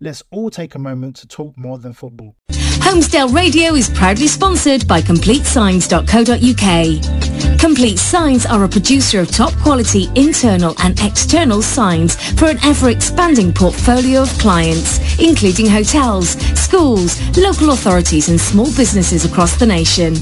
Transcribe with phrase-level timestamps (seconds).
[0.00, 2.36] Let's all take a moment to talk more than football.
[2.52, 7.58] Holmesdale Radio is proudly sponsored by CompleteSigns.co.uk.
[7.58, 13.52] Complete Signs are a producer of top quality internal and external signs for an ever-expanding
[13.52, 20.14] portfolio of clients, including hotels, schools, local authorities and small businesses across the nation.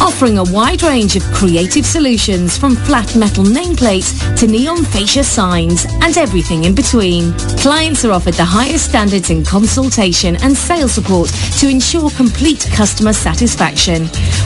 [0.00, 5.86] Offering a wide range of creative solutions from flat metal nameplates to neon fascia signs
[6.02, 7.32] and everything in between.
[7.58, 14.02] Clients are offered the highest standards consultation and sales support to ensure complete customer satisfaction,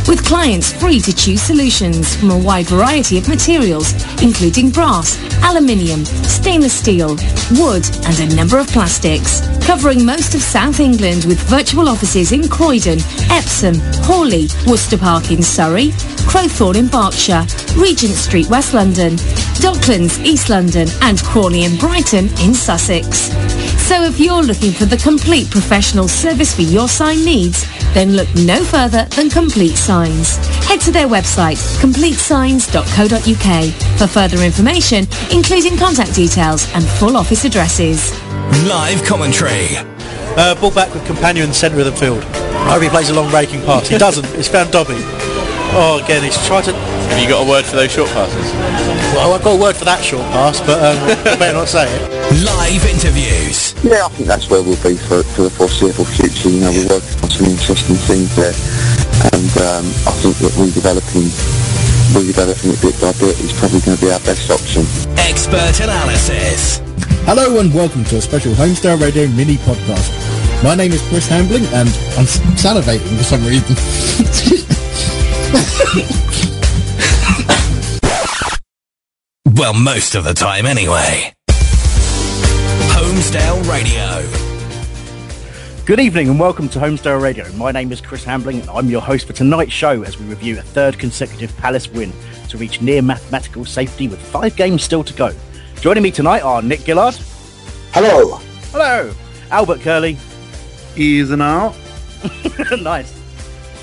[0.07, 6.05] with clients free to choose solutions from a wide variety of materials, including brass, aluminium,
[6.05, 7.17] stainless steel,
[7.59, 9.41] wood, and a number of plastics.
[9.67, 13.01] Covering most of South England with virtual offices in Croydon,
[13.31, 13.75] Epsom,
[14.07, 15.89] Hawley, Worcester Park in Surrey,
[16.31, 17.45] Crowthorne in Berkshire,
[17.77, 19.17] Regent Street, West London,
[19.59, 23.33] Docklands, East London, and Crawley and Brighton in Sussex.
[23.89, 28.29] So if you're looking for the complete professional service for your sign needs, then look
[28.35, 30.37] no further than Complete Signs.
[30.67, 38.11] Head to their website, completesigns.co.uk for further information, including contact details and full office addresses.
[38.67, 39.77] Live commentary.
[40.37, 42.23] Uh, ball back with companion in the centre of the field.
[42.25, 43.89] I hope he plays a long raking pass.
[43.89, 44.25] He doesn't.
[44.35, 44.97] It's found Dobby.
[45.75, 46.73] Oh, again, he's tried to...
[46.73, 48.88] Have you got a word for those short passes?
[49.19, 50.95] Well, I've got a word for that short pass, but um,
[51.27, 52.07] I better not say it.
[52.47, 53.75] Live interviews.
[53.83, 56.55] Yeah, I think that's where we'll be for, for the foreseeable future.
[56.55, 58.55] You know, we're working on some interesting things there.
[59.35, 61.35] And um, I think that redeveloping,
[62.15, 64.87] redeveloping it bit by bit is probably going to be our best option.
[65.19, 66.79] Expert analysis.
[67.27, 70.15] Hello and welcome to a special Holmesdale Radio mini podcast.
[70.63, 73.75] My name is Chris Hambling and I'm salivating for some reason.
[79.59, 81.33] well, most of the time anyway.
[82.95, 84.25] Holmesdale Radio.
[85.85, 87.51] Good evening and welcome to Holmesdale Radio.
[87.55, 90.59] My name is Chris Hambling and I'm your host for tonight's show as we review
[90.59, 92.13] a third consecutive Palace win
[92.51, 95.35] to reach near mathematical safety with five games still to go.
[95.81, 97.17] Joining me tonight are Nick Gillard.
[97.93, 98.37] Hello.
[98.71, 99.13] Hello.
[99.51, 100.17] Albert Curley.
[100.95, 101.75] Easy now.
[102.81, 103.13] nice.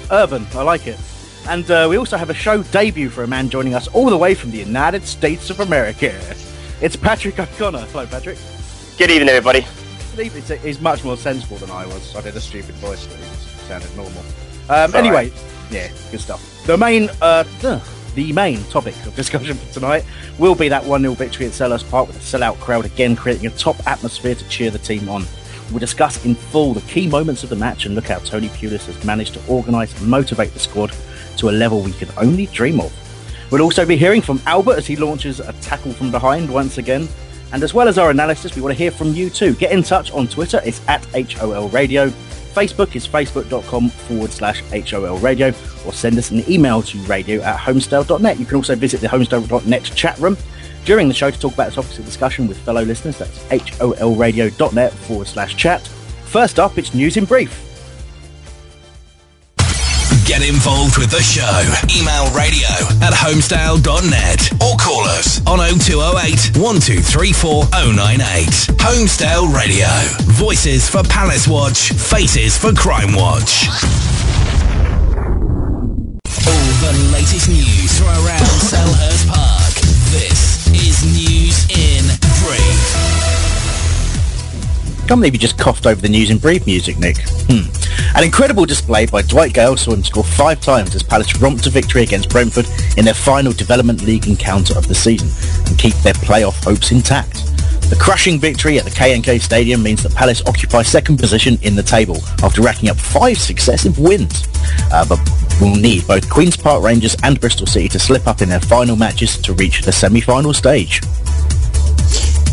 [0.10, 0.98] Urban, I like it.
[1.48, 4.18] And uh, we also have a show debut for a man joining us all the
[4.18, 6.12] way from the United States of America.
[6.82, 7.86] It's Patrick O'Connor.
[7.86, 8.40] Hello, Patrick.
[8.98, 9.64] Good evening, everybody.
[10.16, 10.60] Good evening.
[10.60, 12.16] He's much more sensible than I was.
[12.16, 13.26] I did a stupid voice, but it
[13.68, 14.24] sounded normal.
[14.70, 15.32] Um, anyway,
[15.70, 16.66] yeah, good stuff.
[16.66, 17.44] The main, uh,
[18.16, 20.04] the main topic of discussion for tonight
[20.40, 23.52] will be that 1-0 victory at Selhurst Park with a sellout crowd again creating a
[23.52, 25.26] top atmosphere to cheer the team on.
[25.70, 28.88] We'll discuss in full the key moments of the match and look how Tony Pulis
[28.88, 30.92] has managed to organise and motivate the squad
[31.38, 32.94] to a level we could only dream of.
[33.52, 37.08] We'll also be hearing from Albert as he launches a tackle from behind once again.
[37.54, 39.54] And as well as our analysis, we want to hear from you too.
[39.56, 42.10] Get in touch on Twitter, it's at HOL Radio.
[42.56, 45.54] Facebook is facebook.com forward slash HOL Radio,
[45.86, 48.40] or send us an email to radio at holmesdale.net.
[48.40, 50.38] You can also visit the holmesdale.net chat room
[50.86, 53.18] during the show to talk about the topics of discussion with fellow listeners.
[53.18, 55.82] That's holradio.net forward slash chat.
[56.26, 57.65] First up, it's news in brief.
[60.26, 61.46] Get involved with the show.
[61.96, 62.68] Email radio
[63.06, 68.50] at holmesdale.net or call us on 0208 1234 098.
[68.82, 69.88] Holmesdale Radio.
[70.34, 73.70] Voices for Palace Watch, faces for Crime Watch.
[76.42, 79.74] All the latest news from around Selhurst Park.
[80.10, 82.04] This is News in
[82.42, 83.35] Brief.
[85.08, 87.18] Can't believe you just coughed over the news and breathe music, Nick.
[87.48, 87.70] Hmm.
[88.18, 91.70] An incredible display by Dwight Gayle saw him score five times as Palace romped to
[91.70, 92.66] victory against Brentford
[92.98, 95.30] in their final Development League encounter of the season
[95.68, 97.46] and keep their playoff hopes intact.
[97.90, 101.84] The crushing victory at the K&K Stadium means that Palace occupy second position in the
[101.84, 104.48] table after racking up five successive wins.
[104.92, 105.20] Uh, but
[105.62, 108.96] will need both Queen's Park Rangers and Bristol City to slip up in their final
[108.96, 111.02] matches to reach the semi-final stage.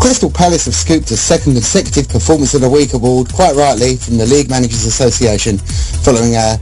[0.02, 4.19] Crystal Palace have scooped a second consecutive Performance of the Week award, quite rightly, from
[4.19, 5.58] the League Managers Association,
[6.02, 6.58] following a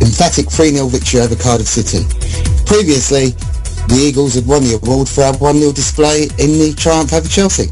[0.00, 2.06] emphatic 3-0 victory over Cardiff City.
[2.66, 3.30] Previously,
[3.88, 7.66] the Eagles had won the award for our 1-0 display in the triumph over Chelsea.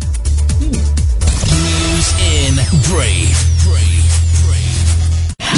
[0.59, 2.59] News in
[2.91, 3.39] brief.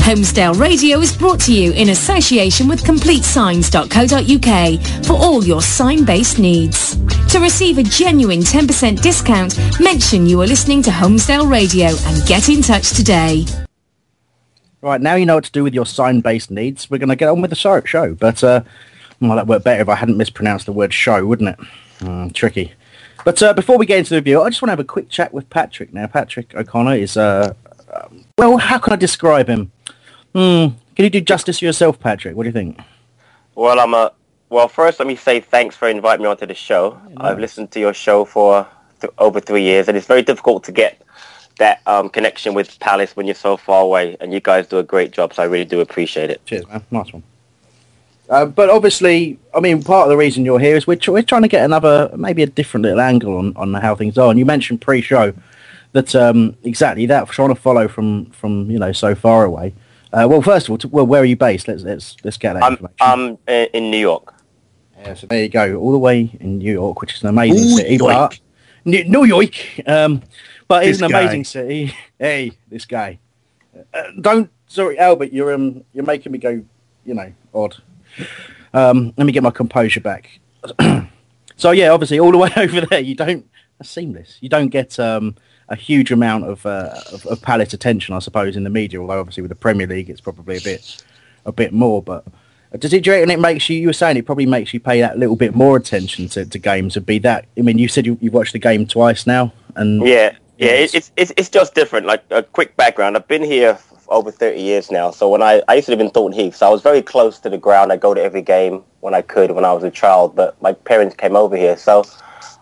[0.04, 6.98] Holmesdale Radio is brought to you in association with CompleteSigns.co.uk for all your sign-based needs.
[7.34, 12.48] To receive a genuine 10% discount, mention you are listening to Holmesdale Radio and get
[12.48, 13.44] in touch today.
[14.80, 16.88] Right, now you know what to do with your sign-based needs.
[16.88, 17.82] We're going to get on with the show.
[17.82, 18.14] show.
[18.14, 18.62] But, uh,
[19.20, 21.66] well, that worked better if I hadn't mispronounced the word show, wouldn't it?
[21.98, 22.72] Mm, tricky.
[23.24, 25.08] But uh, before we get into the review, I just want to have a quick
[25.08, 25.92] chat with Patrick.
[25.92, 27.52] Now, Patrick O'Connor is, uh,
[27.92, 29.72] um, well, how can I describe him?
[30.32, 32.36] Hmm, can you do justice to yourself, Patrick?
[32.36, 32.78] What do you think?
[33.56, 34.12] Well, I'm a.
[34.50, 37.00] Well, first, let me say thanks for inviting me onto the show.
[37.16, 38.66] I've listened to your show for
[39.00, 41.00] th- over three years, and it's very difficult to get
[41.58, 44.16] that um, connection with Palace when you're so far away.
[44.20, 46.44] And you guys do a great job, so I really do appreciate it.
[46.46, 46.84] Cheers, man.
[46.90, 47.22] Nice one.
[48.28, 51.22] Uh, but obviously, I mean, part of the reason you're here is we're, tr- we're
[51.22, 54.30] trying to get another, maybe a different little angle on, on how things are.
[54.30, 55.34] And you mentioned pre-show
[55.92, 59.74] that um, exactly that, trying to follow from, from you know so far away.
[60.12, 61.66] Uh, well, first of all, t- well, where are you based?
[61.66, 62.96] Let's let's let's get that I'm, information.
[63.00, 63.38] I'm
[63.74, 64.33] in New York.
[65.04, 67.56] Yeah, so there you go, all the way in New York, which is an amazing
[67.62, 67.96] New city.
[67.96, 68.30] York.
[68.30, 68.40] But,
[68.86, 69.54] New, New York,
[69.86, 70.22] um,
[70.66, 71.20] but it's an guy.
[71.20, 71.94] amazing city.
[72.18, 73.18] Hey, this guy.
[73.92, 76.64] Uh, don't, sorry, Albert, you're um, you're making me go,
[77.04, 77.76] you know, odd.
[78.72, 80.40] Um, let me get my composure back.
[81.56, 83.46] so yeah, obviously, all the way over there, you don't.
[83.78, 84.38] That's seamless.
[84.40, 85.34] You don't get um,
[85.68, 89.00] a huge amount of, uh, of of Palace attention, I suppose, in the media.
[89.00, 91.04] Although obviously with the Premier League, it's probably a bit
[91.44, 92.00] a bit more.
[92.00, 92.24] But
[92.80, 93.04] does it?
[93.04, 93.78] Do you reckon it makes you?
[93.78, 96.58] You were saying it probably makes you pay that little bit more attention to, to
[96.58, 96.96] games.
[96.96, 97.46] And be that.
[97.56, 100.94] I mean, you said you, you've watched the game twice now, and Yeah, yeah, it,
[100.94, 102.06] it's it's it's just different.
[102.06, 103.78] Like a quick background, I've been here
[104.08, 105.10] over thirty years now.
[105.10, 107.38] So when I I used to live in Thornton Heath, so I was very close
[107.40, 107.92] to the ground.
[107.92, 110.34] I go to every game when I could when I was a child.
[110.34, 112.04] But my parents came over here, so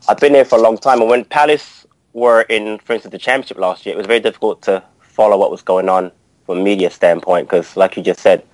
[0.08, 1.00] I've been here for a long time.
[1.00, 4.62] And when Palace were in, for instance, the championship last year, it was very difficult
[4.62, 6.12] to follow what was going on
[6.46, 8.44] from a media standpoint because, like you just said,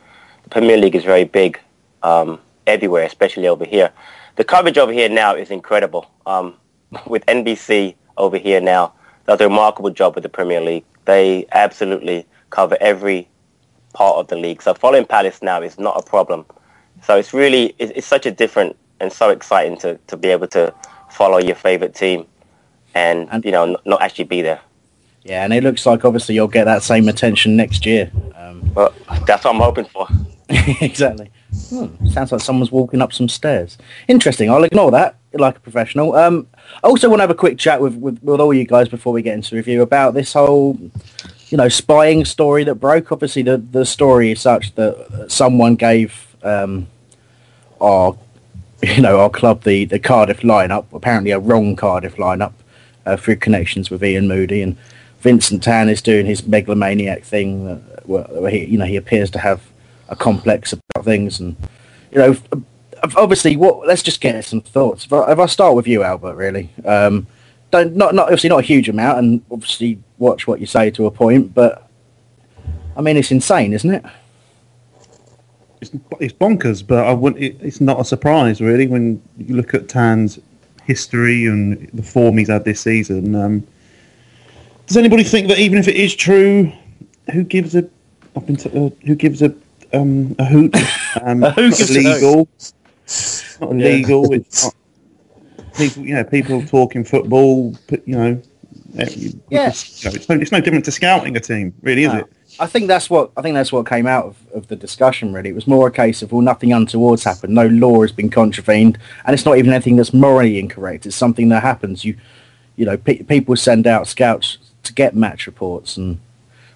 [0.50, 1.58] Premier League is very big
[2.02, 3.92] um, everywhere, especially over here.
[4.36, 6.10] The coverage over here now is incredible.
[6.26, 6.54] Um,
[7.06, 8.92] with NBC over here now,
[9.26, 10.84] does a remarkable job with the Premier League.
[11.04, 13.28] They absolutely cover every
[13.92, 14.62] part of the league.
[14.62, 16.44] So following Palace now is not a problem.
[17.02, 20.48] So it's really it's, it's such a different and so exciting to, to be able
[20.48, 20.74] to
[21.10, 22.26] follow your favorite team
[22.94, 24.60] and, you know n- not actually be there.
[25.24, 28.10] yeah, and it looks like obviously you'll get that same attention next year.
[28.34, 28.94] Um, But
[29.26, 30.08] that's what I'm hoping for.
[30.80, 31.30] exactly.
[31.68, 33.76] Hmm, sounds like someone's walking up some stairs.
[34.06, 34.50] Interesting.
[34.50, 36.14] I'll ignore that like a professional.
[36.14, 36.46] Um,
[36.82, 39.12] I also want to have a quick chat with, with, with all you guys before
[39.12, 40.78] we get into the review about this whole,
[41.48, 43.12] you know, spying story that broke.
[43.12, 46.86] Obviously, the, the story is such that someone gave um,
[47.80, 48.16] our,
[48.82, 52.52] you know, our club the, the Cardiff lineup, apparently a wrong Cardiff lineup,
[53.04, 54.76] uh, through connections with Iain Moody and
[55.20, 57.66] Vincent Tan is doing his megalomaniac thing,
[58.04, 59.60] where, where he, you know, he appears to have
[60.08, 61.56] a complex about things, and
[62.10, 62.36] you know,
[63.16, 63.86] obviously, what?
[63.86, 65.04] Let's just get some thoughts.
[65.04, 67.26] If I, if I start with you, Albert, really, um,
[67.70, 71.06] don't not not obviously not a huge amount, and obviously watch what you say to
[71.06, 71.88] a point, but
[72.96, 74.04] I mean, it's insane, isn't it?
[75.80, 79.72] It's, it's bonkers, but I wouldn't, it, it's not a surprise really when you look
[79.74, 80.40] at Tan's
[80.84, 83.36] history and the form he's had this season.
[83.36, 83.66] Um,
[84.88, 86.72] does anybody think that even if it is true,
[87.32, 87.88] who gives a
[88.34, 89.54] up into, uh, who gives a
[89.92, 90.74] um, a hoot?
[91.22, 92.48] Um, A hoot it's gives a not illegal.
[93.04, 93.86] It's not Yeah.
[94.32, 94.74] It's not.
[95.76, 97.74] People, you know, people talking football.
[98.04, 98.42] You know,
[99.16, 99.68] you- Yeah.
[99.68, 102.18] it's, no, it's no, different to scouting a team, really, is No.
[102.20, 102.26] it?
[102.60, 105.32] I think that's what I think that's what came out of, of the discussion.
[105.32, 108.30] Really, it was more a case of well, nothing untoward's happened, no law has been
[108.30, 111.06] contravened, and it's not even anything that's morally incorrect.
[111.06, 112.04] It's something that happens.
[112.04, 112.16] You,
[112.74, 116.18] you know, pe- people send out scouts to get match reports and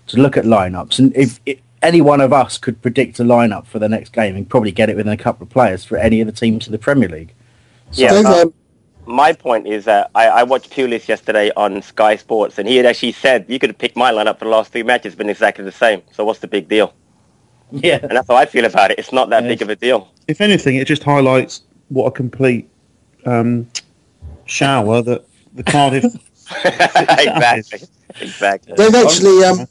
[0.09, 3.67] to look at lineups, and if, if any one of us could predict a lineup
[3.67, 6.21] for the next game and probably get it within a couple of players for any
[6.21, 7.35] of the teams in the Premier League.
[7.91, 8.55] So, Yeah, uh, um,
[9.05, 12.87] my point is that I, I watched Pulis yesterday on Sky Sports, and he had
[12.87, 15.65] actually said you could have picked my lineup for the last three matches, been exactly
[15.65, 16.03] the same.
[16.13, 16.95] So what's the big deal?
[17.75, 18.99] Yeah, and that's how I feel about it.
[18.99, 19.49] It's not that Yeah.
[19.49, 20.11] big of a deal.
[20.29, 22.69] If anything, it just highlights what a complete
[23.25, 23.67] um,
[24.45, 25.25] shower that
[25.55, 26.05] the Cardiff.
[26.65, 27.81] exactly,
[28.21, 28.75] exactly.
[28.77, 29.67] They've actually um,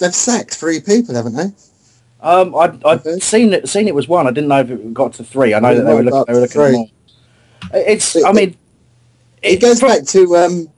[0.00, 1.50] they've sacked three people, haven't they?
[2.22, 4.26] Um, I I'd seen it seen it was one.
[4.26, 5.54] I didn't know if it got to three.
[5.54, 6.86] I know Yeah, that they were looking, they were looking more.
[7.72, 8.24] It's.
[8.24, 8.56] I mean,
[9.42, 10.68] It goes back to um,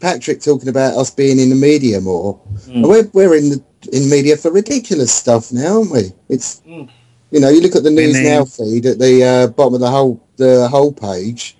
[0.00, 2.38] Patrick talking about us being in the media more.
[2.66, 2.86] Mm.
[2.86, 6.12] We're we're in the in media for ridiculous stuff now, aren't we?
[6.28, 6.88] It's Mm.
[7.30, 9.90] you know you look at the news now feed at the uh, bottom of the
[9.90, 11.56] whole the whole page.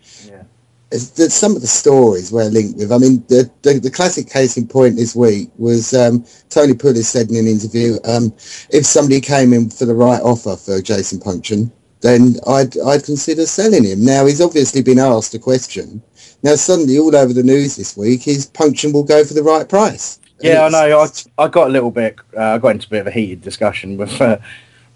[0.90, 0.96] Yeah.
[0.96, 2.92] It's, there's some of the stories we're linked with.
[2.92, 7.04] I mean, the, the, the classic case in point this week was um, Tony Pulis
[7.04, 8.32] said in an interview, um,
[8.70, 11.70] if somebody came in for the right offer for Jason Puncheon,
[12.00, 14.04] then I'd I'd consider selling him.
[14.04, 16.02] Now he's obviously been asked a question.
[16.42, 19.68] Now suddenly, all over the news this week, his Puncheon will go for the right
[19.68, 20.18] price.
[20.40, 21.00] Yeah, I know.
[21.00, 22.16] I, I got a little bit.
[22.34, 24.38] Uh, I got into a bit of a heated discussion with uh,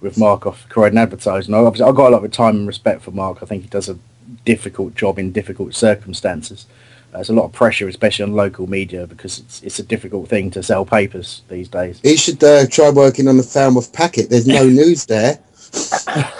[0.01, 1.55] with Mark off Croydon Advertiser.
[1.55, 3.43] I Obviously, I've got a lot of time and respect for Mark.
[3.43, 3.99] I think he does a
[4.45, 6.67] difficult job in difficult circumstances.
[7.13, 10.29] Uh, there's a lot of pressure, especially on local media, because it's it's a difficult
[10.29, 12.01] thing to sell papers these days.
[12.03, 14.31] He should uh, try working on the Falmouth packet.
[14.31, 15.39] There's no news there.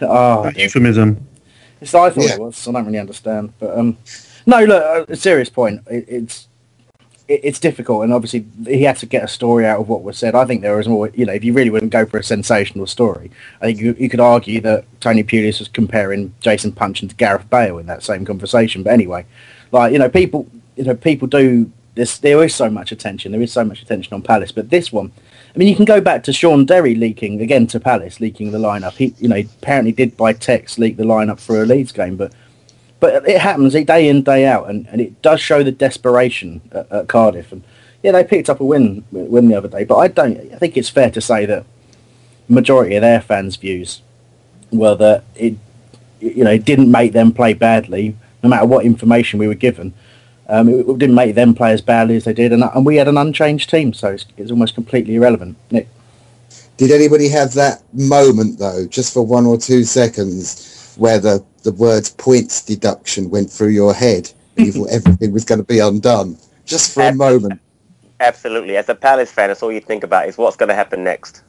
[0.00, 1.26] Oh, Euphemism.
[1.80, 2.34] It's I thought Yeah.
[2.34, 2.66] it was.
[2.66, 3.96] I don't really understand, but um,
[4.46, 4.64] no.
[4.64, 5.82] Look, uh, a serious point.
[5.88, 6.48] It, it's
[7.28, 10.18] it, it's difficult, and obviously he had to get a story out of what was
[10.18, 10.34] said.
[10.34, 11.08] I think there was more.
[11.10, 13.30] You know, if you really wouldn't go for a sensational story,
[13.60, 17.48] I think you, you could argue that Tony Pulis was comparing Jason Puncheon to Gareth
[17.50, 18.82] Bale in that same conversation.
[18.82, 19.26] But anyway,
[19.72, 22.18] like you know, people you know people do this.
[22.18, 23.32] There is so much attention.
[23.32, 25.12] There is so much attention on Palace, but this one.
[25.54, 28.58] I mean, you can go back to Shaun Derry leaking again to Palace, leaking the
[28.58, 28.92] lineup.
[28.92, 32.30] He, you know, apparently did by text leak the lineup for a Leeds game, but
[33.00, 36.90] but it happens day in day out, and, and it does show the desperation at,
[36.90, 37.52] at Cardiff.
[37.52, 37.62] And
[38.02, 40.38] yeah, they picked up a win win the other day, but I don't.
[40.52, 41.64] I think it's fair to say that
[42.48, 44.02] majority of their fans' views
[44.70, 45.56] were that it
[46.20, 49.92] you know it didn't make them play badly, no matter what information we were given.
[50.48, 52.96] Um, it, it didn't make them play as badly as they did, and, and we
[52.96, 55.56] had an unchanged team, so it's, it's almost completely irrelevant.
[55.70, 55.88] Nick.
[56.76, 61.72] Did anybody have that moment though, just for one or two seconds, where the the
[61.72, 65.80] words points deduction went through your head and you thought everything was going to be
[65.80, 67.60] undone, just for a moment?
[68.20, 68.76] Absolutely.
[68.76, 71.42] As a Palace fan, that's all you think about is what's going to happen next.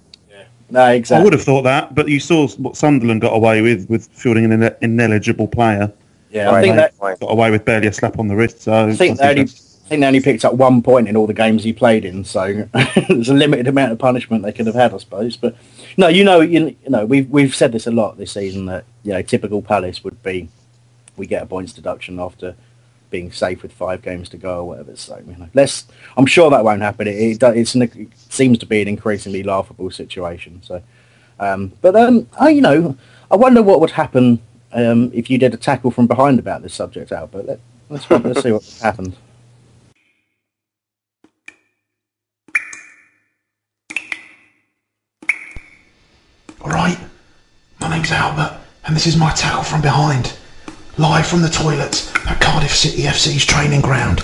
[0.70, 1.22] No, exactly.
[1.22, 4.52] I would have thought that, but you saw what Sunderland got away with with fielding
[4.52, 5.94] an ineligible player.
[6.30, 8.64] Yeah, I think that got away with barely a slap on the wrist.
[8.64, 11.26] So I think they only, I think they only picked up one point in all
[11.26, 12.68] the games he played in, so
[13.08, 15.38] there's a limited amount of punishment they could have had, I suppose.
[15.38, 15.56] But
[15.98, 18.86] no, you know, you, you know, we've we've said this a lot this season that
[19.04, 20.50] you know typical Palace would be
[21.18, 22.56] we get a points deduction after
[23.10, 24.96] being safe with five games to go or whatever.
[24.96, 25.88] So you know, let's.
[26.16, 27.08] I'm sure that won't happen.
[27.08, 30.62] It it, it's an, it seems to be an increasingly laughable situation.
[30.64, 30.84] So,
[31.40, 32.96] um, but um, I you know,
[33.32, 34.40] I wonder what would happen
[34.74, 37.46] um, if you did a tackle from behind about this subject, Albert.
[37.46, 39.16] Let, let's wait and see what happened.
[46.68, 47.00] All right,
[47.80, 50.34] my name's Albert, and this is my tackle from behind,
[50.98, 54.22] live from the toilets at Cardiff City FC's training ground.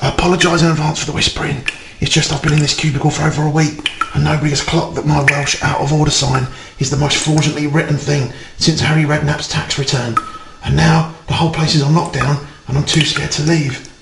[0.00, 1.68] I apologise in advance for the whispering.
[2.00, 4.94] It's just I've been in this cubicle for over a week, and nobody has clocked
[4.94, 6.46] that my Welsh out of order sign
[6.78, 10.16] is the most fraudulently written thing since Harry Redknapp's tax return.
[10.64, 13.92] And now the whole place is on lockdown, and I'm too scared to leave.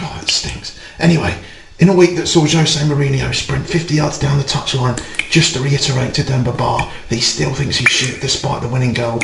[0.00, 0.76] Oh, that stinks.
[0.98, 1.38] Anyway,
[1.78, 5.60] in a week that saw Jose Mourinho sprint 50 yards down the touchline just to
[5.60, 9.20] reiterate to Demba Ba that he still thinks he's shit despite the winning goal,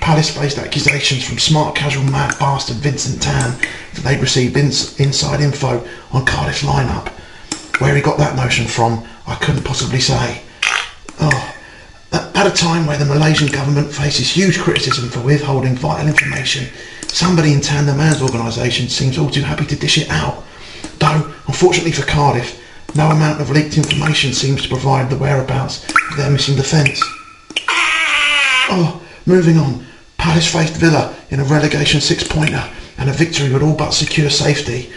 [0.00, 3.58] Palace faced accusations from smart casual mad bastard Vincent Tan
[3.94, 7.08] that they'd received ins- inside info on Cardiff's lineup.
[7.80, 10.42] Where he got that notion from, I couldn't possibly say.
[11.20, 11.54] Oh,
[12.12, 16.68] at a time where the Malaysian government faces huge criticism for withholding vital information,
[17.08, 20.44] somebody in Tan the Man's organisation seems all too happy to dish it out.
[21.46, 22.62] Unfortunately for Cardiff,
[22.96, 27.00] no amount of leaked information seems to provide the whereabouts of their missing defence.
[28.68, 29.84] Oh, moving on.
[30.18, 34.90] Palace faced Villa in a relegation six-pointer and a victory would all but secure safety.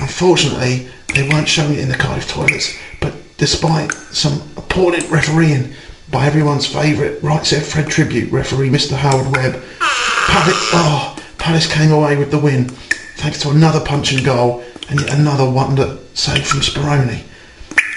[0.00, 5.74] Unfortunately, they weren't showing it in the Cardiff toilets, but despite some appalling refereeing
[6.10, 11.90] by everyone's favourite Right Said Fred tribute referee Mr Howard Webb, Palace, oh, Palace came
[11.90, 12.68] away with the win
[13.16, 17.22] thanks to another Puncheon goal and yet another wonder saved from Speroni.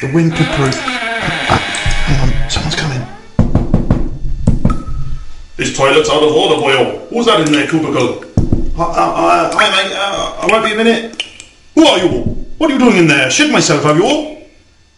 [0.02, 0.76] The win could prove...
[0.76, 3.06] Hang on, someone's coming.
[5.58, 7.08] This toilet's out of order, boyo.
[7.10, 8.24] Who's that in there, cubicle?
[8.78, 9.94] Uh, uh, uh, hi, mate.
[9.94, 11.22] Uh, I won't be a minute.
[11.76, 12.10] Who are you?
[12.58, 13.30] What are you doing in there?
[13.30, 14.42] Shit myself, have you all?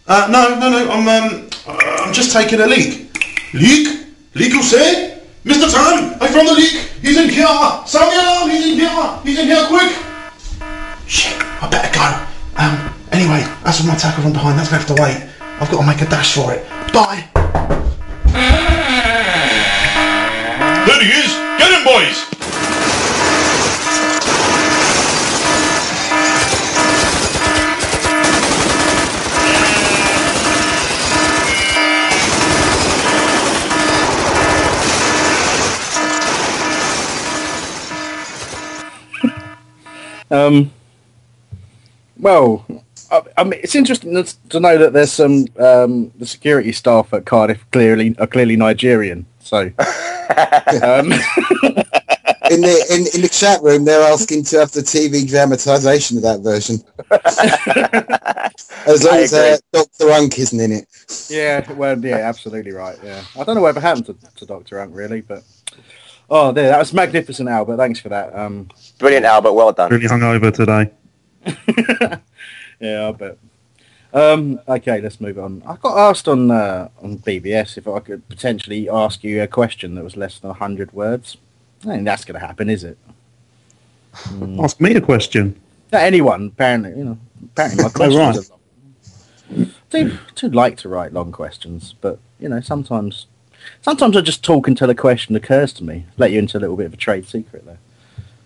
[0.06, 0.90] Uh, no, no, no.
[0.90, 3.10] I'm um, uh, I'm just taking a leak.
[3.54, 4.06] Leak?
[4.34, 5.20] Leak, you say?
[5.44, 5.68] Mr.
[5.68, 6.72] Tan, I found the leak.
[7.02, 7.46] He's in here.
[7.84, 9.20] Samuel, he's in here.
[9.24, 9.92] He's in here, quick.
[11.06, 12.02] Shit, I better go.
[12.60, 14.58] Um, anyway, that's with my tackle from behind.
[14.58, 15.28] That's gonna have to wait.
[15.60, 16.66] I've got to make a dash for it.
[16.92, 17.28] Bye.
[20.86, 21.30] There he is.
[21.58, 22.26] Get him, boys.
[40.32, 40.72] Um,
[42.22, 42.64] well,
[43.10, 47.12] I, I mean, it's interesting to- to know that there's some um, the security staff
[47.12, 49.26] at Cardiff clearly are clearly Nigerian.
[49.40, 51.12] So, um,
[52.50, 56.22] in the in, in the chat room, they're asking to have the TV dramatisation of
[56.22, 56.76] that version.
[58.86, 61.26] as long I as uh, Doctor Unk isn't in it.
[61.28, 62.96] yeah, well, yeah, absolutely right.
[63.02, 65.42] Yeah, I don't know whatever happened to, to Doctor Unk really, but
[66.30, 67.76] oh, there, that was magnificent, Albert.
[67.78, 68.34] Thanks for that.
[68.34, 69.52] Um, Brilliant, Albert.
[69.52, 69.90] Well done.
[69.90, 70.92] Really hungover today.
[72.80, 73.38] yeah, I bet.
[74.14, 75.62] Um, okay, let's move on.
[75.66, 79.94] I got asked on uh, on BBS if I could potentially ask you a question
[79.94, 81.38] that was less than hundred words.
[81.82, 82.98] I think that's going to happen, is it?
[84.12, 84.62] Mm.
[84.62, 85.60] Ask me a question.
[85.92, 88.36] No, anyone, apparently, you know, apparently my questions right.
[88.36, 89.70] are long.
[89.94, 93.26] I do, do like to write long questions, but you know, sometimes,
[93.80, 96.06] sometimes I just talk until a question occurs to me.
[96.16, 97.78] Let you into a little bit of a trade secret there.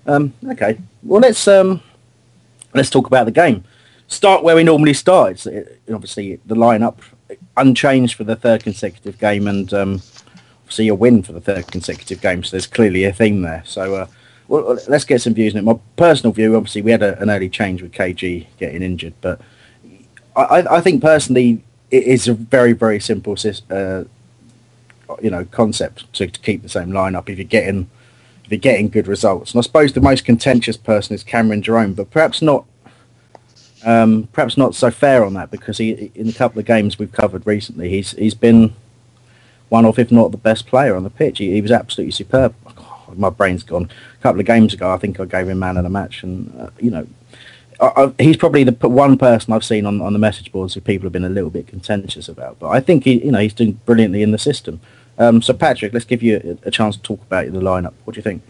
[0.06, 1.82] Um, okay, well let's um,
[2.76, 3.64] let's talk about the game.
[4.08, 5.46] Start where we normally start.
[5.46, 6.98] It, obviously the lineup
[7.56, 10.02] unchanged for the third consecutive game, and um,
[10.62, 12.44] obviously a win for the third consecutive game.
[12.44, 13.62] So there's clearly a theme there.
[13.66, 14.06] So uh,
[14.48, 15.64] well, let's get some views on it.
[15.64, 19.40] My personal view, obviously, we had a, an early change with KG getting injured, but
[20.36, 23.36] I, I I think personally it is a very very simple
[23.70, 24.04] uh,
[25.22, 27.88] you know concept to, to keep the same lineup if you're getting
[28.48, 29.52] you're getting good results.
[29.52, 32.64] And I suppose the most contentious person is Cameron Jerome, but perhaps not
[33.84, 37.12] um, perhaps not so fair on that because he in a couple of games we've
[37.12, 38.74] covered recently he's he's been
[39.68, 41.38] one of if not the best player on the pitch.
[41.38, 42.54] He, he was absolutely superb.
[42.66, 43.90] Oh, my brain's gone.
[44.18, 46.52] A couple of games ago I think I gave him man of the match, and
[46.58, 47.06] uh, you know.
[47.78, 50.80] I, I, he's probably the one person I've seen on, on the message boards who
[50.80, 53.52] people have been a little bit contentious about, but I think he, you know, he's
[53.52, 54.80] doing brilliantly in the system.
[55.18, 57.94] Um, so Patrick, let's give you a, chance to talk about the lineup.
[58.04, 58.42] What do you think?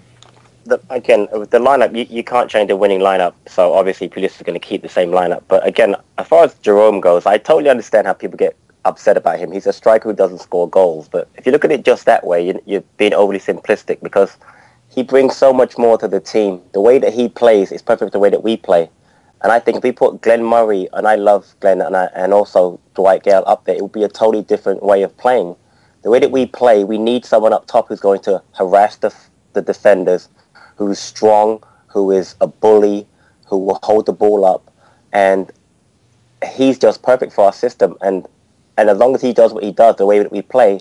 [0.67, 3.35] the, again, with the lineup, you, you can't change the winning lineup.
[3.47, 5.43] So obviously, Pulis is going to keep the same lineup.
[5.49, 9.39] But again, as far as Jerome goes, I totally understand how people get upset about
[9.39, 9.53] him.
[9.53, 11.09] He's a striker who doesn't score goals.
[11.09, 14.37] But if you look at it just that way, you, you're being overly simplistic because
[14.89, 16.61] he brings so much more to the team.
[16.73, 18.91] The way that he plays is perfect the way that we play.
[19.43, 22.33] And I think if we put Glenn Murray, and I love Glenn, and, I, and
[22.33, 25.55] also Dwight Gayle up there, it would be a totally different way of playing.
[26.07, 29.13] The way that we play, we need someone up top who's going to harass the,
[29.55, 30.29] the defenders,
[30.77, 33.09] who's strong, who is a bully,
[33.49, 34.73] who will hold the ball up,
[35.13, 35.51] and
[36.55, 37.97] he's just perfect for our system.
[38.03, 38.25] And
[38.79, 40.79] and as long as he does what he does, the way that we play,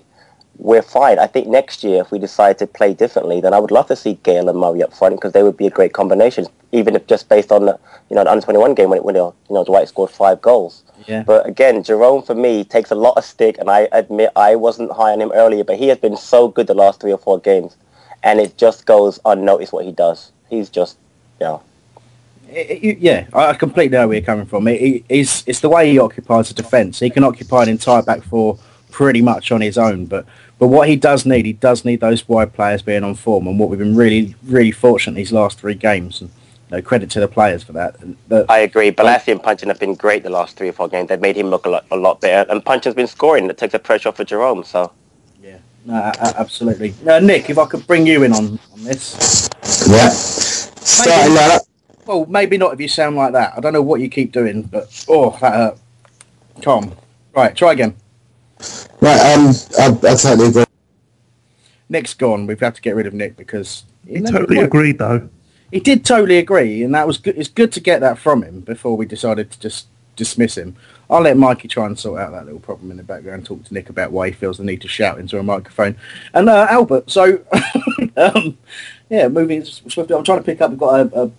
[0.60, 1.18] we're fine.
[1.18, 3.96] I think next year, if we decide to play differently, then I would love to
[3.96, 7.08] see Gayle and Murray up front because they would be a great combination, even if
[7.08, 7.80] just based on the
[8.12, 10.40] you know the under twenty one game when it, when you know Dwight scored five
[10.40, 10.84] goals.
[11.08, 11.24] Yeah.
[11.24, 14.92] But again, Jerome for me takes a lot of stick, and I admit I wasn't
[14.92, 17.40] high on him earlier, but he has been so good the last three or four
[17.40, 17.76] games,
[18.24, 20.32] and it just goes unnoticed what he does.
[20.50, 20.98] He's just,
[21.40, 21.62] you know,
[22.50, 24.68] It- it- yeah, I completely know where you're coming from.
[24.68, 27.00] It, it's, it's the way he occupies the defence.
[27.00, 28.58] He can occupy an entire back four
[28.92, 30.26] pretty much on his own, but
[30.58, 33.60] but what he does need, he does need those wide players being on form, and
[33.60, 36.22] what we've been really really fortunate these last three games.
[36.22, 36.30] And
[36.76, 38.00] you know, credit to the players for that.
[38.02, 38.92] And the- I agree.
[38.92, 41.10] Bolasie and Puncheon have been great the last three or four games.
[41.10, 43.48] They've made him look a lot, a lot better, and Puncheon's been scoring.
[43.48, 44.64] That takes the pressure off of Jerome.
[44.64, 44.92] So
[45.44, 46.94] Yeah, no, a- a- absolutely.
[47.08, 49.50] Uh, Nick, if I could bring you in on, on this.
[49.88, 50.10] Yeah.
[50.10, 51.62] Starting lineup.
[52.06, 53.54] Well, maybe not if you sound like that.
[53.58, 55.78] I don't know what you keep doing, but oh, that hurt.
[56.62, 56.92] Tom.
[57.36, 57.96] Right, try again.
[59.02, 60.64] Right, um, I, I totally agree.
[61.90, 62.48] Nick's gone.
[62.48, 65.28] We've had to get rid of Nick because He totally agreed, though.
[65.76, 67.38] He did totally agree, and that was good.
[67.38, 70.78] It's good to get that from him before we decided to just dismiss him.
[71.10, 73.46] I'll let Mikey try and sort out that little problem in the background.
[73.46, 75.98] Talk to Nick about why he feels the need to shout into a microphone.
[76.34, 77.42] And uh, Albert, so
[78.16, 78.58] um,
[79.10, 80.16] yeah, moving swiftly.
[80.16, 80.70] I'm trying to pick up.
[80.70, 81.32] We've got a, a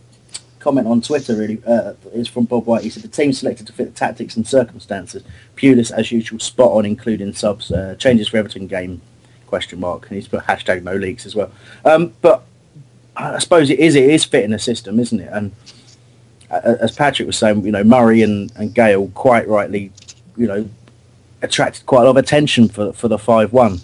[0.58, 1.34] comment on Twitter.
[1.34, 2.82] Really, uh, it's from Bob White.
[2.82, 5.22] He said the team selected to fit the tactics and circumstances.
[5.56, 7.72] Pulis, as usual, spot on, including subs.
[7.72, 9.00] Uh, changes for Everton game
[9.46, 11.50] question mark, and he's put hashtag no leaks as well.
[11.86, 12.45] Um, but
[13.16, 15.28] I suppose it is it is fitting a system, isn't it?
[15.32, 15.52] And
[16.50, 19.90] uh, as Patrick was saying, you know, Murray and, and Gayle quite rightly,
[20.36, 20.68] you know,
[21.42, 23.80] attracted quite a lot of attention for for the five one,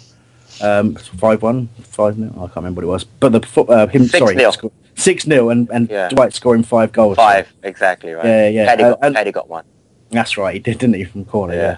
[0.61, 2.31] um, five one, five nil.
[2.37, 4.53] I can't remember what it was, but the uh, him Six sorry, nil.
[4.95, 6.09] six nil, and and Yeah.
[6.09, 7.17] Dwight scoring five goals.
[7.17, 8.25] Five, exactly right.
[8.25, 8.65] Yeah, yeah.
[8.67, 9.65] Paddy, Uh, got, and- Paddy got one.
[10.11, 11.55] That's right, he did, didn't he, from corner?
[11.55, 11.77] Yeah.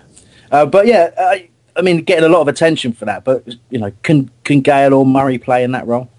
[0.51, 3.23] Uh, but yeah, I, I mean, getting a lot of attention for that.
[3.23, 6.09] But you know, can can Gayle or Murray play in that role?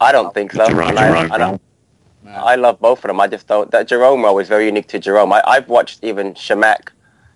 [0.00, 0.66] I don't think so.
[0.68, 1.58] Jerome, I, Jerome, and I-
[2.30, 3.20] I love both of them.
[3.20, 3.70] I just don't.
[3.70, 5.32] That Jerome role is very unique to Jerome.
[5.32, 6.88] I, I've watched even Chamakh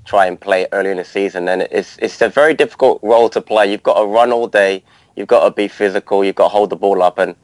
[0.05, 3.41] try and play early in the season, and it's it's a very difficult role to
[3.41, 3.71] play.
[3.71, 4.85] You've got to run all day.
[5.17, 6.25] You've got to be physical.
[6.25, 7.35] You've got to hold the ball up, and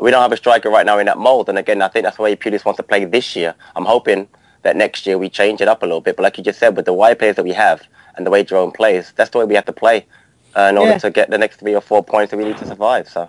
[0.00, 1.48] we don't have a striker right now in that mold.
[1.48, 3.54] And again, I think that's the way Pulis wants to play this year.
[3.74, 4.28] I'm hoping
[4.62, 6.16] that next year we change it up a little bit.
[6.16, 7.82] But like you just said, with the wide players that we have
[8.16, 10.04] and the way Jerome plays, that's the way we have to play
[10.56, 10.98] uh, in order Yeah.
[10.98, 13.08] to get the next three or four points that we need to survive.
[13.08, 13.26] So.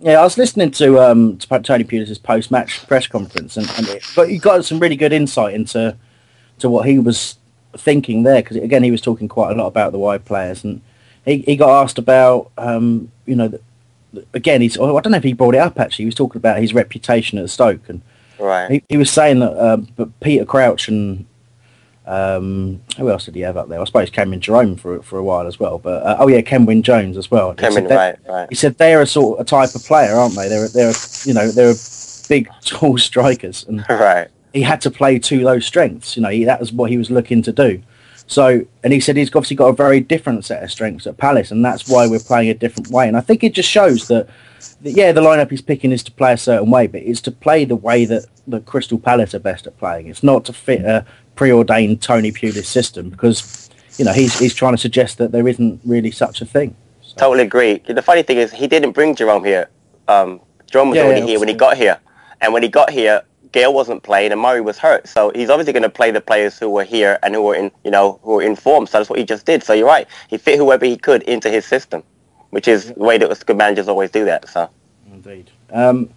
[0.00, 3.88] Yeah, I was listening to um to Tony Pulis' post match press conference, and, and
[3.88, 5.96] it, but he got some really good insight into
[6.58, 7.36] to what he was
[7.76, 10.80] thinking there because again he was talking quite a lot about the wide players, and
[11.24, 13.60] he, he got asked about um you know the,
[14.32, 16.38] again he's oh, I don't know if he brought it up actually he was talking
[16.38, 18.02] about his reputation at Stoke and
[18.38, 18.70] Right.
[18.70, 21.26] he, he was saying that but Peter Crouch and
[22.08, 23.80] um, who else did he have up there?
[23.80, 25.78] I suppose Cameron Jerome for for a while as well.
[25.78, 27.52] But uh, oh yeah, Kenwyne Jones as well.
[27.52, 28.48] He said right, right.
[28.48, 30.48] He said they're a sort of a type of player, aren't they?
[30.48, 30.94] They're they're
[31.24, 31.74] you know they're
[32.28, 34.28] big tall strikers, and right.
[34.54, 36.16] he had to play to those strengths.
[36.16, 37.82] You know, he, that was what he was looking to do.
[38.26, 41.50] So, and he said he's obviously got a very different set of strengths at Palace,
[41.50, 43.08] and that's why we're playing a different way.
[43.08, 44.28] And I think it just shows that,
[44.82, 47.30] that yeah, the lineup he's picking is to play a certain way, but it's to
[47.30, 50.08] play the way that the Crystal Palace are best at playing.
[50.08, 51.06] It's not to fit a
[51.38, 55.80] preordained Tony Pulis system because you know he's he's trying to suggest that there isn't
[55.84, 56.74] really such a thing.
[57.16, 57.78] Totally agree.
[57.78, 59.70] The funny thing is, he didn't bring Jerome here.
[60.08, 61.98] Um, Jerome was Yeah, already yeah, here when he got here,
[62.40, 63.22] and when he got here,
[63.52, 65.08] Gayle wasn't playing and Murray was hurt.
[65.08, 67.70] So he's obviously going to play the players who were here and who were in,
[67.84, 68.86] you know, who were in form.
[68.86, 69.62] So that's what he just did.
[69.62, 70.06] So you're right.
[70.28, 72.02] He fit whoever he could into his system,
[72.50, 74.48] which is the way that good managers always do that.
[74.48, 74.68] So
[75.10, 75.50] Indeed.
[75.72, 76.10] Um,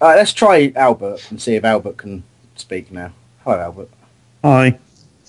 [0.00, 2.22] all right, let's try Albert and see if Albert can
[2.56, 3.12] speak now.
[3.44, 3.90] Hello, Albert.
[4.44, 4.78] Hi.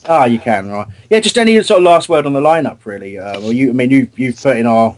[0.07, 0.87] Ah, you can, right?
[1.09, 3.17] Yeah, just any sort of last word on the lineup, really.
[3.17, 4.95] Uh, well, you, I mean, you you've put in our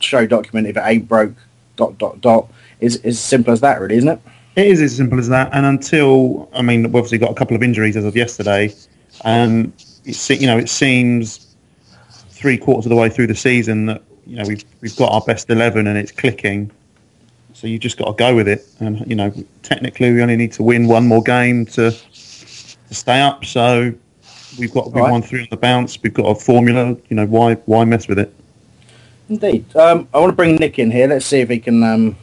[0.00, 1.34] show document if it ain't broke,
[1.76, 2.48] dot dot dot.
[2.80, 4.20] Is is as simple as that, really, isn't it?
[4.56, 5.50] It is as simple as that.
[5.52, 8.72] And until, I mean, we've obviously got a couple of injuries as of yesterday.
[9.24, 9.72] Um,
[10.04, 11.56] it, se- you know, it seems
[12.30, 15.22] three quarters of the way through the season that you know we've we've got our
[15.22, 16.70] best eleven and it's clicking.
[17.54, 18.66] So you just got to go with it.
[18.80, 21.94] And you know, technically we only need to win one more game to
[22.94, 23.44] to stay up.
[23.44, 23.92] So
[24.58, 25.10] we've got we've Right.
[25.10, 25.98] won three on the bounce.
[26.02, 26.96] We've got a formula.
[27.08, 28.32] You know, why why mess with it?
[29.28, 29.64] Indeed.
[29.76, 31.06] Um, I want to bring Nick in here.
[31.08, 32.16] Let's see if he can, um,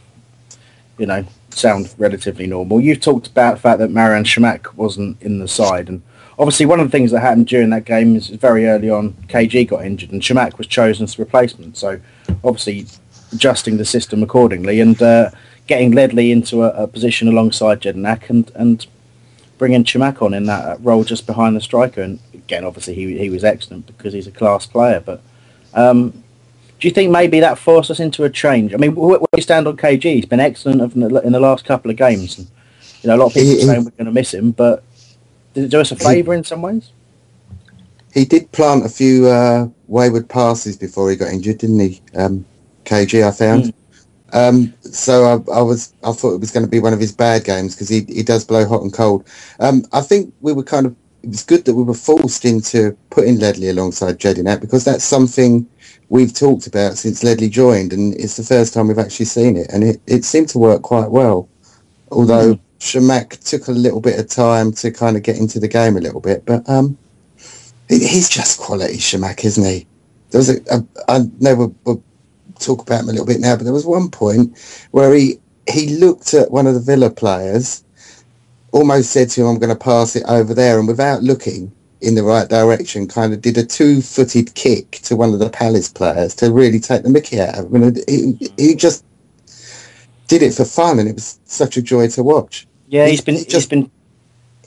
[0.98, 2.80] you know, sound relatively normal.
[2.80, 6.00] You've talked about the fact that Marouane Chamakh wasn't in the side, and
[6.38, 9.68] obviously one of the things that happened during that game is very early on, KG
[9.68, 11.76] got injured, and Chamakh was chosen as the replacement.
[11.76, 12.00] So
[12.44, 12.86] obviously
[13.32, 15.30] adjusting the system accordingly and uh,
[15.66, 18.86] getting Ledley into a, a position alongside Jedinak and and
[19.62, 22.02] bringing Chamakh on in that role just behind the striker.
[22.02, 25.22] And again, obviously he he was excellent because he's a class player, but.
[25.72, 26.24] Um,
[26.80, 28.74] do you think maybe that forced us into a change?
[28.74, 30.02] I mean, where where you stand on KG?
[30.16, 32.38] He's been excellent in the, in the last couple of games.
[32.38, 32.48] And,
[33.02, 34.82] you know, a lot of people He- are saying we're going to miss him, but
[35.54, 36.90] did it do us a favour in some ways?
[38.12, 42.02] He did plant a few uh, wayward passes before he got injured, didn't he?
[42.16, 42.44] Um,
[42.84, 43.72] KG, I found.
[44.32, 47.12] Um, so I, I was, I thought it was going to be one of his
[47.12, 49.26] bad games because he, he does blow hot and cold.
[49.60, 52.96] Um, I think we were kind of, it was good that we were forced into
[53.10, 55.66] putting Ledley alongside Jedinak because that's something
[56.08, 59.70] we've talked about since Ledley joined, and it's the first time we've actually seen it,
[59.72, 61.48] and it, it seemed to work quite well.
[62.10, 65.96] Although Chamakh took a little bit of time to kind of get into the game
[65.96, 66.98] a little bit, but um,
[67.88, 69.86] he- he's just quality Chamakh, isn't he?
[70.30, 72.02] There was a, a I know we'll, we'll
[72.62, 74.58] talk about him a little bit now, but there was one point
[74.90, 77.84] where he he looked at one of the Villa players,
[78.72, 82.14] almost said to him, "I'm going to pass it over there," and without looking in
[82.14, 86.34] the right direction, kind of did a two-footed kick to one of the Palace players
[86.34, 87.82] to really take the Mickey out of him.
[87.82, 89.04] And he, he just
[90.26, 92.66] did it for fun, and it was such a joy to watch.
[92.88, 93.90] Yeah, he's been he's been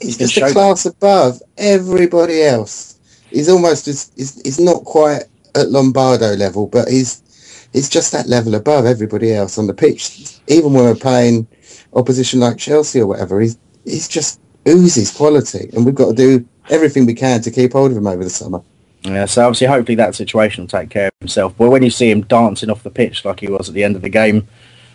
[0.00, 2.98] He's been just a class above everybody else.
[3.30, 5.22] He's almost as he's, he's not quite
[5.54, 7.22] at Lombardo level, but he's
[7.76, 10.38] he's just that level above everybody else on the pitch.
[10.48, 11.46] Even when we're playing
[11.92, 16.48] opposition like Chelsea or whatever, he's he's just oozes quality, and we've got to do
[16.70, 18.62] everything we can to keep hold of him over the summer.
[19.02, 21.54] Yeah, so obviously, hopefully that situation will take care of himself.
[21.56, 23.94] But when you see him dancing off the pitch like he was at the end
[23.94, 24.48] of the game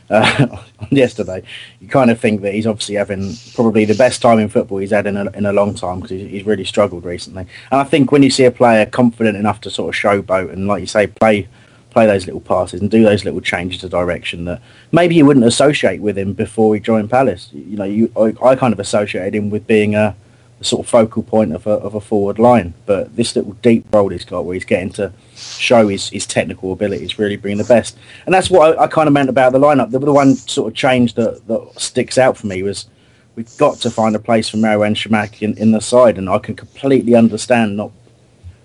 [0.10, 0.58] uh,
[0.90, 1.44] yesterday,
[1.80, 4.90] you kind of think that he's obviously having probably the best time in football he's
[4.90, 7.46] had in a, in a long time because he's really struggled recently.
[7.72, 10.68] And I think when you see a player confident enough to sort of showboat and,
[10.68, 11.48] like you say, play
[11.92, 15.46] play those little passes and do those little changes of direction that maybe you wouldn't
[15.46, 17.50] associate with him before he joined Palace.
[17.54, 20.16] You know, you I, I kind of associated him with being a
[20.62, 22.74] sort of focal point of a, of a forward line.
[22.86, 26.72] But this little deep role he's got where he's getting to show his, his technical
[26.72, 27.98] abilities, really bringing the best.
[28.26, 29.92] And that's what I, I kind of meant about the lineup.
[29.92, 32.88] The, the one sort of change that, that sticks out for me was
[33.36, 36.18] we've got to find a place for Marouane Chamakh in, in the side.
[36.18, 37.92] And I can completely understand not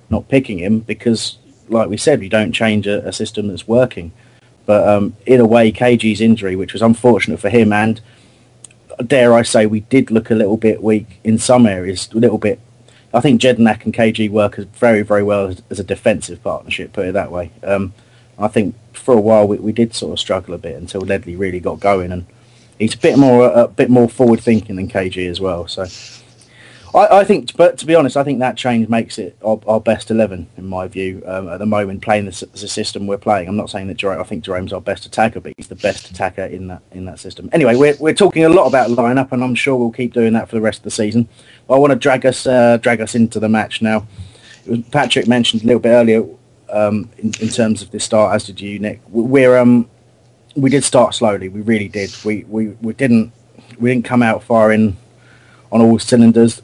[0.09, 1.37] not picking him because,
[1.69, 4.13] like we said, we don't change a, a system that's working.
[4.65, 8.01] But um, in a way, KG's injury, which was unfortunate for him and
[9.05, 12.39] dare I say, we did look a little bit weak in some areas, a little
[12.39, 12.61] bit.
[13.13, 17.07] I think Jedinak and KG work very, very well as, as, a defensive partnership, put
[17.07, 17.51] it that way.
[17.63, 17.95] Um,
[18.39, 21.37] I think for a while we, we did sort of struggle a bit until Ledley
[21.37, 22.27] really got going, and
[22.79, 25.67] he's a bit more a bit more forward thinking than KG as well.
[25.67, 25.87] So
[26.95, 29.81] I, I, think, but to be honest, I think that change makes it our, our
[29.81, 32.03] best eleven in my view um, at the moment.
[32.03, 34.21] Playing the, the, system we're playing, I'm not saying that Jerome.
[34.21, 37.19] I think Jerome's our best attacker, but he's the best attacker in that in that
[37.19, 37.49] system.
[37.53, 40.49] Anyway, we're we're talking a lot about lineup, and I'm sure we'll keep doing that
[40.49, 41.29] for the rest of the season.
[41.69, 44.07] I want to drag us uh, drag us into the match now.
[44.67, 46.25] Was, Patrick mentioned a little bit earlier
[46.71, 49.01] um, in, in terms of the start, as did you, Nick.
[49.09, 49.89] We're um
[50.55, 51.49] we did start slowly.
[51.49, 52.15] We really did.
[52.25, 53.33] We we, we didn't
[53.79, 54.97] we didn't come out firing
[55.71, 56.63] on all cylinders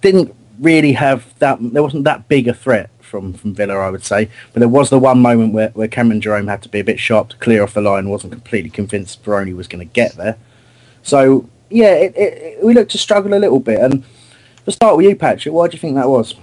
[0.00, 1.58] didn't really have that.
[1.60, 4.28] There wasn't that big a threat from from Villa, I would say.
[4.52, 7.00] But there was the one moment where, where Cameron Jerome had to be a bit
[7.00, 8.08] sharp to clear off the line.
[8.08, 10.36] wasn't completely convinced Baroni was going to get there.
[11.02, 13.80] So yeah, it, it, we looked to struggle a little bit.
[13.80, 14.04] And
[14.64, 16.34] to start with you, Patrick, why do you think that was?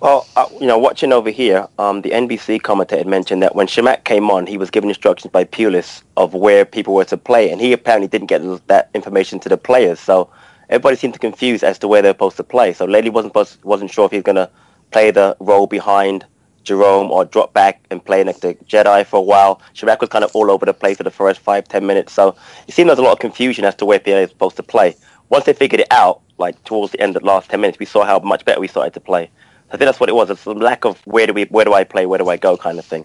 [0.00, 4.04] Well, uh, you know, watching over here, um, the NBC commentator mentioned that when Chamakh
[4.04, 7.60] came on, he was given instructions by Pulis of where people were to play, and
[7.60, 10.00] he apparently didn't get that information to the players.
[10.00, 10.30] So
[10.70, 12.72] everybody seemed to confuse as to where they're supposed to play.
[12.72, 14.48] So Ledley wasn't supposed, wasn't sure if he was going to
[14.92, 16.24] play the role behind
[16.62, 19.60] Jerome or drop back and play next to Jedi for a while.
[19.74, 22.12] Chamakh was kind of all over the place for the first five, ten minutes.
[22.12, 22.36] So
[22.68, 24.62] it seemed there was a lot of confusion as to where PA is supposed to
[24.62, 24.96] play.
[25.28, 27.86] Once they figured it out, like towards the end of the last ten minutes, we
[27.86, 29.30] saw how much better we started to play.
[29.72, 30.30] I think that's what it was.
[30.30, 32.56] It's a lack of where do we, where do I play, where do I go
[32.56, 33.04] kind of thing.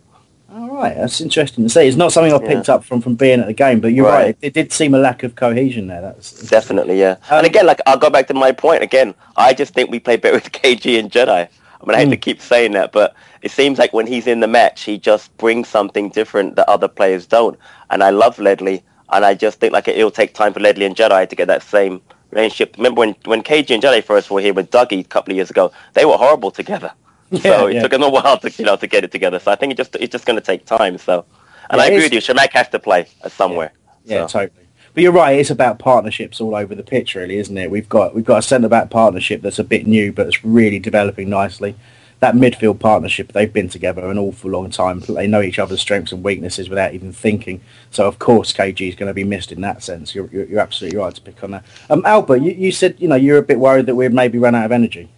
[0.55, 1.85] All right, that's interesting to say.
[1.85, 2.75] It's not something I picked yeah.
[2.75, 4.13] up from, from being at the game, but you're right.
[4.13, 4.37] right.
[4.41, 5.99] It, it, did seem a lack of cohesion there.
[5.99, 7.17] That's definitely yeah.
[7.29, 9.15] Um, and again, like I'll go back to my point again.
[9.35, 11.49] I just think we play better with KG and Jedi.
[11.49, 12.11] I mean, I hate mm.
[12.11, 15.35] to keep saying that, but it seems like when he's in the match, he just
[15.35, 17.59] brings something different that other players don't.
[17.89, 20.95] And I love Ledley, and I just think like it'll take time for Ledley and
[20.95, 22.77] Jedi to get that same relationship.
[22.77, 25.49] Remember when when KG and Jedi first were here with Dougie a couple of years
[25.49, 25.73] ago?
[25.95, 26.93] They were horrible together.
[27.31, 27.81] Yeah, so it yeah.
[27.81, 29.39] took them a while to you know to get it together.
[29.39, 30.97] So I think it just it's just going to take time.
[30.99, 31.25] So,
[31.69, 32.19] and yeah, I agree with you.
[32.19, 33.73] Chamakh has to play somewhere.
[34.05, 34.39] Yeah, so.
[34.39, 34.65] totally.
[34.95, 35.37] But you're right.
[35.37, 37.69] It's about partnerships all over the pitch, really, isn't it?
[37.69, 40.79] We've got we've got a centre back partnership that's a bit new, but it's really
[40.79, 41.75] developing nicely.
[42.21, 45.01] That midfield partnership, they've been together an awful long time.
[45.01, 47.59] They know each other's strengths and weaknesses without even thinking.
[47.91, 50.15] So, of course, KG is going to be missed in that sense.
[50.15, 51.65] You're, you're, you're absolutely right to pick on that.
[51.89, 54.55] Um, Albert, you, you said you know you're a bit worried that we've maybe run
[54.55, 55.09] out of energy.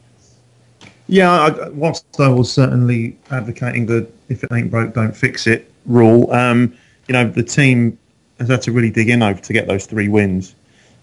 [1.07, 5.71] Yeah, I, whilst I was certainly advocating the "if it ain't broke, don't fix it"
[5.85, 7.97] rule, um, you know, the team
[8.39, 10.55] has had to really dig in over to get those three wins.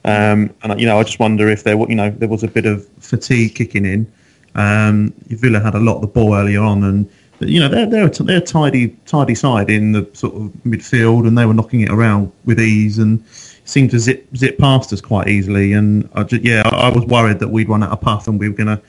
[0.05, 2.67] Um, and you know, I just wonder if there, you know, there was a bit
[2.67, 4.13] of fatigue kicking in.
[4.55, 8.09] Um, Villa had a lot of the ball earlier on, and you know they're they're
[8.09, 12.31] they're tidy tidy side in the sort of midfield, and they were knocking it around
[12.45, 13.25] with ease and
[13.65, 15.73] seemed to zip zip past us quite easily.
[15.73, 18.39] And I just, yeah, I, I was worried that we'd run out of path and
[18.39, 18.83] we were going to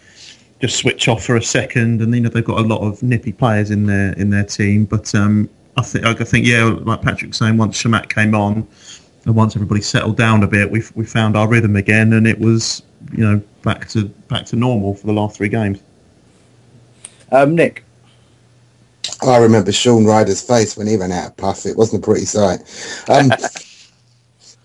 [0.62, 3.32] just switch off for a second, and you know they've got a lot of nippy
[3.32, 4.86] players in their in their team.
[4.86, 8.68] But um, I think I think yeah, like Patrick was saying, once Chamakh came on,
[9.26, 12.40] and once everybody settled down a bit, we we found our rhythm again, and it
[12.40, 15.80] was you know back to back to normal for the last three games.
[17.32, 17.84] Um, Nick.
[19.22, 21.66] I remember Sean Ryder's face when he ran out of puff.
[21.66, 22.60] It wasn't a pretty sight.
[23.08, 23.32] Um,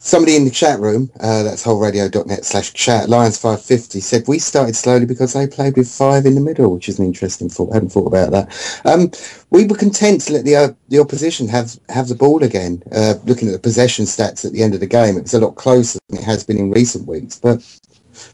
[0.03, 5.05] Somebody in the chat room, uh, that's holradio.net slash chat, Lions550, said we started slowly
[5.05, 7.71] because they played with five in the middle, which is an interesting thought.
[7.71, 8.81] I hadn't thought about that.
[8.87, 9.11] Um,
[9.51, 12.83] we were content to let the uh, the opposition have, have the ball again.
[12.91, 15.39] Uh, looking at the possession stats at the end of the game, it was a
[15.39, 17.39] lot closer than it has been in recent weeks.
[17.39, 17.63] But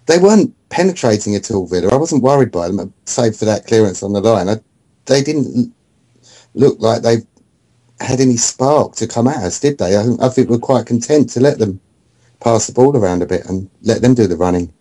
[0.07, 1.93] they weren't penetrating at all, Villa.
[1.93, 4.49] I wasn't worried by them, save for that clearance on the line.
[4.49, 4.61] I,
[5.07, 5.75] they didn't
[6.55, 7.23] look like they
[8.01, 9.97] had any spark to come at us, did they?
[9.97, 11.81] I, I think we're quite content to let them
[12.41, 14.73] pass the ball around a bit and let them do the running.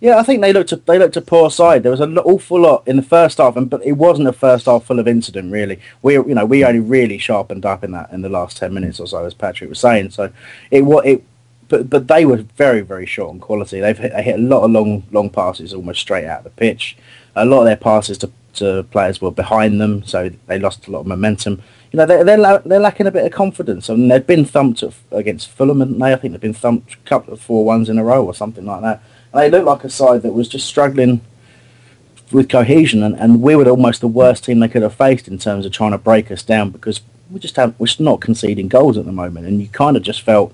[0.00, 1.82] Yeah, I think they looked a, they looked a poor side.
[1.82, 4.64] There was an awful lot in the first half, and but it wasn't a first
[4.64, 5.78] half full of incident really.
[6.00, 8.98] We you know we only really sharpened up in that in the last ten minutes
[8.98, 10.10] or so, as Patrick was saying.
[10.10, 10.32] So
[10.70, 11.24] it what it.
[11.68, 13.78] But, but they were very very short on quality.
[13.78, 16.50] They've hit, they hit a lot of long long passes almost straight out of the
[16.50, 16.96] pitch.
[17.36, 20.90] A lot of their passes to, to players were behind them, so they lost a
[20.90, 21.62] lot of momentum.
[21.92, 23.90] You know they're they're, they're lacking a bit of confidence.
[23.90, 26.12] I mean they've been thumped against Fulham, haven't they?
[26.12, 28.64] I think they've been thumped a couple of four ones in a row or something
[28.64, 29.02] like that.
[29.32, 31.20] And they looked like a side that was just struggling
[32.32, 35.38] with cohesion, and, and we were almost the worst team they could have faced in
[35.38, 37.00] terms of trying to break us down because
[37.30, 40.02] we just have we're just not conceding goals at the moment, and you kind of
[40.02, 40.52] just felt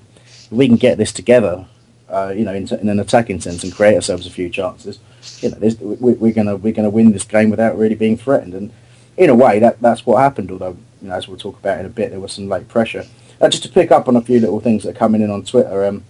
[0.50, 1.66] we can get this together,
[2.08, 4.98] uh, you know, in, in, an attacking sense and create ourselves a few chances,
[5.40, 8.72] you know, we, we're gonna we're gonna win this game without really being threatened, and
[9.16, 10.50] in a way that that's what happened.
[10.50, 13.04] Although you know, as we'll talk about in a bit, there was some late pressure.
[13.40, 15.44] Uh, just to pick up on a few little things that are coming in on
[15.44, 15.84] Twitter.
[15.84, 16.04] Um,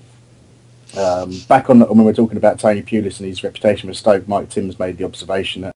[0.96, 4.26] um, back on when we were talking about Tony Pulis and his reputation with Stoke,
[4.28, 5.74] Mike Timms made the observation that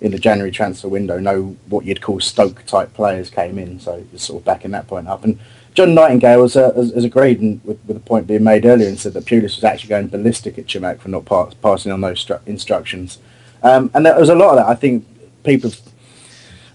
[0.00, 4.04] in the January transfer window, no what you'd call Stoke type players came in, so
[4.12, 5.24] it's sort of backing that point up.
[5.24, 5.38] And
[5.74, 8.98] John Nightingale has, uh, has, has agreed with, with the point being made earlier and
[8.98, 12.24] said that Pulis was actually going ballistic at Chamakh for not pass, passing on those
[12.24, 13.18] stru- instructions.
[13.62, 14.68] Um, and there was a lot of that.
[14.68, 15.06] I think
[15.44, 15.70] people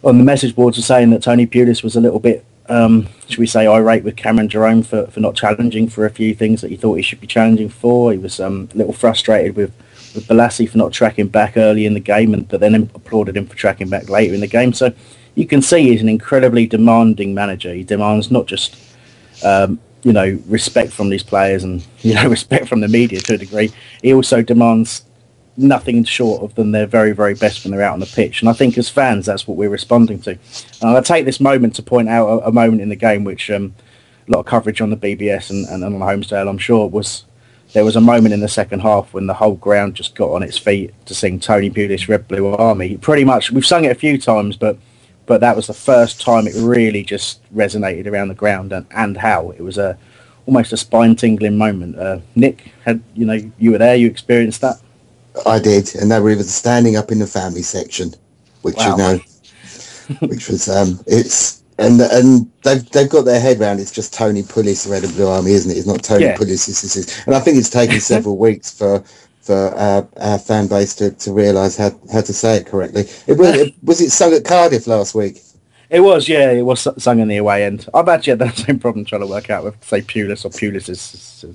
[0.06, 3.39] on the message boards are saying that Tony Pulis was a little bit um, should
[3.39, 6.72] we say, irate with Cameron Jerome for, for not challenging for a few things that
[6.72, 8.12] he thought he should be challenging for.
[8.12, 9.72] He was um, a little frustrated with,
[10.13, 13.48] with Bolasie for not tracking back early in the game, and but then applauded him
[13.48, 14.74] for tracking back later in the game.
[14.74, 14.94] So
[15.36, 17.74] you can see he's an incredibly demanding manager.
[17.74, 18.76] He demands not just
[19.44, 23.36] um, you know respect from these players and you know respect from the media to
[23.36, 23.72] a degree.
[24.02, 25.04] He also demands
[25.58, 28.41] nothing short of than their very, very best when they're out on the pitch.
[28.41, 30.32] And I think as fans, that's what we're responding to.
[30.82, 33.50] And I take this moment to point out a, a moment in the game which
[33.50, 33.74] um,
[34.28, 37.26] a lot of coverage on the BBS and, and on Holmesdale, I'm sure, was
[37.74, 40.44] there was a moment in the second half when the whole ground just got on
[40.44, 42.98] its feet to sing Tony Pulis Red Blue Army.
[42.98, 44.78] Pretty much, we've sung it a few times, but
[45.26, 49.18] but that was the first time it really just resonated around the ground and, and
[49.18, 49.98] how it was a
[50.46, 51.98] almost a spine tingling moment.
[51.98, 54.80] Uh, Nick, had you know you were there, you experienced that.
[55.45, 58.13] I did, and they were even standing up in the family section,
[58.62, 58.91] which wow.
[58.91, 59.19] you know,
[60.28, 63.80] which was um, it's and and they've they've got their head around.
[63.80, 65.78] It's just Tony Pulis, Red and Blue Army, isn't it?
[65.78, 66.38] It's not Tony yeah.
[66.38, 66.67] Pulis.
[66.67, 69.04] This is, and I think it's taken several weeks for
[69.45, 73.04] for our, our fan base to, to realise how, how to say it correctly.
[73.28, 75.39] It was it, was it sung at Cardiff last week?
[75.91, 77.88] It was, yeah, it was sung in the away end.
[77.93, 80.89] I've actually had that same problem trying to work out with say Pulis or Pulis
[80.89, 81.45] is,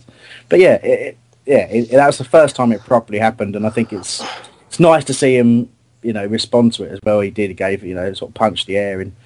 [0.48, 1.18] but yeah, it,
[1.50, 4.24] yeah, it, that was the first time it properly happened, and I think it's
[4.68, 5.68] it's nice to see him,
[6.00, 7.18] you know, respond to it as well.
[7.20, 7.48] He did.
[7.50, 9.16] He gave, you know, sort of punched the air in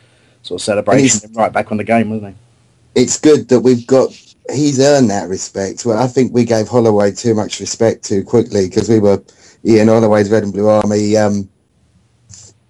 [0.41, 3.03] sort of celebration, right back on the game, wasn't he?
[3.03, 4.11] It's good that we've got.
[4.51, 5.85] He's earned that respect.
[5.85, 9.23] Well, I think we gave Holloway too much respect too quickly because we were
[9.63, 11.47] Ian Holloway's Red and Blue Army um,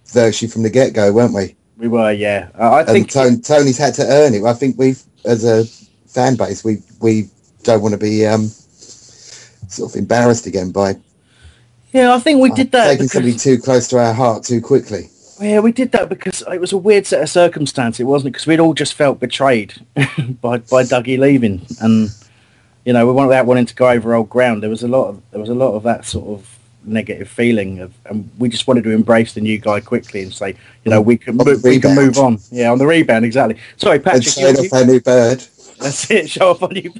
[0.07, 1.55] virtually from the get go, weren't we?
[1.77, 2.49] We were, yeah.
[2.59, 4.43] Uh, I think Tony, Tony's had to earn it.
[4.43, 5.63] I think we've, as a
[6.09, 7.29] fan base, we we
[7.63, 8.49] don't want to be um,
[9.67, 10.95] sort of embarrassed again by.
[11.91, 12.85] Yeah, I think we did that.
[12.85, 15.09] Taking because, somebody too close to our heart too quickly.
[15.39, 18.31] Yeah, we did that because it was a weird set of circumstances, wasn't it?
[18.33, 19.73] Because we'd all just felt betrayed
[20.41, 22.09] by by Dougie leaving, and
[22.85, 24.63] you know, we weren't without wanting to go over old ground.
[24.63, 27.79] There was a lot of there was a lot of that sort of negative feeling
[27.79, 31.01] of, and we just wanted to embrace the new guy quickly and say, you know,
[31.01, 32.39] we can move, we can move on.
[32.51, 33.59] Yeah, on the rebound, exactly.
[33.77, 34.37] Sorry, Patrick.
[34.37, 35.39] And you, off our new bird.
[35.79, 36.29] That's it.
[36.29, 36.93] Show off on you.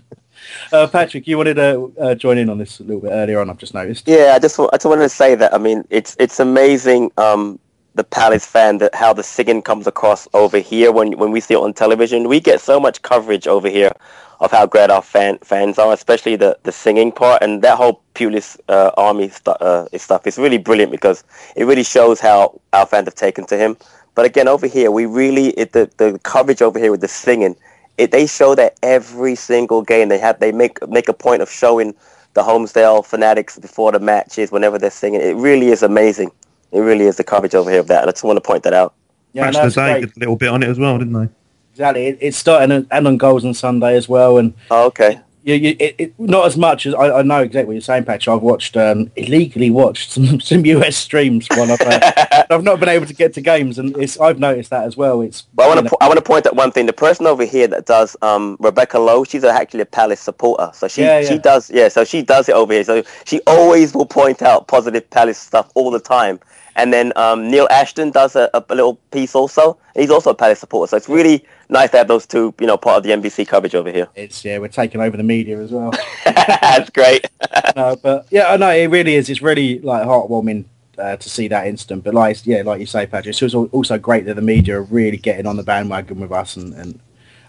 [0.71, 3.49] Uh, Patrick, you wanted to uh, join in on this a little bit earlier on.
[3.49, 4.07] I've just noticed.
[4.07, 5.53] Yeah, I just I just wanted to say that.
[5.53, 7.11] I mean, it's it's amazing.
[7.17, 7.59] Um,
[7.95, 11.53] the Palace fan that how the singing comes across over here when when we see
[11.53, 12.27] it on television.
[12.27, 13.91] We get so much coverage over here
[14.39, 18.01] of how great our fan, fans are, especially the, the singing part and that whole
[18.15, 21.23] Pulis uh, army uh, stuff is really brilliant because
[21.55, 23.77] it really shows how our fans have taken to him.
[24.13, 27.55] But again, over here, we really it, the the coverage over here with the singing
[27.97, 30.09] it, they show that every single game.
[30.09, 31.95] They have they make make a point of showing
[32.33, 35.21] the Holmesdale fanatics before the matches whenever they're singing.
[35.21, 36.31] It really is amazing.
[36.71, 38.07] It really is the coverage over here of that.
[38.07, 38.93] I just want to point that out.
[39.33, 41.29] Yeah, Match today did a little bit on it as well, didn't they?
[41.71, 42.07] Exactly.
[42.07, 45.75] It, it started and on goals on Sunday as well, and oh, okay you, you,
[45.79, 48.35] it, it, not as much as I, I, know exactly what you're saying, Patrick.
[48.35, 52.89] I've watched um, illegally watched some, some US streams while I've uh, I've not been
[52.89, 55.21] able to get to games, and it's I've noticed that as well.
[55.21, 56.87] It's well, I want to I want to point out one thing.
[56.87, 60.87] The person over here that does um, Rebecca Lowe, she's actually a Palace supporter, so
[60.87, 61.29] she yeah, yeah.
[61.29, 62.83] she does yeah, so she does it over here.
[62.83, 66.39] So she always will point out positive Palace stuff all the time.
[66.77, 69.77] And then um, Neil Ashton does a, a, little piece also.
[69.95, 72.77] He's also a Palace supporter, so it's really nice to have those two, you know,
[72.77, 74.07] part of the NBC coverage over here.
[74.15, 75.91] It's yeah, we're taking over the media as well.
[76.25, 77.25] That's great.
[77.75, 79.29] no, but yeah, I know it really is.
[79.29, 80.65] It's really like heartwarming
[80.97, 82.03] uh, to see that instant.
[82.03, 84.83] But like yeah, like you say, Patrick, it's also, also great that the media are
[84.83, 86.99] really getting on the bandwagon with us, and, and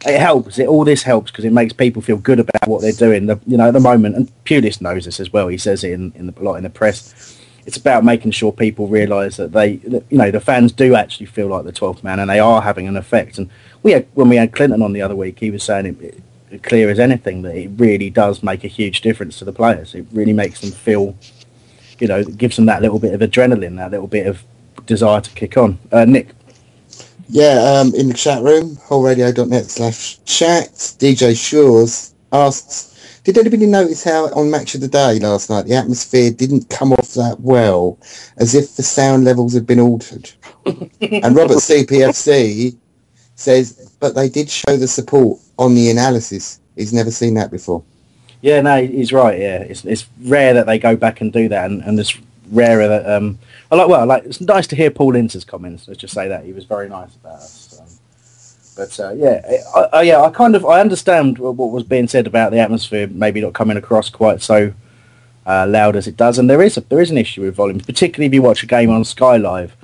[0.05, 0.59] it helps.
[0.59, 3.27] It all this helps because it makes people feel good about what they're doing.
[3.27, 5.49] The, you know, at the moment, and Pulis knows this as well.
[5.49, 7.41] He says it in, in the, a lot in the press.
[7.67, 11.49] It's about making sure people realise that they, you know, the fans do actually feel
[11.49, 13.39] like the 12th man, and they are having an effect.
[13.39, 13.51] And
[13.87, 16.21] we had when we had Clinton on the other week, he was saying it,
[16.51, 19.95] it clear as anything that it really does make a huge difference to the players.
[19.95, 21.17] It really makes them feel,
[22.01, 24.43] you know, gives them that little bit of adrenaline, that little bit of
[24.87, 25.79] desire to kick on.
[25.93, 26.31] Uh, Nick.
[27.29, 34.03] Yeah, um, in the chat room, holradio.net slash chat, DJ Shores asks, did anybody notice
[34.03, 37.99] how on Match of the Day last night the atmosphere didn't come off that well,
[38.37, 40.31] as if the sound levels had been altered?
[40.67, 42.77] and Robert CPFC
[43.37, 46.61] says, but they did show the support on the analysis.
[46.75, 47.85] He's never seen that before.
[48.43, 49.39] Yeah, no, he's right.
[49.39, 52.19] Yeah, it's it's rare that they go back and do that, and, and it's
[52.51, 53.39] rarer that um,
[53.71, 53.89] I like.
[53.89, 55.89] Well, like it's nice to hear Paul Ince's comments.
[55.89, 57.81] Let's just say that he was very nice about us.
[57.81, 57.87] Um,
[58.77, 59.41] but uh, yeah,
[59.75, 63.07] I, I, yeah, I kind of I understand what was being said about the atmosphere
[63.07, 64.75] maybe not coming across quite so
[65.47, 67.81] uh, loud as it does, and there is a, there is an issue with volume,
[67.81, 69.75] particularly if you watch a game on Sky Live.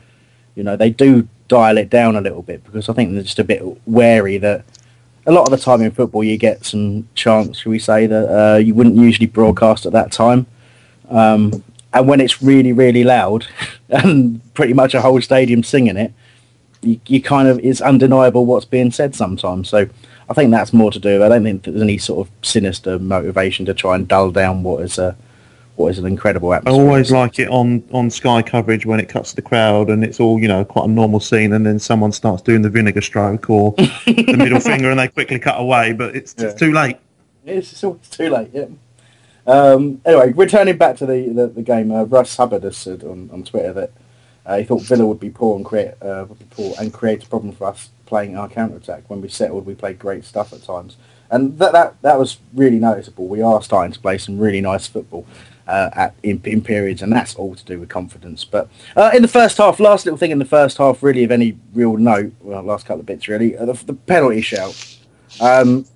[0.55, 3.38] You know, they do dial it down a little bit because I think they're just
[3.38, 4.64] a bit wary that
[5.26, 8.26] a lot of the time in football you get some chance, shall we say, that
[8.34, 10.46] uh, you wouldn't usually broadcast at that time.
[11.11, 13.46] Um, and when it's really, really loud
[13.90, 16.14] and pretty much a whole stadium singing it,
[16.80, 19.68] you, you kind of it's undeniable what's being said sometimes.
[19.68, 19.86] So
[20.30, 21.22] I think that's more to do.
[21.22, 24.82] I don't think there's any sort of sinister motivation to try and dull down what
[24.82, 25.14] is a
[25.76, 26.80] what is an incredible atmosphere?
[26.80, 30.04] I always like it on, on Sky coverage when it cuts to the crowd and
[30.04, 33.00] it's all, you know, quite a normal scene and then someone starts doing the vinegar
[33.00, 36.98] stroke or the middle finger and they quickly cut away, but it's, it's too late.
[37.44, 38.50] It's, it's always too late.
[38.52, 38.66] Yeah.
[39.46, 43.28] Um, anyway, returning back to the the, the game, uh, Russ Hubbard has said on,
[43.32, 43.92] on Twitter that
[44.46, 47.24] uh, he thought Villa would be poor and create uh, would be poor and create
[47.24, 49.04] a problem for us playing our counter attack.
[49.08, 50.96] When we settled, we played great stuff at times,
[51.30, 53.26] and that that that was really noticeable.
[53.26, 55.26] We are starting to play some really nice football.
[55.72, 58.44] Uh, at in, in periods, and that's all to do with confidence.
[58.44, 61.30] But uh, in the first half, last little thing in the first half, really of
[61.30, 64.98] any real note, well, last couple of bits really, uh, the, the penalty shout.
[65.40, 65.86] Um,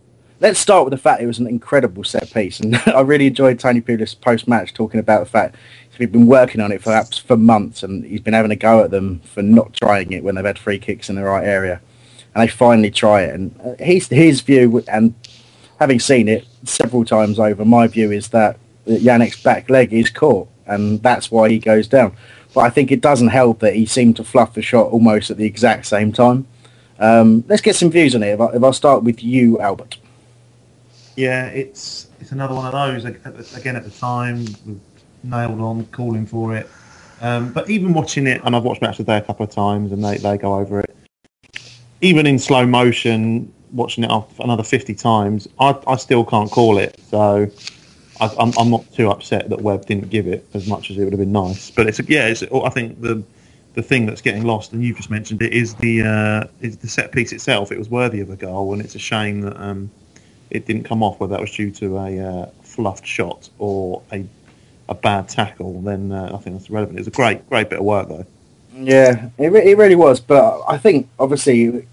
[0.41, 3.59] let's start with the fact it was an incredible set piece, and I really enjoyed
[3.59, 5.57] Tony Pulis post match talking about the fact
[5.99, 8.83] he's been working on it for perhaps for months, and he's been having a go
[8.83, 11.83] at them for not trying it when they've had free kicks in the right area,
[12.35, 13.35] and they finally try it.
[13.35, 15.15] And uh, his his view, and
[15.79, 20.49] having seen it several times over, my view is that Yannick's back leg is caught,
[20.67, 22.17] and that's why he goes down.
[22.55, 25.37] But I think it doesn't help that he seemed to fluff the shot almost at
[25.37, 26.47] the exact same time.
[26.99, 28.29] Um, let's get some views on it.
[28.29, 29.99] If I, if I start with you, Albert.
[31.17, 33.05] Yeah, it's it's another one of those.
[33.05, 34.47] Again, at the time,
[35.23, 36.69] nailed on, calling for it.
[37.21, 39.51] Um, but even watching it, and I've watched Match of the Day a couple of
[39.51, 40.95] times, and they, they go over it.
[42.03, 46.77] Even in slow motion, watching it off another 50 times, I, I still can't call
[46.79, 47.01] it.
[47.11, 47.51] So
[48.21, 51.05] I, I'm, I'm not too upset that Webb didn't give it as much as it
[51.05, 51.71] would have been nice.
[51.71, 53.23] But it's yeah, it's, I think the
[53.75, 56.89] the thing that's getting lost, and you've just mentioned it, is the uh, is the
[56.89, 57.71] set piece itself.
[57.71, 59.91] It was worthy of a goal, and it's a shame that um,
[60.51, 61.21] it didn't come off.
[61.21, 64.25] Whether that was due to a uh, fluffed shot or a
[64.89, 66.99] a bad tackle, then uh, I think that's relevant.
[66.99, 68.27] It was a great great bit of work though.
[68.79, 70.21] Yeah, it, re- it really was.
[70.21, 71.87] But I think obviously,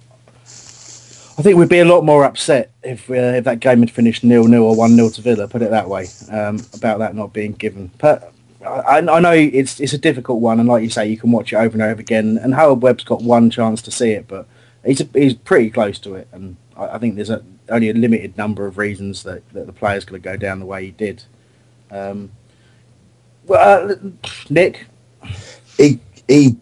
[1.37, 4.23] I think we'd be a lot more upset if uh, if that game had finished
[4.23, 5.47] nil nil or one 0 to Villa.
[5.47, 7.89] Put it that way um, about that not being given.
[7.97, 11.31] But I, I know it's it's a difficult one, and like you say, you can
[11.31, 12.37] watch it over and over again.
[12.37, 14.47] And Howard Webb's got one chance to see it, but
[14.85, 16.27] he's a, he's pretty close to it.
[16.31, 19.73] And I, I think there's a, only a limited number of reasons that, that the
[19.73, 21.23] player's going to go down the way he did.
[21.89, 22.31] Um,
[23.45, 23.95] well, uh,
[24.49, 24.85] Nick,
[25.77, 26.55] he he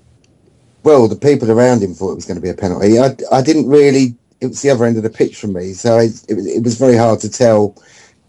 [0.84, 3.42] well the people around him thought it was going to be a penalty i, I
[3.42, 6.38] didn't really it was the other end of the pitch from me so it, it,
[6.38, 7.76] it was very hard to tell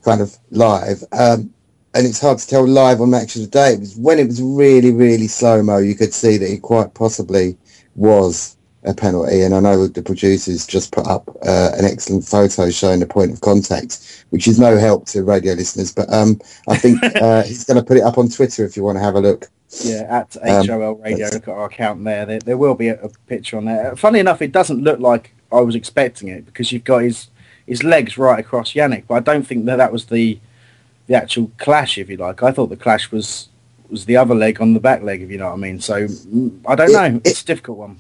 [0.05, 1.53] kind of live um,
[1.95, 4.27] and it's hard to tell live on match of the day it was when it
[4.27, 7.57] was really really slow mo you could see that it quite possibly
[7.95, 12.69] was a penalty and i know the producers just put up uh, an excellent photo
[12.69, 16.77] showing the point of contact which is no help to radio listeners but um, i
[16.77, 19.15] think uh, he's going to put it up on twitter if you want to have
[19.15, 19.49] a look
[19.81, 22.27] yeah, at Um, HOL Radio, look at our account there.
[22.27, 23.97] There, there will be a, a picture on there.
[23.97, 27.29] Funny enough, it doesn't look like I was expecting it because you've got his
[27.67, 30.39] his legs right across Yannick, but I don't think that that was the
[31.07, 32.43] the actual clash, if you like.
[32.43, 33.49] I thought the clash was
[33.91, 35.81] was the other leg on the back leg, if you know what I mean.
[35.81, 37.21] So mm, I don't know.
[37.25, 37.99] It's a difficult one.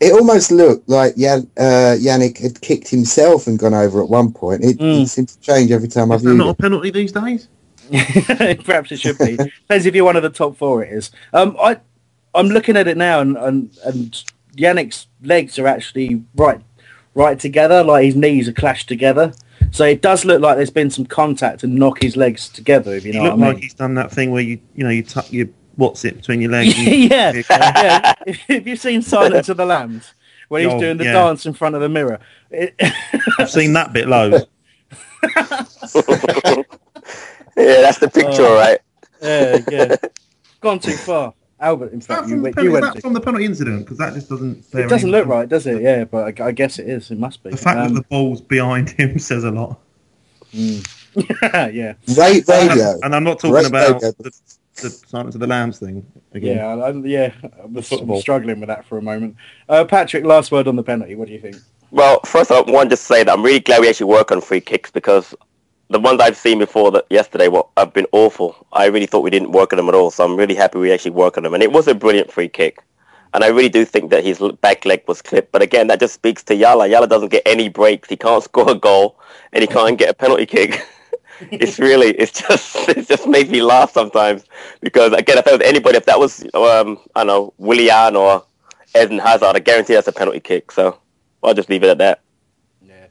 [0.00, 4.32] it almost looked like Yan, uh, Yannick had kicked himself and gone over at one
[4.32, 4.62] point.
[4.64, 5.02] It, Mm.
[5.04, 7.48] it seemed to change every time I Is that viewed not a penalty these days?
[8.64, 9.36] Perhaps it should be.
[9.36, 10.82] Depends if you're one of the top four.
[10.82, 11.10] It is.
[11.32, 11.78] Um, I
[12.34, 14.24] I'm looking at it now, and and, and
[14.56, 16.60] Yannick's legs are actually right
[17.14, 19.32] right together, like his knees are clashed together.
[19.70, 22.94] So it does look like there's been some contact to knock his legs together.
[22.94, 23.52] If you He know what I looked mean.
[23.54, 25.46] like he's done that thing where you you know you tuck your
[25.76, 26.74] what's it between your legs.
[26.76, 28.14] and- yeah, yeah.
[28.26, 30.12] If, if you've seen Silence of the Lambs,
[30.48, 31.12] when he's Oh, doing the yeah.
[31.12, 32.18] dance in front of the mirror,
[32.50, 32.74] it,
[33.38, 34.44] I've seen that bit loads.
[37.54, 38.54] Yeah, that's the picture, Oh.
[38.54, 38.78] right?
[39.22, 39.96] yeah, yeah,
[40.60, 41.34] gone too far.
[41.62, 43.80] Albert, in fact, you, From the went- penalty, you went that from the penalty incident?
[43.84, 44.64] Because that just doesn't.
[44.74, 45.80] It doesn't look right, does it?
[45.80, 47.10] Yeah, but I, I guess it is.
[47.10, 47.50] It must be.
[47.50, 49.78] The fact Um, that the ball's behind him says a lot.
[50.52, 51.94] yeah.
[52.16, 52.98] Rate radio.
[53.02, 54.32] And I'm not talking Rate about the,
[54.76, 56.56] the Silence of the Lambs thing again.
[56.56, 57.32] Yeah, I, yeah.
[57.62, 58.20] I was Football.
[58.20, 59.36] struggling with that for a moment.
[59.68, 61.14] Uh, Patrick, last word on the penalty.
[61.14, 61.56] What do you think?
[61.90, 64.60] Well, first I want to say that I'm really glad we actually work on free
[64.60, 65.34] kicks because
[65.92, 68.66] the ones I've seen before that yesterday were, have been awful.
[68.72, 70.90] I really thought we didn't work on them at all, so I'm really happy we
[70.90, 71.52] actually work on them.
[71.54, 72.82] And it was a brilliant free kick.
[73.34, 75.52] And I really do think that his back leg was clipped.
[75.52, 76.90] But again, that just speaks to Yala.
[76.90, 78.08] Yala doesn't get any breaks.
[78.08, 79.18] He can't score a goal,
[79.52, 80.82] and he can't get a penalty kick.
[81.50, 84.44] it's really, it's just, it just makes me laugh sometimes
[84.80, 88.44] because again, if that was anybody, if that was, um, I don't know, Willian or
[88.96, 90.72] Eden Hazard, I guarantee that's a penalty kick.
[90.72, 90.98] So
[91.42, 92.21] I'll just leave it at that.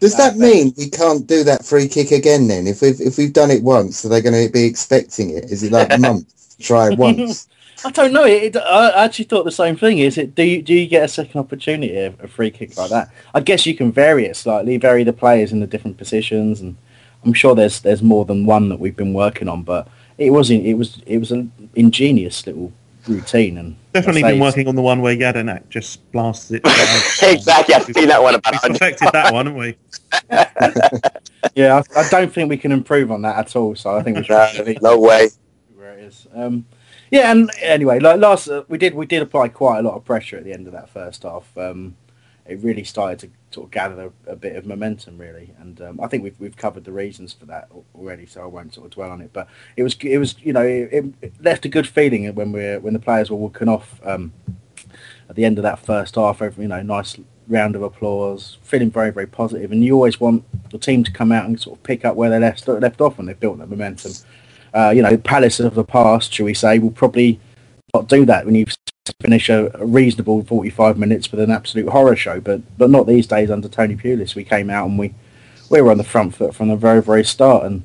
[0.01, 2.65] Does that mean we can't do that free kick again then?
[2.65, 5.45] If we've if we've done it once, are they going to be expecting it?
[5.51, 7.47] Is it like months to try it once?
[7.85, 8.25] I don't know.
[8.25, 9.99] It, I actually thought the same thing.
[9.99, 10.33] Is it?
[10.33, 13.09] Do you, do you get a second opportunity of a free kick like that?
[13.35, 16.75] I guess you can vary it slightly, vary the players in the different positions, and
[17.23, 19.61] I'm sure there's there's more than one that we've been working on.
[19.61, 19.87] But
[20.17, 20.65] it wasn't.
[20.65, 22.73] it was it was an ingenious little
[23.07, 26.61] routine, and Definitely been working on the one where Jedinak just blasts it.
[27.21, 29.77] exactly, I've seen that one about We perfected that one, haven't we?
[31.55, 33.75] Yeah, I, I don't think we can improve on that at all.
[33.75, 34.65] So I think we should.
[34.65, 35.29] leave no way.
[35.75, 36.27] Where it is.
[36.33, 36.65] Um,
[37.09, 40.05] yeah, and anyway, like last uh, we did we did apply quite a lot of
[40.05, 41.45] pressure at the end of that first half.
[41.57, 41.95] Um,
[42.45, 45.99] it really started to sort of gather a, a bit of momentum, really, and um,
[46.01, 48.91] I think we've we've covered the reasons for that already, so I won't sort of
[48.91, 49.31] dwell on it.
[49.33, 52.77] But it was it was you know it, it left a good feeling when we
[52.77, 54.33] when the players were walking off um,
[55.29, 56.41] at the end of that first half.
[56.41, 57.17] Over you know, nice
[57.47, 61.31] round of applause, feeling very very positive, and you always want the team to come
[61.31, 63.69] out and sort of pick up where they left left off when they've built that
[63.69, 64.13] momentum.
[64.73, 67.39] Uh, you know, Palace of the past, shall we say, will probably
[67.93, 68.65] not do that when you
[69.19, 72.39] finish a, a reasonable 45 minutes with an absolute horror show.
[72.39, 74.35] But but not these days under Tony Pulis.
[74.35, 75.13] We came out and we
[75.69, 77.65] we were on the front foot from the very very start.
[77.65, 77.83] And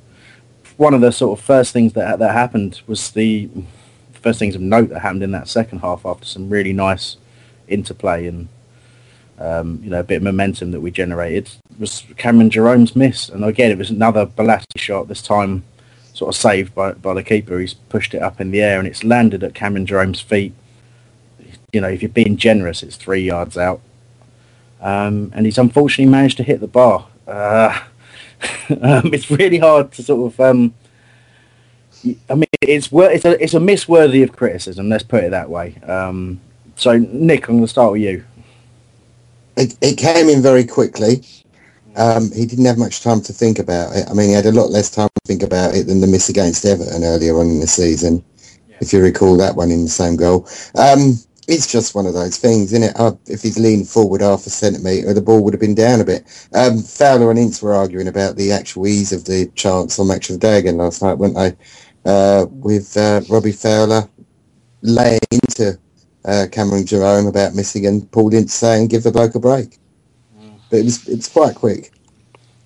[0.77, 3.49] one of the sort of first things that that happened was the
[4.13, 7.17] first things of note that happened in that second half after some really nice
[7.69, 8.49] interplay and
[9.39, 11.49] um, you know a bit of momentum that we generated
[11.79, 13.29] was Cameron Jerome's miss.
[13.29, 15.09] And again, it was another Bolasie shot.
[15.09, 15.65] This time
[16.13, 17.59] sort of saved by, by the keeper.
[17.59, 20.55] He's pushed it up in the air and it's landed at Cameron Jerome's feet.
[21.77, 23.83] You know, if you're being generous, it's three yards out.
[24.81, 27.07] Um, and he's unfortunately managed to hit the bar.
[27.29, 27.79] Uh,
[28.81, 30.41] um, it's really hard to sort of.
[30.41, 30.73] Um,
[32.31, 34.89] I mean, it's it's a it's a miss worthy of criticism.
[34.89, 35.77] Let's put it that way.
[35.83, 36.41] Um,
[36.77, 38.25] so, Nick, I'm going to start with you.
[39.59, 41.23] It, it came in very quickly.
[41.97, 44.07] Um, he didn't have much time to think about it.
[44.09, 46.31] I mean, he had a lot less time to think about it than the miss
[46.31, 48.25] against Everton earlier on in the season,
[48.81, 50.47] if you recall that one in the same goal.
[51.49, 52.99] It's just one of those things, isn't it?
[52.99, 56.05] Uh, if he's leaned forward half a centimetre, the ball would have been down a
[56.05, 56.25] bit.
[56.53, 60.29] Um, Fowler and Ince were arguing about the actual ease of the chance on Match
[60.29, 61.57] of the Day again last night, weren't they?
[62.05, 64.09] Uh, with uh, Robbie Fowler
[64.83, 65.79] laying into
[66.25, 69.79] uh, Cameron Jerome about missing and Paul Ince saying, give the bloke a break.
[70.71, 71.93] But it was, it was quite quick.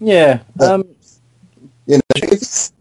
[0.01, 0.41] Yeah.
[0.59, 0.85] Um,
[1.87, 2.72] You know, it's,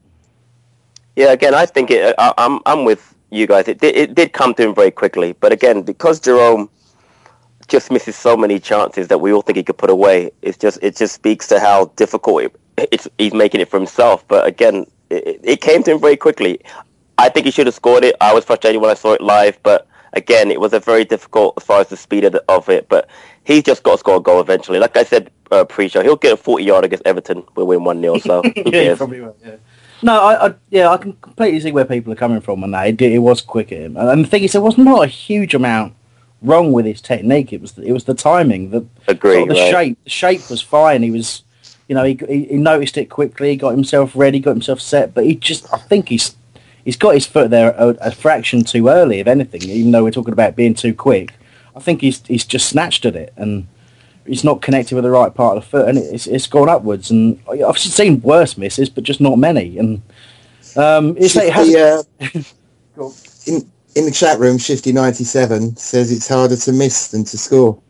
[1.16, 2.16] Yeah, again, I think it.
[2.18, 3.68] I, I'm I'm with you guys.
[3.68, 6.70] It did, it did come to him very quickly, but again, because Jerome
[7.68, 10.80] just misses so many chances that we all think he could put away, it's just
[10.82, 12.56] it just speaks to how difficult it,
[12.92, 14.28] it's he's making it for himself.
[14.28, 16.60] But again, it, it came to him very quickly.
[17.18, 18.16] I think he should have scored it.
[18.22, 21.54] I was frustrated when I saw it live, but again, it was a very difficult
[21.58, 22.88] as far as the speed of, the, of it.
[22.90, 23.10] But
[23.44, 24.80] he's just got to score a goal eventually.
[24.80, 27.44] Like I said uh, pre-show, he'll get a 40 yard against Everton.
[27.56, 29.36] We'll win one 0 So yeah, probably will.
[29.46, 29.56] Yeah.
[30.02, 32.88] No, I, I yeah, I can completely see where people are coming from on that.
[32.88, 35.54] It, it was quick at him, and the thing is, there was not a huge
[35.54, 35.94] amount
[36.42, 37.52] wrong with his technique.
[37.52, 39.72] It was it was the timing, the Agree, sort of the right.
[39.72, 40.04] shape.
[40.04, 41.04] The shape was fine.
[41.04, 41.44] He was,
[41.88, 45.14] you know, he, he he noticed it quickly, He got himself ready, got himself set.
[45.14, 46.36] But he just, I think he's
[46.86, 49.20] he's got his foot there a, a fraction too early.
[49.20, 51.34] If anything, even though we're talking about being too quick,
[51.76, 53.68] I think he's he's just snatched at it and
[54.30, 57.12] he's not connected with the right part of the foot, and it's it's gone upwards.
[57.12, 59.78] And I've seen worse misses, but just not many.
[59.78, 60.02] And
[60.76, 62.04] um, it's like it has, uh,
[63.48, 67.82] in, in the chat room, Shifty97 says it's harder to miss than to score.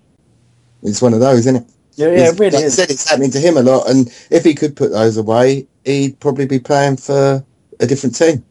[0.83, 1.63] It's one of those, isn't it?
[1.95, 2.75] Yeah, yeah, He's- it really like I is.
[2.75, 6.17] said, it's happening to him a lot, and if he could put those away, he'd
[6.21, 7.43] probably be playing for
[7.81, 8.43] a different team.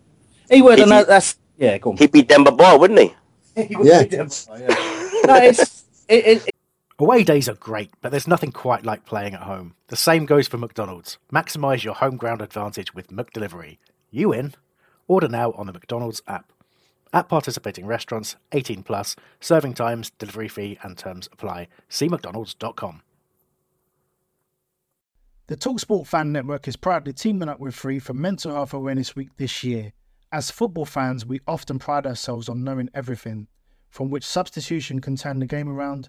[0.50, 1.96] he would, and that, that's yeah, go on.
[1.96, 3.14] He'd be Demba Ba, wouldn't he?
[3.66, 4.02] He would Yeah.
[4.02, 4.66] be Denver, yeah.
[5.26, 6.50] no, it's it, it,
[7.00, 9.74] Away days are great, but there's nothing quite like playing at home.
[9.86, 11.16] The same goes for McDonald's.
[11.32, 13.78] Maximise your home ground advantage with McDelivery.
[14.10, 14.54] You in?
[15.06, 16.52] Order now on the McDonald's app.
[17.12, 21.68] At participating restaurants, 18 plus, serving times, delivery fee, and terms apply.
[21.88, 23.02] See McDonald's.com.
[25.46, 29.30] The Talksport Fan Network is proudly teaming up with Free for Mental Health Awareness Week
[29.36, 29.92] this year.
[30.32, 33.46] As football fans, we often pride ourselves on knowing everything,
[33.88, 36.08] from which substitution can turn the game around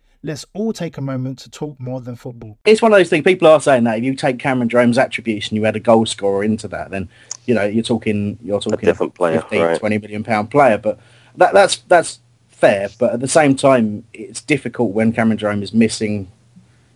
[0.23, 2.57] Let's all take a moment to talk more than football.
[2.65, 3.23] it's one of those things.
[3.23, 6.05] People are saying that if you take Cameron Jerome's attributes and you add a goal
[6.05, 7.09] scorer into that, then
[7.45, 9.79] you know you're talking you're talking a different player, 15, right.
[9.79, 10.77] 20 million pound player.
[10.77, 10.99] But
[11.37, 12.89] that that's that's fair.
[12.99, 16.31] But at the same time, it's difficult when Cameron Jerome is missing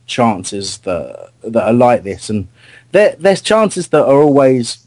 [0.06, 2.48] chances that that are like this, and
[2.92, 4.86] there there's chances that are always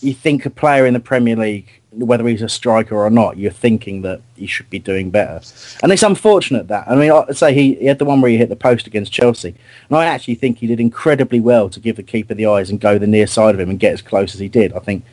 [0.00, 3.50] you think a player in the Premier League, whether he's a striker or not, you're
[3.50, 5.40] thinking that he should be doing better.
[5.82, 6.88] And it's unfortunate that.
[6.88, 9.12] I mean, I'd say he, he had the one where he hit the post against
[9.12, 9.54] Chelsea.
[9.88, 12.80] And I actually think he did incredibly well to give the keeper the eyes and
[12.80, 14.72] go the near side of him and get as close as he did.
[14.72, 15.04] I think,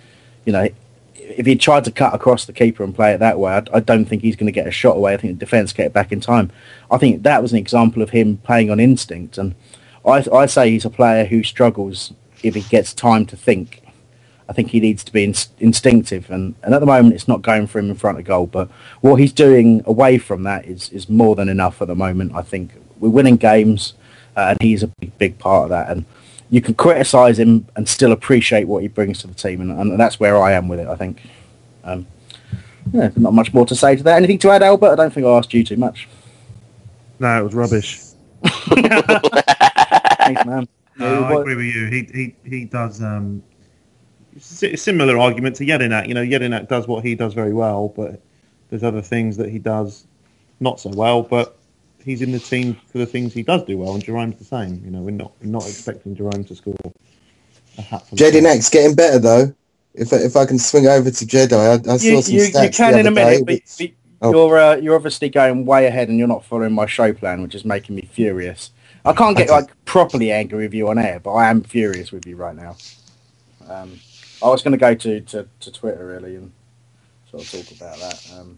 [0.45, 0.69] you know,
[1.15, 3.79] if he tried to cut across the keeper and play it that way, I, I
[3.81, 5.13] don't think he's going to get a shot away.
[5.13, 6.49] I think the defence get it back in time.
[6.89, 9.37] I think that was an example of him playing on instinct.
[9.37, 9.53] And
[10.05, 13.83] I, I say he's a player who struggles if he gets time to think.
[14.49, 17.43] I think he needs to be ins- instinctive, and, and at the moment it's not
[17.43, 18.47] going for him in front of goal.
[18.47, 18.67] But
[19.01, 22.33] what he's doing away from that is, is more than enough at the moment.
[22.33, 23.93] I think we're winning games,
[24.35, 25.91] uh, and he's a big, big part of that.
[25.91, 26.05] And
[26.49, 29.99] you can criticise him and still appreciate what he brings to the team, and, and
[29.99, 30.87] that's where I am with it.
[30.87, 31.21] I think.
[31.83, 32.07] Um,
[32.91, 34.17] yeah, not much more to say to that.
[34.17, 34.93] Anything to add, Albert?
[34.93, 36.07] I don't think I asked you too much.
[37.19, 37.99] No, it was rubbish.
[40.29, 40.67] Thanks, man.
[40.97, 41.85] No, I agree with you.
[41.87, 43.48] He he he does um si-
[44.39, 46.07] similar argument to Jedinak.
[46.07, 48.21] You know, Jedinak does what he does very well, but
[48.69, 50.05] there's other things that he does
[50.59, 51.21] not so well.
[51.23, 51.57] But
[52.03, 54.81] he's in the team for the things he does do well, and Jerome's the same.
[54.83, 56.75] You know, we're not we're not expecting Jerome to score
[57.77, 58.07] a hat.
[58.07, 58.43] for the Jedi team.
[58.43, 59.53] Neck's getting better though.
[59.95, 61.53] If I, if I can swing over to Jedi,
[61.89, 63.55] I, I saw You, some you, stats you can the in a other minute, day.
[63.57, 64.31] but, but Oh.
[64.31, 67.55] you're uh, you're obviously going way ahead, and you're not following my show plan, which
[67.55, 68.71] is making me furious.
[69.05, 72.25] I can't get like properly angry with you on air, but I am furious with
[72.27, 72.75] you right now.
[73.69, 73.97] Um,
[74.43, 76.51] I was going to go to, to, to Twitter really and
[77.29, 78.57] sort of talk about that, um,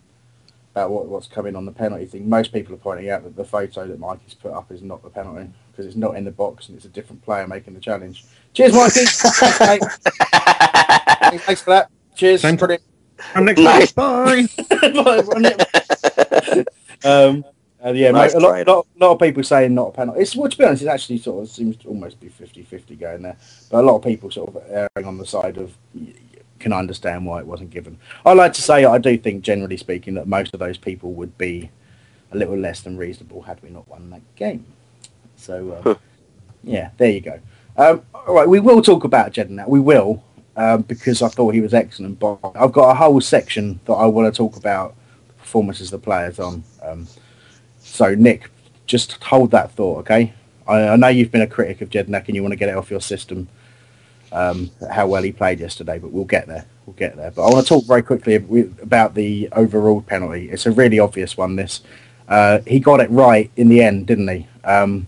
[0.74, 2.30] about what, what's coming on the penalty thing.
[2.30, 5.10] Most people are pointing out that the photo that Mikey's put up is not the
[5.10, 8.26] penalty because it's not in the box and it's a different player making the challenge.
[8.54, 9.06] Cheers, Mikey.
[9.06, 9.82] Thanks, mate.
[11.22, 11.90] Thanks, thanks for that.
[12.16, 12.42] Cheers.
[12.42, 12.84] Same to- Brilliant.
[13.36, 13.92] I'm next Nice.
[13.92, 14.48] Bye.
[17.04, 17.46] um,
[17.82, 20.22] and yeah, Nice mate, a lot, lot, lot of people saying not a penalty.
[20.22, 23.24] It's well, to be honest, it actually sort of seems to almost be 50-50 going
[23.24, 23.38] there.
[23.70, 25.76] But a lot of people sort of erring on the side of
[26.60, 27.98] can understand why it wasn't given.
[28.26, 31.38] I like to say I do think, generally speaking, that most of those people would
[31.38, 31.72] be
[32.32, 34.66] a little less than reasonable had we not won that game.
[35.36, 35.96] So uh,
[36.64, 37.40] yeah, there you go.
[37.78, 39.66] Um, all right, we will talk about Jeddah.
[39.68, 40.24] We will
[40.56, 42.20] um, because I thought he was excellent.
[42.20, 44.96] But I've got a whole section that I want to talk about
[45.28, 46.64] the performances of the players on.
[46.84, 47.08] Um,
[47.92, 48.50] so Nick,
[48.86, 50.34] just hold that thought, okay?
[50.68, 52.76] I, I know you've been a critic of Jedinak and you want to get it
[52.76, 53.48] off your system.
[54.34, 56.66] Um, how well he played yesterday, but we'll get there.
[56.86, 57.32] We'll get there.
[57.32, 58.36] But I want to talk very quickly
[58.82, 60.50] about the overall penalty.
[60.50, 61.58] It's a really obvious one.
[61.58, 61.82] This
[62.30, 64.48] uh, he got it right in the end, didn't he?
[64.64, 65.08] Um,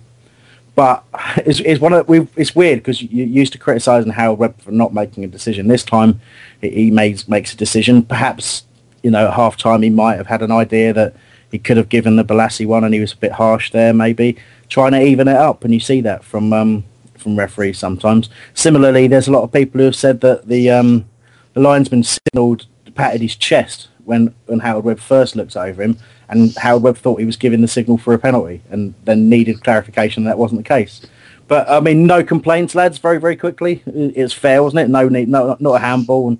[0.76, 1.06] but
[1.38, 4.72] it's, it's one of we it's weird because you used to criticising Howard Webb for
[4.72, 5.70] not making a decision.
[5.70, 6.20] This time
[6.60, 8.04] he, he makes makes a decision.
[8.04, 8.64] Perhaps
[9.04, 11.16] you know at half time he might have had an idea that
[11.54, 13.94] he could have given the Bolasie one and he was a bit harsh there.
[13.94, 14.38] Maybe
[14.70, 16.84] trying to even it up, and you see that from um,
[17.16, 18.28] from referees sometimes.
[18.56, 21.06] Similarly, there's a lot of people who have said that the um,
[21.54, 26.56] the linesman signalled patted his chest when when Howard Webb first looked over him, and
[26.56, 30.24] Howard Webb thought he was giving the signal for a penalty, and then needed clarification
[30.24, 31.06] that wasn't the case.
[31.48, 32.98] But I mean, no complaints, lads.
[32.98, 34.88] Very very quickly, it's fair, wasn't it?
[34.90, 36.40] No need, no not a handball, and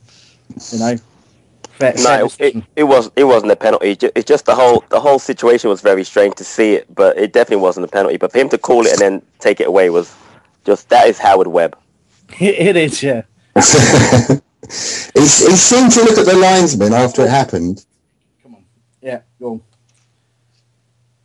[0.72, 0.96] you know.
[1.74, 3.92] Fair, fair No, it, it was it wasn't a penalty.
[3.92, 7.18] It It's just the whole the whole situation was very strange to see it, but
[7.18, 8.18] it definitely wasn't a penalty.
[8.18, 10.14] But for him to call it and then take it away was
[10.66, 11.78] just that is Howard Webb.
[12.40, 13.24] it is, yeah.
[15.14, 17.86] He, he seemed to look at the linesman after it happened.
[18.42, 18.64] Come on,
[19.02, 19.62] yeah, go on.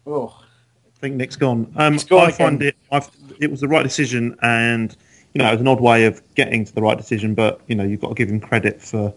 [0.06, 1.72] Oh, I think Nick's gone.
[1.76, 2.76] Um, gone I find it.
[2.90, 3.08] I've,
[3.40, 4.94] it was the right decision, and
[5.34, 7.34] you know, it was an odd way of getting to the right decision.
[7.34, 9.14] But you know, you've got to give him credit for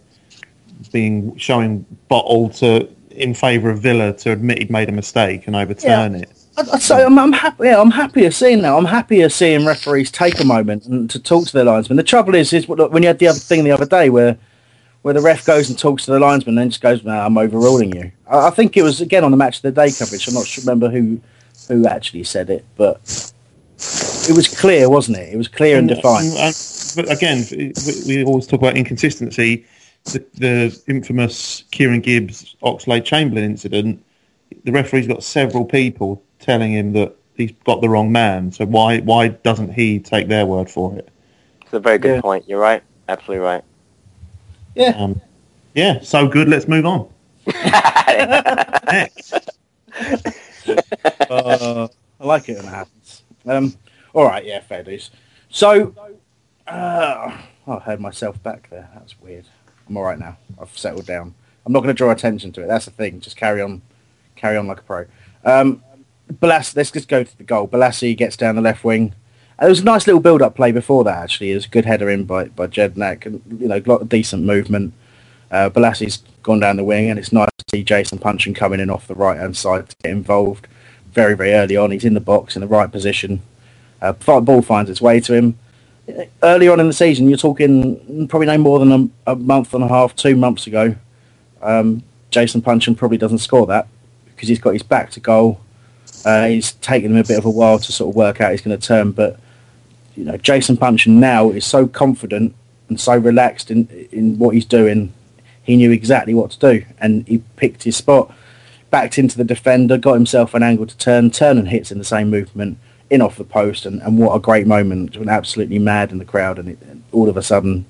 [0.89, 5.55] being showing bottle to in favour of Villa to admit he'd made a mistake and
[5.55, 6.31] overturn it.
[6.57, 7.65] I'd, I'd say I'm, I'm happy.
[7.65, 8.73] Yeah, I'm happier seeing that.
[8.73, 11.97] I'm happier seeing referees take a moment and to talk to their linesman.
[11.97, 14.37] The trouble is, is look, when you had the other thing the other day where
[15.01, 17.37] where the ref goes and talks to the linesman and then just goes, nah, "I'm
[17.37, 20.27] overruling you." I, I think it was again on the match of the day coverage.
[20.27, 21.19] I'm not sure remember who
[21.67, 23.33] who actually said it, but
[24.29, 25.33] it was clear, wasn't it?
[25.33, 26.33] It was clear and defined.
[26.37, 26.55] And,
[26.95, 27.73] but again, we,
[28.07, 29.65] we always talk about inconsistency.
[30.05, 34.03] The, the infamous Kieran Gibbs Oxlade Chamberlain incident.
[34.63, 38.51] The referee's got several people telling him that he's got the wrong man.
[38.51, 41.09] So why why doesn't he take their word for it?
[41.61, 42.21] It's a very good Yeah.
[42.21, 42.47] point.
[42.49, 42.83] You're right.
[43.07, 43.63] Absolutely right.
[44.75, 44.89] Yeah.
[44.97, 45.21] Um,
[45.75, 45.99] yeah.
[46.01, 46.49] So good.
[46.49, 47.07] Let's move on.
[48.91, 49.33] Next.
[51.29, 51.87] uh,
[52.19, 53.23] I like it when it happens.
[53.45, 53.75] Um,
[54.13, 55.09] all right, yeah, fair dues.
[55.49, 55.93] So,
[56.67, 57.37] uh,
[57.67, 58.89] I heard myself back there.
[58.93, 59.45] That's weird.
[59.91, 60.37] I'm all right now.
[60.57, 61.35] I've settled down.
[61.65, 62.67] I'm not going to draw attention to it.
[62.67, 63.19] That's the thing.
[63.19, 63.81] Just carry on,
[64.37, 65.05] carry on like a pro.
[65.43, 65.83] Um,
[66.39, 67.67] Balas, let's just go to the goal.
[67.67, 69.13] Bolasie gets down the left wing.
[69.59, 71.17] There was a nice little build-up play before that.
[71.17, 74.01] Actually, it was a good header in by by Jedinak, and you know, a lot
[74.01, 74.93] of decent movement.
[75.51, 78.89] Uh, Bolasie's gone down the wing, and it's nice to see Jason Puncheon coming in
[78.89, 80.67] off the right hand side to get involved
[81.11, 81.91] very, very early on.
[81.91, 83.41] He's in the box in the right position.
[84.01, 85.59] Uh, ball finds its way to him.
[86.43, 89.83] Early on in the season, you're talking probably no more than a, a month and
[89.83, 90.95] a half, two months ago.
[91.61, 93.87] Um, Jason Puncheon probably doesn't score that
[94.25, 95.61] because he's got his back to goal.
[96.25, 98.61] Uh, he's taken him a bit of a while to sort of work out he's
[98.61, 99.39] going to turn, but
[100.15, 102.53] you know, Jason Puncheon now is so confident
[102.89, 105.13] and so relaxed in in what he's doing.
[105.63, 108.33] He knew exactly what to do, and he picked his spot,
[108.89, 112.03] backed into the defender, got himself an angle to turn, turn and hits in the
[112.03, 112.77] same movement,
[113.11, 115.17] in off the post, and, and what a great moment!
[115.17, 117.85] Went absolutely mad in the crowd, and, it, and all of a sudden,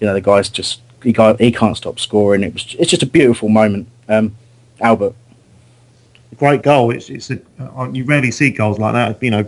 [0.00, 2.42] you know, the guy's just he can't he can't stop scoring.
[2.44, 3.88] It was it's just a beautiful moment.
[4.08, 4.36] Um,
[4.80, 5.14] Albert,
[6.36, 6.92] great goal.
[6.92, 9.22] It's it's a, uh, you rarely see goals like that.
[9.22, 9.46] You know,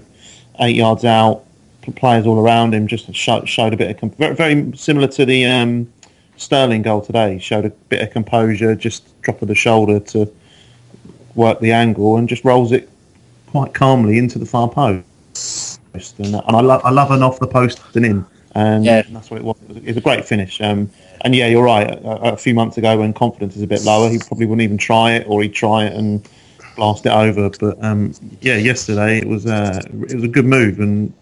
[0.60, 1.44] eight yards out,
[1.94, 2.88] players all around him.
[2.88, 5.92] Just showed, showed a bit of very, very similar to the um,
[6.36, 7.38] Sterling goal today.
[7.38, 10.32] Showed a bit of composure, just drop of the shoulder to
[11.36, 12.88] work the angle, and just rolls it
[13.46, 15.06] quite calmly into the far post.
[15.94, 18.26] And, and I love I love an off the post and in.
[18.54, 19.02] And Yeah.
[19.10, 19.56] that's what it was.
[19.74, 20.60] It was a great finish.
[20.60, 20.90] Um,
[21.22, 21.88] and yeah, you're right.
[21.88, 24.76] A, a few months ago, when confidence is a bit lower, he probably wouldn't even
[24.78, 26.26] try it, or he'd try it and
[26.76, 27.48] blast it over.
[27.48, 31.12] But um, yeah, yesterday it was uh, it was a good move, and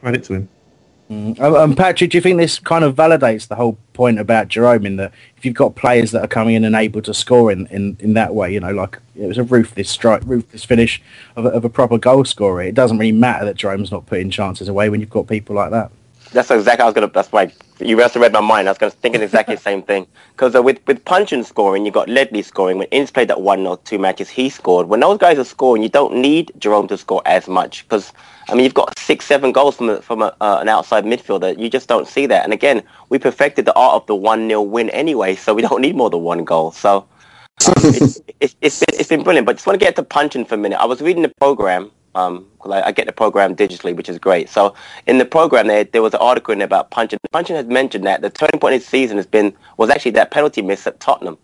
[0.00, 0.48] credit to him.
[1.10, 1.38] Mm.
[1.40, 4.84] Um, um, Patrick, do you think this kind of validates the whole point about Jerome
[4.84, 7.66] in that if you've got players that are coming in and able to score in,
[7.68, 11.00] in, in that way, you know, like it was a ruthless strike, ruthless finish
[11.36, 12.62] of a, of a proper goal scorer.
[12.62, 15.70] It doesn't really matter that Jerome's not putting chances away when you've got people like
[15.70, 15.92] that.
[16.32, 16.82] That's exactly.
[16.82, 17.06] I was gonna.
[17.06, 18.68] That's why you have read my mind.
[18.68, 20.08] I was gonna thinking exactly the same thing.
[20.32, 22.78] Because uh, with with Puncheon scoring, you got Ledley scoring.
[22.78, 24.88] When Ince played that one or two matches, he scored.
[24.88, 27.84] When those guys are scoring, you don't need Jerome to score as much.
[27.84, 28.12] Because
[28.48, 31.58] I mean, you've got six, seven goals from a, from a, uh, an outside midfielder.
[31.58, 32.44] You just don't see that.
[32.44, 35.80] And again, we perfected the art of the one 0 win anyway, so we don't
[35.80, 36.70] need more than one goal.
[36.70, 37.06] So
[37.60, 39.46] it's, it's, it's, been, it's been brilliant.
[39.46, 40.80] But just want to get to Puncheon for a minute.
[40.80, 41.90] I was reading the program.
[42.14, 44.48] Um, I, I get the program digitally, which is great.
[44.48, 44.74] So
[45.06, 47.18] in the program, there there was an article in there about Puncheon.
[47.32, 50.30] Puncheon has mentioned that the turning point in his season has been was actually that
[50.30, 51.36] penalty miss at Tottenham,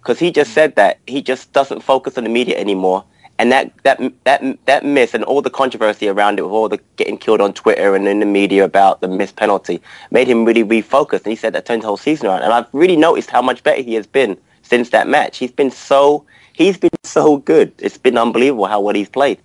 [0.00, 3.04] because he just said that he just doesn't focus on the media anymore.
[3.40, 6.78] And that, that that that miss and all the controversy around it, with all the
[6.96, 9.80] getting killed on Twitter and in the media about the missed penalty,
[10.10, 11.22] made him really refocus.
[11.24, 12.42] And he said that turned the whole season around.
[12.42, 15.38] And I've really noticed how much better he has been since that match.
[15.38, 17.72] He's been so he's been so good.
[17.78, 19.40] It's been unbelievable how well he's played.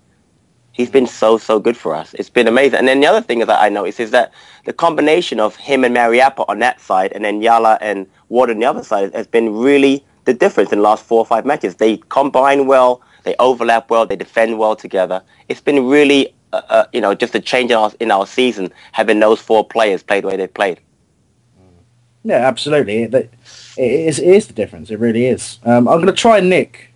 [0.74, 2.14] He's been so so good for us.
[2.16, 2.80] It's been amazing.
[2.80, 4.34] And then the other thing that I noticed is that
[4.66, 8.60] the combination of him and Mariappa on that side, and then Yala and Ward on
[8.60, 11.76] the other side, has been really the difference in the last four or five matches.
[11.76, 15.21] They combine well, they overlap well, they defend well together.
[15.49, 18.71] It's been really, uh, uh, you know, just a change in our in our season
[18.93, 20.80] having those four players play the way they played.
[22.23, 23.05] Yeah, absolutely.
[23.05, 23.30] They,
[23.78, 24.89] it is, it is the difference.
[24.89, 25.59] It really is.
[25.63, 26.91] Um, I'm going to try Nick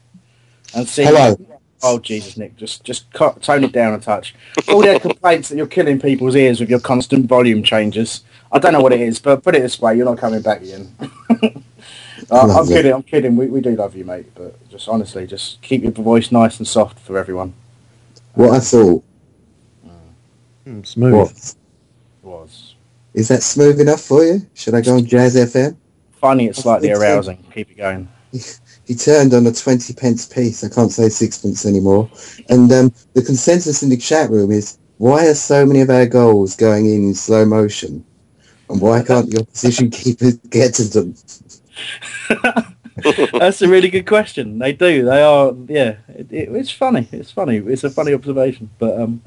[0.73, 1.03] and see.
[1.03, 1.35] Hello.
[1.81, 4.35] Oh Jesus, Nick, just just cut, tone it down a touch.
[4.67, 8.21] All their complaints that you're killing people's ears with your constant volume changes.
[8.51, 10.61] I don't know what it is, but put it this way: you're not coming back,
[10.61, 10.93] Ian.
[12.31, 12.73] uh, I'm it.
[12.73, 12.93] kidding.
[12.93, 13.35] I'm kidding.
[13.35, 14.27] We, we do love you, mate.
[14.35, 17.53] But just honestly, just keep your voice nice and soft for everyone.
[18.33, 19.03] What I thought
[20.67, 21.13] Mm, smooth.
[21.15, 21.55] was,
[22.23, 22.75] Was
[23.13, 24.41] is that smooth enough for you?
[24.53, 25.77] Should I go on Jazz FM?
[26.13, 26.47] funny.
[26.47, 27.43] It's slightly arousing.
[27.53, 28.07] Keep it going.
[28.85, 30.63] He turned on a 20 pence piece.
[30.63, 32.09] I can't say sixpence anymore.
[32.49, 36.07] And um, the consensus in the chat room is why are so many of our
[36.07, 38.05] goals going in in slow motion?
[38.69, 41.15] And why can't the opposition keepers get to them?
[43.39, 44.59] That's a really good question.
[44.59, 45.05] They do.
[45.05, 45.53] They are.
[45.67, 45.95] Yeah.
[46.09, 47.07] It, it, it's funny.
[47.11, 47.57] It's funny.
[47.57, 48.69] It's a funny observation.
[48.77, 49.21] But um,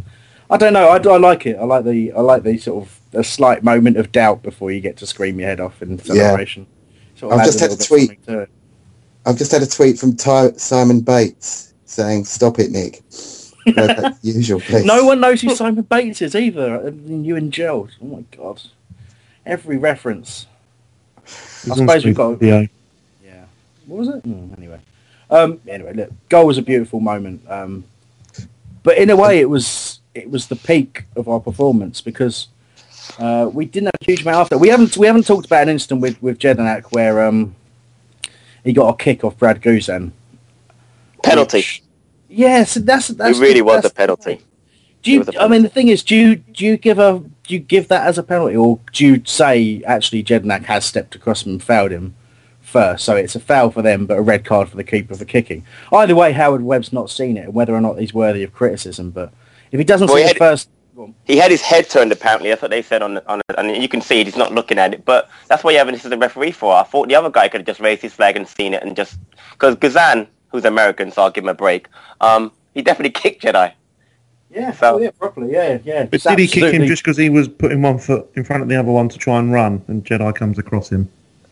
[0.50, 0.88] I don't know.
[0.88, 1.56] I, I like it.
[1.56, 2.12] I like the.
[2.12, 5.38] I like the sort of a slight moment of doubt before you get to scream
[5.38, 6.66] your head off in celebration.
[7.14, 8.08] Sort of I've just had a tweet.
[8.08, 8.50] something to it.
[9.24, 13.02] I've just had a tweet from Ty- Simon Bates saying, "Stop it, Nick."
[13.64, 14.84] No, usual, please.
[14.84, 16.92] No one knows who Simon Bates is either.
[17.06, 17.92] You and Gerald.
[18.02, 18.60] Oh my god.
[19.46, 20.48] Every reference.
[21.70, 22.38] I suppose we've smooth got.
[22.38, 22.68] video.
[23.24, 23.44] Yeah.
[23.86, 24.22] What was it?
[24.24, 24.80] Mm, anyway.
[25.30, 27.42] Um, anyway, look, goal was a beautiful moment.
[27.48, 27.84] Um,
[28.82, 32.48] but in a way, it was it was the peak of our performance because
[33.18, 34.58] uh, we didn't have a huge amount after.
[34.58, 37.54] We haven't we haven't talked about an instant with with Jedinak where um,
[38.64, 40.10] he got a kick off Brad Guzan.
[41.22, 41.64] Penalty.
[42.28, 44.40] Yes, that's that's it really the- was a penalty.
[45.02, 45.24] Do you?
[45.40, 47.22] I mean, the thing is, do you do you give a
[47.52, 51.14] do you give that as a penalty, or do you say actually Jedinak has stepped
[51.14, 52.14] across him and fouled him
[52.62, 55.26] first, so it's a foul for them, but a red card for the keeper for
[55.26, 55.62] kicking?
[55.92, 59.10] Either way, Howard Webb's not seen it, and whether or not he's worthy of criticism.
[59.10, 59.34] But
[59.70, 60.70] if he doesn't Well, see he it had- first,
[61.24, 62.48] He had his head turned apparently.
[62.48, 64.94] That's what they said on on and you can see it, he's not looking at
[64.94, 65.04] it.
[65.04, 66.74] But that's why you have an assistant referee for.
[66.74, 68.96] I thought the other guy could have just raised his flag and seen it and
[68.96, 69.18] just
[69.52, 71.88] because Guzan, who's American, so I'll give him a break.
[72.22, 73.72] Um, he definitely kicked Jedi.
[74.54, 76.04] Yeah, So- oh, yeah, properly, yeah, yeah.
[76.04, 78.62] But It's did he kick him just because he was putting one foot in front
[78.62, 81.08] of the other one to try and run, and Jedi comes across him?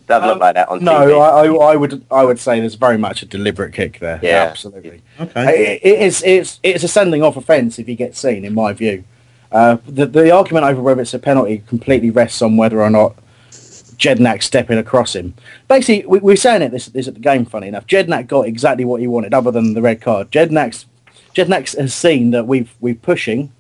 [0.07, 1.20] Doesn't look like that on No, TV.
[1.20, 4.18] I, I, I would I would say there's very much a deliberate kick there.
[4.22, 4.48] Yeah.
[4.51, 5.03] absolutely.
[5.20, 5.76] Okay.
[5.76, 8.72] It, it is it's it's a sending off offence if he gets seen, in my
[8.72, 9.05] view.
[9.53, 13.14] Uh, the the argument over whether it's a penalty completely rests on whether or not
[13.53, 15.34] Jedinak stepping across him.
[15.68, 17.44] Basically, we, we're saying it this this at the game.
[17.44, 20.32] Funny enough, Jedinak got exactly what he wanted, other than the red card.
[20.32, 20.86] Jedinak's
[21.35, 23.53] Jedinak has seen that we've we're pushing,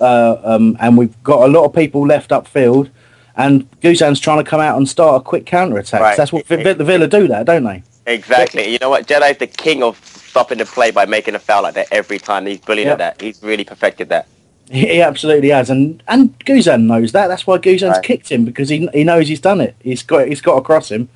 [0.00, 2.90] uh, um, and we've got a lot of people left upfield,
[3.36, 6.00] and Guzan's trying to come out and start a quick counter attack.
[6.00, 6.16] Right.
[6.16, 7.82] That's what Vi- Vi- the Villa do, that don't they?
[8.06, 8.68] Exactly.
[8.68, 9.06] You know what?
[9.06, 12.46] Jedi's the king of stopping the play by making a foul like that every time.
[12.46, 13.00] He's brilliant Yep.
[13.00, 13.24] at that.
[13.24, 14.26] He's really perfected that.
[14.70, 17.26] He he absolutely has, and and Guzan knows that.
[17.28, 18.02] That's why Guzan's Right.
[18.04, 19.74] kicked him because he he knows he's done it.
[19.82, 21.08] He's got he's got across him.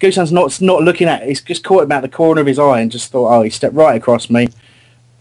[0.00, 1.22] Guzan's not not looking at.
[1.22, 1.28] it.
[1.28, 3.50] He's just caught him out the corner of his eye and just thought, oh, he
[3.50, 4.48] stepped right across me.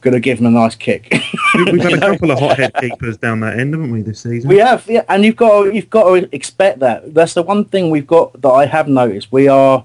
[0.01, 1.11] Gonna give him a nice kick.
[1.55, 4.49] We- We've had a couple of hothead keepers down that end, haven't we, this season?
[4.49, 7.13] We have, yeah, and you've got to, you've got to expect that.
[7.13, 9.31] That's the one thing we've got that I have noticed.
[9.31, 9.83] We are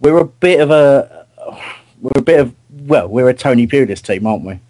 [0.00, 1.26] we're a bit of a
[2.00, 2.54] we're a bit of
[2.86, 4.60] well, we're a Tony Pulis team, aren't we?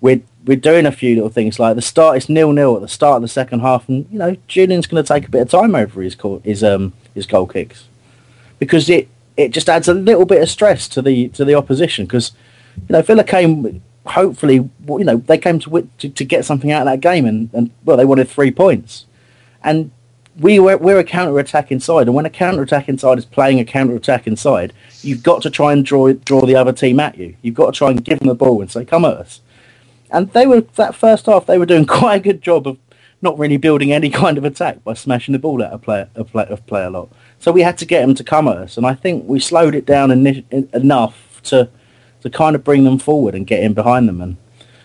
[0.00, 2.18] We're we're doing a few little things like the start.
[2.18, 5.02] It's nil nil at the start of the second half, and you know Julian's going
[5.02, 7.88] to take a bit of time over his call, his um his goal kicks
[8.58, 12.04] because it it just adds a little bit of stress to the to the opposition
[12.04, 12.32] because
[12.76, 14.54] you know Villa came hopefully
[14.88, 17.70] you know they came to, to to get something out of that game and, and
[17.84, 19.06] well they wanted three points.
[19.62, 19.90] And
[20.38, 23.58] we were we're a counter attack inside and when a counter attack inside is playing
[23.58, 27.18] a counter attack inside you've got to try and draw draw the other team at
[27.18, 27.36] you.
[27.42, 29.40] You've got to try and give them the ball and say come at us.
[30.10, 32.78] And they were that first half they were doing quite a good job of
[33.20, 36.30] not really building any kind of attack by smashing the ball out of play of
[36.30, 37.10] play of play a lot.
[37.38, 39.74] So we had to get them to come at us, and I think we slowed
[39.74, 41.68] it down enough to
[42.22, 44.20] to kind of bring them forward and get in behind them.
[44.20, 44.36] And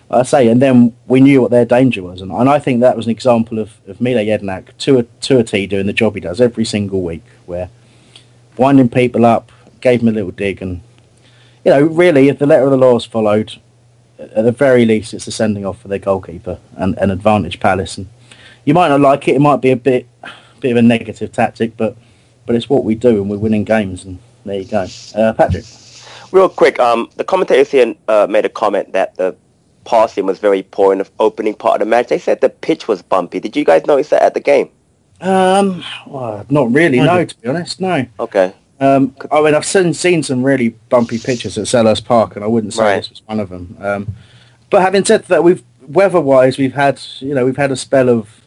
[0.10, 2.82] like I say, and then we knew what their danger was, and, and I think
[2.82, 5.94] that was an example of of Mile Jedinak to a to a T doing the
[5.94, 7.70] job he does every single week, where
[8.58, 10.82] winding people up, gave him a little dig, and
[11.66, 13.60] you know, really, if the letter of the law is followed,
[14.20, 17.98] at the very least, it's a sending off for their goalkeeper and an advantage Palace.
[17.98, 18.08] And
[18.66, 20.08] you might not like it; it might be a bit,
[20.60, 21.98] bit of a negative tactic, but
[22.46, 24.04] but it's what we do, and we're winning games.
[24.04, 25.66] And there you go, uh, Patrick.
[26.34, 29.36] Real quick, um, the commentators here uh, made a comment that the
[29.86, 32.08] passing was very poor in the opening part of the match.
[32.08, 33.40] They said the pitch was bumpy.
[33.40, 34.72] Did you guys notice that at the game?
[35.22, 38.08] Um, well, not really, I no, to be honest, no.
[38.20, 38.52] Okay.
[38.80, 42.48] Um, I mean, I've seen seen some really bumpy pitches at Selhurst Park, and I
[42.48, 42.96] wouldn't say Right.
[42.96, 43.78] this was one of them.
[43.80, 44.16] Um,
[44.72, 48.42] but having said that, we've weather-wise, we've had you know we've had a spell of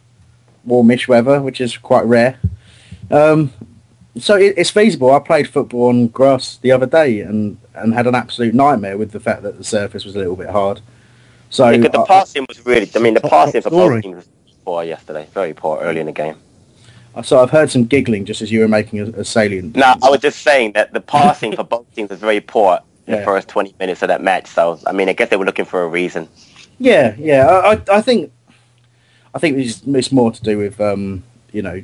[0.65, 2.37] warmish weather, which is quite rare.
[3.09, 3.53] Um,
[4.19, 5.13] so it, it's feasible.
[5.13, 9.11] I played football on grass the other day and and had an absolute nightmare with
[9.11, 10.81] the fact that the surface was a little bit hard.
[11.49, 12.89] So Yeah, 'cause the I- passing was really.
[12.95, 13.95] I mean, the passing for top story.
[13.95, 14.27] both teams was
[14.65, 15.27] poor yesterday.
[15.33, 16.35] Very poor early in the game.
[17.23, 19.75] so I've heard some giggling just as you were making a, a salient.
[19.75, 23.15] No, I was just saying that the passing for both teams was very poor in
[23.19, 24.47] the first 20 minutes of that match.
[24.47, 26.27] So, I mean, I guess they were looking for a reason.
[26.79, 27.47] Yeah, yeah.
[27.47, 28.31] I, I, I think,
[29.33, 31.81] I think it's, it's more to do with, um, you know,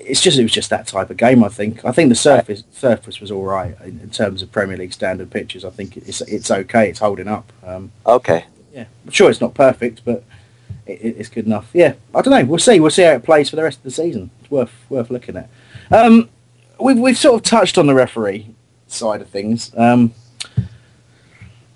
[0.00, 1.44] it's just it was just that type of game.
[1.44, 1.84] I think.
[1.84, 5.30] I think the surface surface was all right in, in terms of Premier League standard
[5.30, 5.64] pitches.
[5.64, 6.88] I think it's it's okay.
[6.88, 7.52] It's holding up.
[7.64, 8.44] Um, Okay.
[8.72, 10.24] yeah, I'm sure it's not perfect, but
[10.86, 11.68] it, it- it's good enough.
[11.72, 12.44] Yeah, I don't know.
[12.44, 12.80] We'll see.
[12.80, 14.30] We'll see how it plays for the rest of the season.
[14.40, 15.48] It's worth worth looking at.
[15.90, 16.28] Um,
[16.80, 18.46] we've we've sort of touched on the referee
[18.88, 19.72] side of things.
[19.76, 20.12] Um,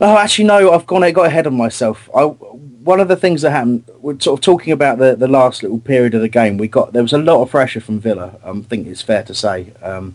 [0.05, 0.73] oh, actually, no.
[0.73, 1.03] I've gone.
[1.03, 2.09] I got ahead of myself.
[2.15, 3.85] I, one of the things that happened.
[3.99, 6.59] We're sort of talking about the, the last little period of the game.
[6.59, 8.39] We got there was a lot of pressure from Villa.
[8.45, 9.73] I think it's fair to say.
[9.83, 10.15] Um,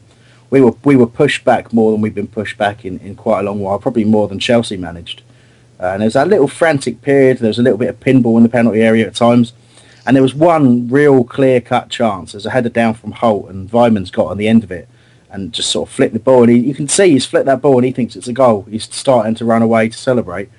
[0.50, 3.42] we were we were pushed back more than we've been pushed back in, in quite
[3.42, 3.80] a long while.
[3.80, 5.24] Probably more than Chelsea managed.
[5.80, 7.40] Uh, and there was that little frantic period.
[7.40, 9.54] There was a little bit of pinball in the penalty area at times.
[10.06, 12.32] And there was one real clear-cut chance.
[12.32, 14.90] There's a header down from Holt, and Weimann's got on the end of it
[15.32, 16.44] and just sort of flicked the ball.
[16.44, 18.64] And he, you can see he's flicked that ball, and he thinks it's a goal.
[18.70, 20.50] He's starting to run away to celebrate.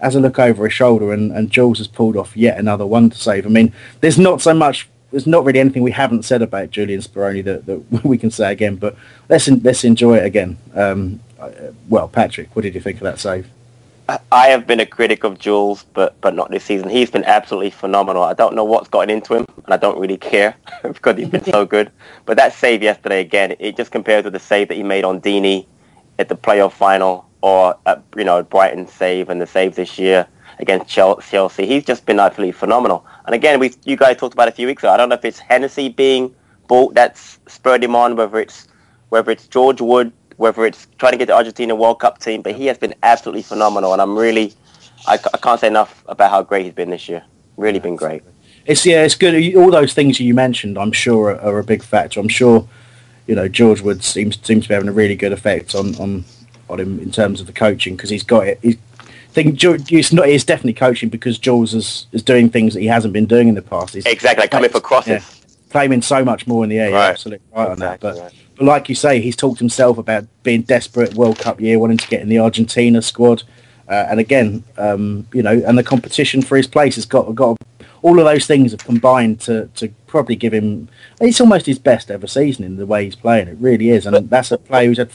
[0.00, 3.10] Has a look over his shoulder, and, and Jules has pulled off yet another one
[3.10, 3.46] to save.
[3.46, 4.88] I mean, there's not so much.
[5.10, 8.52] There's not really anything we haven't said about Julian Speroni that, that we can say
[8.52, 8.76] again.
[8.76, 8.96] But
[9.28, 10.58] let's let's enjoy it again.
[10.74, 11.50] Um, uh,
[11.88, 13.48] well, Patrick, what did you think of that save?
[14.32, 16.88] I have been a critic of Jules, but but not this season.
[16.88, 18.22] He's been absolutely phenomenal.
[18.22, 21.44] I don't know what's gotten into him, and I don't really care because he's been
[21.44, 21.90] so good.
[22.24, 25.20] But that save yesterday again, it just compares with the save that he made on
[25.20, 25.66] Deeney
[26.18, 30.26] at the playoff final, or at, you know Brighton save and the save this year
[30.58, 31.66] against Chel- Chelsea.
[31.66, 33.04] He's just been absolutely phenomenal.
[33.26, 34.92] And again, we you guys talked about a few weeks ago.
[34.92, 36.34] I don't know if it's Hennessey being
[36.68, 38.68] bought that's spurred him on, whether it's
[39.10, 42.54] whether it's George Wood, whether it's trying to get the Argentina World Cup team, but
[42.54, 44.54] he has been absolutely phenomenal, and I'm really,
[45.06, 47.22] I, I can't say enough about how great he's been this year.
[47.58, 48.22] Really been great.
[48.64, 49.54] It's yeah, it's good.
[49.54, 52.20] All those things you mentioned, I'm sure, are, are a big factor.
[52.20, 52.66] I'm sure,
[53.26, 56.24] you know, George Wood seems seems to be having a really good effect on on,
[56.70, 58.58] on him in terms of the coaching because he's got it.
[58.62, 60.26] He's, I think George, it's not.
[60.26, 63.56] It's definitely coaching because Jules is, is doing things that he hasn't been doing in
[63.56, 63.92] the past.
[63.92, 65.10] He's Exactly, like coming for crosses.
[65.10, 66.92] yeah, claiming so much more in the air.
[66.92, 67.10] Right.
[67.10, 68.00] absolutely right on that.
[68.00, 71.96] But but like you say, he's talked himself about being desperate World Cup year, wanting
[71.96, 73.42] to get in the Argentina squad,
[73.88, 77.56] uh, and again, um, you know, and the competition for his place has got got
[78.02, 80.90] all of those things have combined to to probably give him.
[81.22, 83.48] It's almost his best ever season in the way he's playing.
[83.48, 85.10] It really is, and that's a player who's had.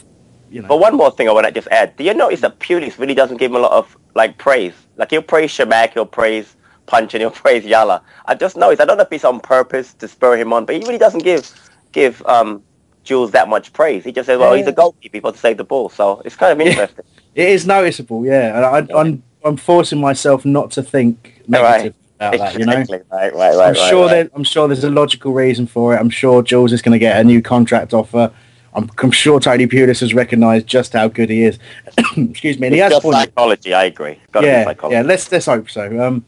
[0.50, 1.96] You know, But one more thing I want to just add.
[1.98, 4.74] Do you notice that Pulis really doesn't give him a lot of like praise?
[4.98, 6.56] Like he'll praise Chamakh, he'll praise
[6.88, 8.02] Punch, and he'll praise Yala.
[8.26, 8.82] I just noticed.
[8.82, 11.24] I don't know if it's on purpose to spur him on, but he really doesn't
[11.24, 11.48] give
[11.92, 12.64] give um,
[13.06, 14.04] Jules that much praise.
[14.04, 16.22] He just says, "Well, Yeah, he's a goalkeeper, he's got to save the ball." So
[16.26, 17.06] it's kind of interesting.
[17.36, 18.26] it is noticeable.
[18.26, 22.60] Yeah, and I, I'm I'm forcing myself not to think negative about that.
[22.60, 22.72] You know.
[22.74, 23.00] Exactly.
[23.12, 23.68] Right, right, right.
[23.70, 24.30] I'm right, sure right.
[24.34, 26.00] I'm sure there's a logical reason for it.
[26.00, 28.32] I'm sure Jules is going to get a new contract offer.
[28.74, 31.60] I'm, I'm sure Tony Pulis has recognised just how good he is.
[32.18, 33.74] Excuse me, and he It's has psychology.
[33.74, 34.20] I agree.
[34.32, 34.96] Got to Yeah, psychology.
[34.96, 35.02] yeah.
[35.04, 36.06] Let's let's hope so.
[36.06, 36.26] Um,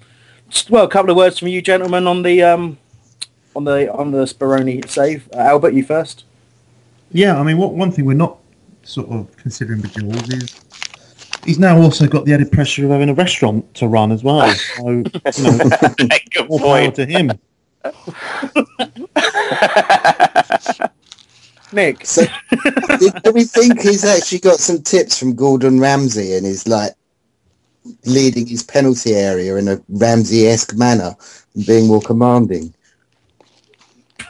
[0.70, 2.78] well, a couple of words from you, gentlemen, on the um,
[3.56, 5.28] on the on the Speroni save.
[5.34, 6.24] Uh, Albert, you first.
[7.12, 8.38] Yeah, I mean, what one thing we're not
[8.84, 10.62] sort of considering with Jules is
[11.46, 14.50] he's now also got the added pressure of having a restaurant to run as well.
[14.54, 15.04] So, you
[15.40, 15.58] know,
[16.50, 17.32] more power to him.
[21.74, 22.06] Nick.
[22.06, 22.24] So,
[23.00, 26.94] do, do we think he's actually got some tips from Gordon Ramsay and is like
[28.06, 31.16] leading his penalty area in a Ramsay-esque manner
[31.56, 32.74] and being more commanding?
[34.20, 34.26] I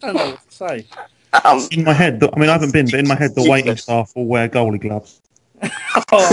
[0.00, 0.86] don't know what to say.
[1.44, 3.48] Um, in my head, the, I mean, I haven't been, but in my head, the
[3.48, 5.20] waiting staff will wear goalie gloves.
[6.12, 6.28] Oh,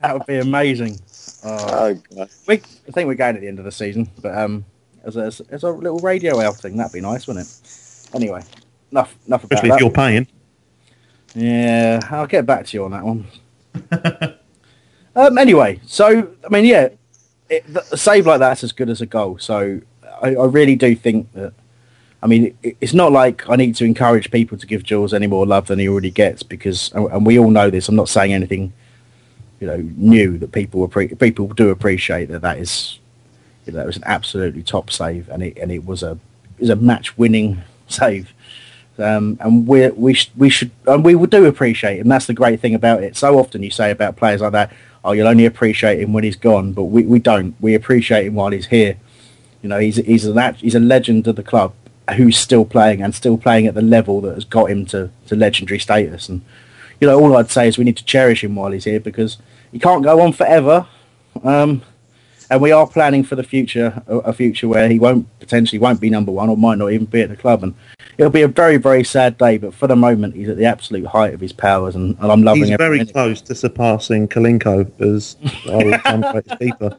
[0.00, 0.98] that would be amazing.
[1.44, 2.28] Oh, God.
[2.46, 4.64] We, I think we're going at the end of the season, but um,
[5.04, 8.08] as a, as a- little radio outing, that'd be nice, wouldn't it?
[8.14, 8.42] Anyway,
[8.92, 9.74] enough enough about Especially that.
[9.76, 10.26] if you're paying.
[11.34, 13.26] Yeah, I'll get back to you on that one.
[15.16, 16.88] um, anyway, so I mean, yeah,
[17.50, 19.38] it, a save like that's as good as a goal.
[19.38, 19.80] So
[20.22, 21.52] I, I really do think that.
[22.22, 25.46] I mean, it's not like I need to encourage people to give Jules any more
[25.46, 27.88] love than he already gets because, and we all know this.
[27.88, 28.72] I'm not saying anything,
[29.60, 32.98] you know, new that people appre- people do appreciate that that is,
[33.66, 36.12] you know, that was an absolutely top save and it and it was a
[36.58, 38.32] it was a match winning save
[38.98, 42.08] um, and we we sh- we should and we do appreciate him.
[42.08, 43.16] That's the great thing about it.
[43.16, 44.72] So often you say about players like that,
[45.04, 47.54] oh, you'll only appreciate him when he's gone, but we, we don't.
[47.60, 48.96] We appreciate him while he's here.
[49.62, 51.74] You know, he's he's a he's a legend of the club,
[52.14, 55.36] who's still playing and still playing at the level that has got him to, to
[55.36, 56.28] legendary status.
[56.28, 56.42] And
[57.00, 59.38] you know, all I'd say is we need to cherish him while he's here because
[59.72, 60.86] he can't go on forever.
[61.42, 61.82] Um,
[62.48, 66.00] and we are planning for the future, a, a future where he won't potentially won't
[66.00, 67.64] be number one or might not even be at the club.
[67.64, 67.74] And
[68.18, 69.58] it'll be a very very sad day.
[69.58, 72.42] But for the moment, he's at the absolute height of his powers, and, and I'm
[72.42, 72.64] loving.
[72.64, 72.68] It.
[72.68, 73.12] He's very minute.
[73.12, 75.36] close to surpassing Kolinko as
[75.68, 76.98] our keeper.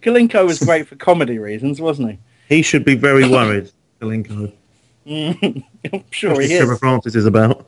[0.00, 2.18] Kolinko was great for comedy reasons, wasn't he?
[2.48, 3.70] He should be very worried,
[4.02, 4.52] Kolinko.
[5.06, 6.76] I'm sure That's he what Trevor.
[6.76, 7.66] Francis is about.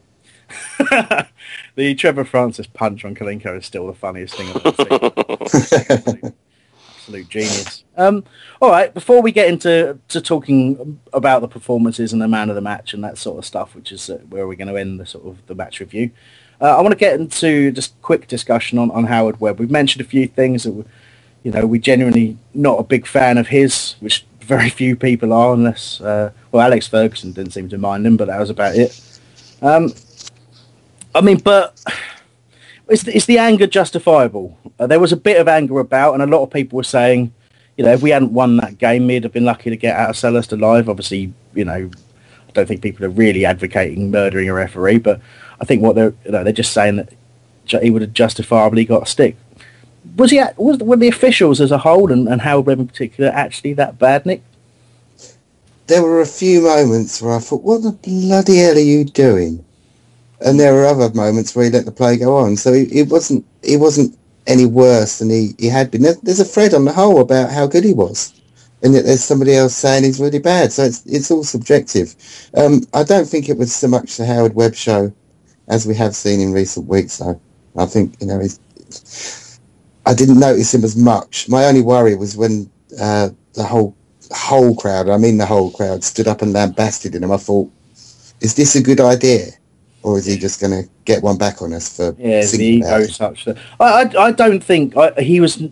[1.76, 6.32] The Trevor Francis punch on Kolinko is still the funniest thing I've ever seen.
[6.96, 7.84] Absolute genius.
[7.96, 8.22] Um,
[8.62, 12.54] all right, before we get into to talking about the performances and the man of
[12.54, 15.00] the match and that sort of stuff, which is uh, where we're going to end
[15.00, 16.12] the sort of the match review,
[16.60, 19.58] uh, I want to get into just quick discussion on, on Howard Webb.
[19.58, 20.84] We've mentioned a few things that, we-
[21.42, 25.54] you know, we're genuinely not a big fan of his, which very few people are,
[25.54, 29.00] unless uh, well, Alex Ferguson didn't seem to mind him, but that was about it.
[29.62, 29.92] Um,
[31.14, 31.80] I mean, but
[32.88, 34.58] is, is the anger justifiable?
[34.78, 37.32] Uh, there was a bit of anger about, and a lot of people were saying,
[37.76, 40.10] you know, if we hadn't won that game, we'd have been lucky to get out
[40.10, 40.88] of Selhurst alive.
[40.88, 41.90] Obviously, you know,
[42.48, 45.20] I don't think people are really advocating murdering a referee, but
[45.60, 47.12] I think what they're, you know, they're just saying that
[47.82, 49.36] he would have justifiably got a stick.
[50.16, 50.38] Was he?
[50.38, 53.72] at- Was were the officials as a whole, and, and Howard Webb in particular, actually
[53.74, 54.42] that bad, Nick?
[55.86, 59.64] there were a few moments where I thought, what the bloody hell are you doing?
[60.40, 62.56] And there were other moments where he let the play go on.
[62.56, 66.02] So it wasn't he wasn't any worse than he, he had been.
[66.02, 68.32] There, there's a thread on the whole about how good he was.
[68.82, 70.72] And yet there's somebody else saying he's really bad.
[70.72, 72.14] So it's it's all subjective.
[72.56, 75.12] Um, I don't think it was so much the Howard Webb show
[75.68, 77.40] as we have seen in recent weeks though.
[77.76, 78.60] I think, you know, he's,
[80.06, 81.48] I didn't notice him as much.
[81.48, 83.96] My only worry was when uh, the whole
[84.32, 87.30] whole crowd, I mean the whole crowd, stood up and lambasted him.
[87.30, 87.70] I thought,
[88.40, 89.46] is this a good idea?
[90.02, 93.04] Or is he just going to get one back on us for Yeah, the ego
[93.04, 95.62] such that I, I I don't think I, he was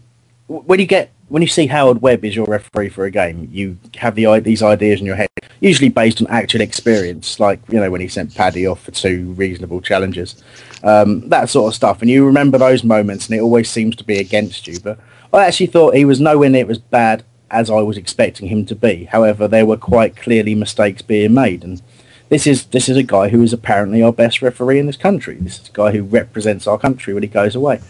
[0.47, 3.79] when you get when you see Howard Webb as your referee for a game, you
[3.97, 5.29] have the these ideas in your head,
[5.63, 9.33] usually based on actual experience, like you know when he sent Paddy off for two
[9.33, 10.43] reasonable challenges,
[10.83, 14.05] um, that sort of stuff, and you remember those moments, and it always seems to
[14.05, 14.79] be against you.
[14.81, 14.99] But
[15.33, 18.75] I actually thought he was nowhere near as bad as I was expecting him to
[18.75, 19.05] be.
[19.05, 21.81] However, there were quite clearly mistakes being made, and
[22.29, 25.37] this is this is a guy who is apparently our best referee in this country.
[25.37, 27.81] This is a guy who represents our country when he goes away,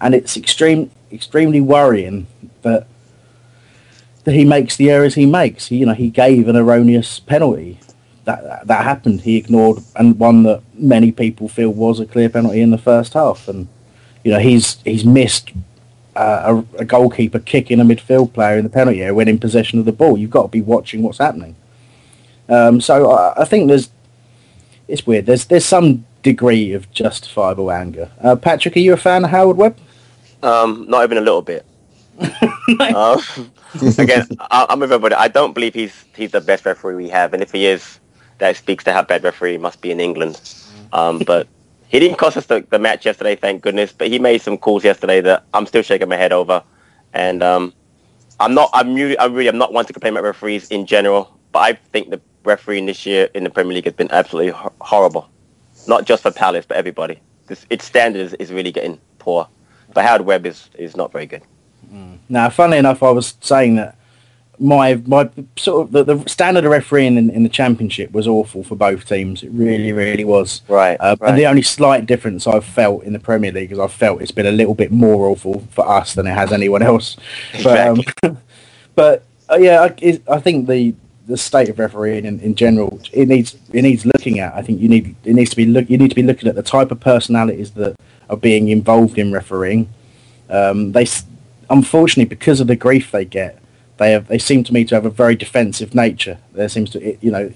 [0.00, 2.26] and it's extreme extremely worrying
[2.62, 2.86] that
[4.30, 5.68] he makes the errors he makes.
[5.68, 7.78] He, you know, he gave an erroneous penalty.
[8.24, 9.22] That, that that happened.
[9.22, 13.14] He ignored and one that many people feel was a clear penalty in the first
[13.14, 13.68] half, and
[14.22, 15.52] you know he's he's missed
[16.14, 19.78] uh, a, a goalkeeper kicking a midfield player in the penalty area when in possession
[19.78, 20.18] of the ball.
[20.18, 21.56] You've got to be watching what's happening.
[22.48, 23.90] Um, so I, I think there's
[24.88, 25.26] it's weird.
[25.26, 28.10] There's there's some degree of justifiable anger.
[28.20, 29.78] Uh, Patrick, are you a fan of Howard Webb?
[30.42, 31.64] Um, not even a little bit.
[32.94, 33.20] um,
[33.98, 35.14] again, I, I'm with everybody.
[35.16, 38.00] I don't believe he's he's the best referee we have, and if he is,
[38.38, 40.40] that speaks to how bad referee must be in England.
[40.92, 41.48] Um, but
[41.88, 43.92] he didn't cost us the, the match yesterday, thank goodness.
[43.92, 46.64] But he made some calls yesterday that I'm still shaking my head over,
[47.14, 47.74] and um,
[48.40, 48.70] I'm not.
[48.74, 49.18] I'm really.
[49.18, 49.48] I'm really.
[49.48, 53.06] I'm not one to complain about referees in general, but I think the refereeing this
[53.06, 55.30] year in the Premier League has been absolutely hor- horrible.
[55.86, 57.22] Not just for Palace, but everybody.
[57.48, 59.48] This, its standard is, is really getting poor.
[59.94, 61.42] But Howard Webb is, is not very good.
[62.28, 63.96] Now, funnily enough, I was saying that
[64.60, 68.64] my my sort of the, the standard of refereeing in, in the championship was awful
[68.64, 69.42] for both teams.
[69.42, 70.62] It really, really was.
[70.68, 70.96] Right.
[71.00, 71.30] Uh, right.
[71.30, 74.30] And the only slight difference I've felt in the Premier League is I've felt it's
[74.30, 77.16] been a little bit more awful for us than it has anyone else.
[77.62, 78.38] But, um,
[78.94, 80.94] but uh, yeah, I, it, I think the
[81.26, 84.54] the state of refereeing in, in general it needs it needs looking at.
[84.54, 86.54] I think you need it needs to be look you need to be looking at
[86.54, 87.96] the type of personalities that
[88.30, 89.88] are being involved in refereeing.
[90.48, 91.04] Um, they
[91.70, 93.62] unfortunately because of the grief they get,
[93.98, 96.38] they have they seem to me to have a very defensive nature.
[96.52, 97.52] There seems to you know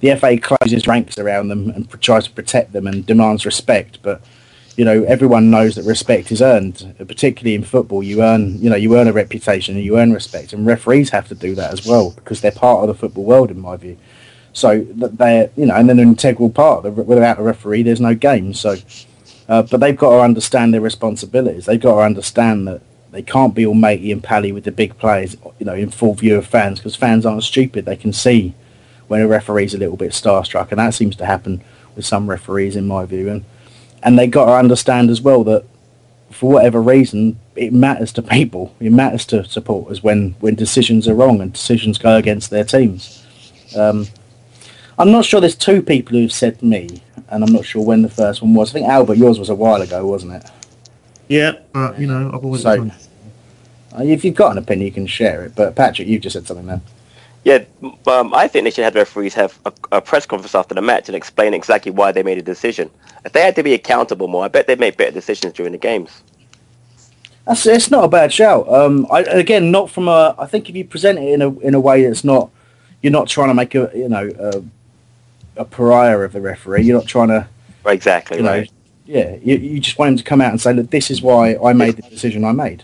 [0.00, 4.20] the FA closes ranks around them and tries to protect them and demands respect, but
[4.76, 6.94] you know everyone knows that respect is earned.
[6.98, 10.52] Particularly in football, you earn you know you earn a reputation and you earn respect,
[10.52, 13.50] and referees have to do that as well because they're part of the football world,
[13.50, 13.96] in my view.
[14.52, 16.84] So that they're you know and then an integral part.
[16.84, 18.52] Without a referee, there's no game.
[18.52, 18.76] So,
[19.48, 21.64] uh, but they've got to understand their responsibilities.
[21.64, 24.98] They've got to understand that they can't be all matey and pally with the big
[24.98, 27.84] players, you know, in full view of fans because fans aren't stupid.
[27.84, 28.54] They can see
[29.08, 31.62] when a referee's a little bit starstruck, and that seems to happen
[31.94, 33.28] with some referees, in my view.
[33.28, 33.44] And
[34.02, 35.64] and they got to understand as well that
[36.30, 38.74] for whatever reason, it matters to people.
[38.80, 43.24] It matters to supporters when when decisions are wrong and decisions go against their teams.
[43.76, 44.06] Um,
[44.98, 45.40] I'm not sure.
[45.40, 48.70] There's two people who've said me, and I'm not sure when the first one was.
[48.70, 50.50] I think Albert, yours was a while ago, wasn't it?
[51.28, 52.92] Yeah, but you know, I've always So- done-
[53.98, 55.52] Uh, If you've got an opinion, you can share it.
[55.56, 56.82] But Patrick, you've just said something there.
[57.44, 57.60] Yeah,
[58.08, 61.08] um, I think they should have referees have a, a press conference after the match
[61.08, 62.90] and explain exactly why they made a decision.
[63.24, 65.78] If they had to be accountable more, I bet they'd make better decisions during the
[65.78, 66.10] games.
[67.46, 68.68] That's it's not a bad shout.
[68.68, 70.34] Um, I, again, not from a.
[70.38, 72.50] I think if you present it in a in a way that's not,
[73.00, 74.28] you're not trying to make a you know
[75.56, 76.82] a, a pariah of the referee.
[76.82, 77.46] You're not trying to.
[77.86, 78.38] Exactly.
[78.38, 78.70] You know, right.
[79.06, 79.36] Yeah.
[79.42, 81.72] You, you just want him to come out and say, look, this is why I
[81.72, 82.82] made the decision I made.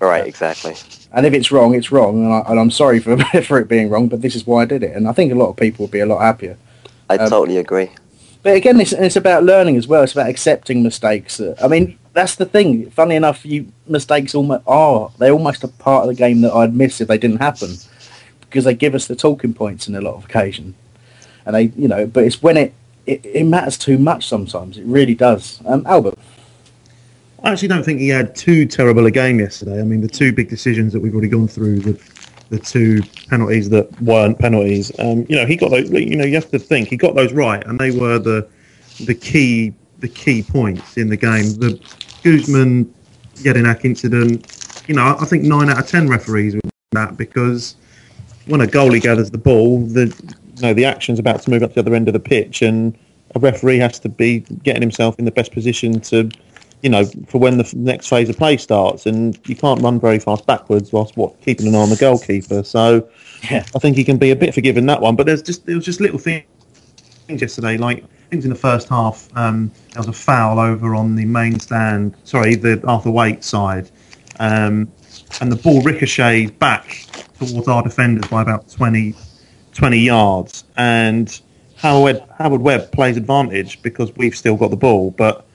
[0.00, 0.26] All right.
[0.26, 0.74] Exactly.
[1.12, 3.90] And if it's wrong, it's wrong, and, I, and I'm sorry for for it being
[3.90, 4.08] wrong.
[4.08, 5.90] But this is why I did it, and I think a lot of people would
[5.92, 6.56] be a lot happier.
[7.10, 7.90] I Um, totally agree.
[8.42, 10.02] But again, it's, it's about learning as well.
[10.02, 11.40] It's about accepting mistakes.
[11.62, 12.90] I mean, that's the thing.
[12.90, 16.74] Funny enough, you mistakes almost are they're almost a part of the game that I'd
[16.74, 17.76] miss if they didn't happen,
[18.40, 20.74] because they give us the talking points in a lot of occasions,
[21.46, 22.06] and they, you know.
[22.06, 22.74] But it's when it
[23.06, 24.78] it, it matters too much sometimes.
[24.78, 25.60] It really does.
[25.66, 26.18] Um, Albert,
[27.42, 29.80] I actually don't think he had too terrible a game yesterday.
[29.80, 32.00] I mean, the two big decisions that we've already gone through, the
[32.50, 34.92] the two penalties that weren't penalties.
[34.98, 35.90] Um, you know, he got those.
[35.90, 38.46] You know, you have to think he got those right, and they were the
[39.06, 41.44] the key the key points in the game.
[41.54, 41.80] The
[42.22, 42.92] Guzan
[43.36, 44.84] Jedinak incident.
[44.86, 46.62] You know, I think nine out of ten referees would
[46.92, 47.76] that because
[48.46, 50.06] when a goalie gathers the ball, the
[50.62, 52.96] know the action's about to move up to the other end of the pitch, and
[53.34, 56.30] a referee has to be getting himself in the best position to,
[56.82, 60.18] you know, for when the next phase of play starts, and you can't run very
[60.18, 62.62] fast backwards whilst what keeping an eye on the goalkeeper.
[62.62, 63.08] So,
[63.50, 63.64] Yeah.
[63.74, 65.16] I think he can be a bit forgiving that one.
[65.16, 66.44] But there's just there was just little things
[67.28, 69.28] yesterday, like things in the first half.
[69.36, 72.14] Um, there was a foul over on the main stand.
[72.24, 73.90] Sorry, the Arthur Wait side,
[74.40, 74.90] um,
[75.40, 77.06] and the ball ricocheted back
[77.38, 79.14] towards our defenders by about 20,
[79.72, 80.64] 20 yards.
[80.76, 81.40] And
[81.76, 85.10] Howard Howard Webb plays advantage because we've still got the ball.
[85.12, 85.46] But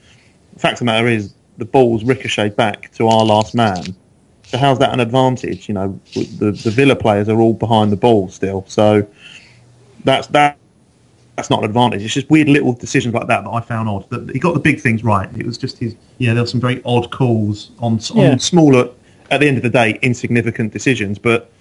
[0.53, 3.95] the fact of the matter is, the ball's ricocheted back to our last man.
[4.43, 5.67] So how's that an advantage?
[5.67, 8.63] You know, the the Villa players are all behind the ball still.
[8.67, 9.05] So
[10.03, 10.57] that's that.
[11.35, 12.03] That's not an advantage.
[12.03, 14.09] It's just weird little decisions like that that I found odd.
[14.09, 15.29] That he got the big things right.
[15.37, 15.95] It was just his.
[16.17, 18.37] Yeah, there were some very odd calls on, on Yeah.
[18.37, 18.89] smaller.
[19.29, 21.51] At the end of the day, insignificant decisions, but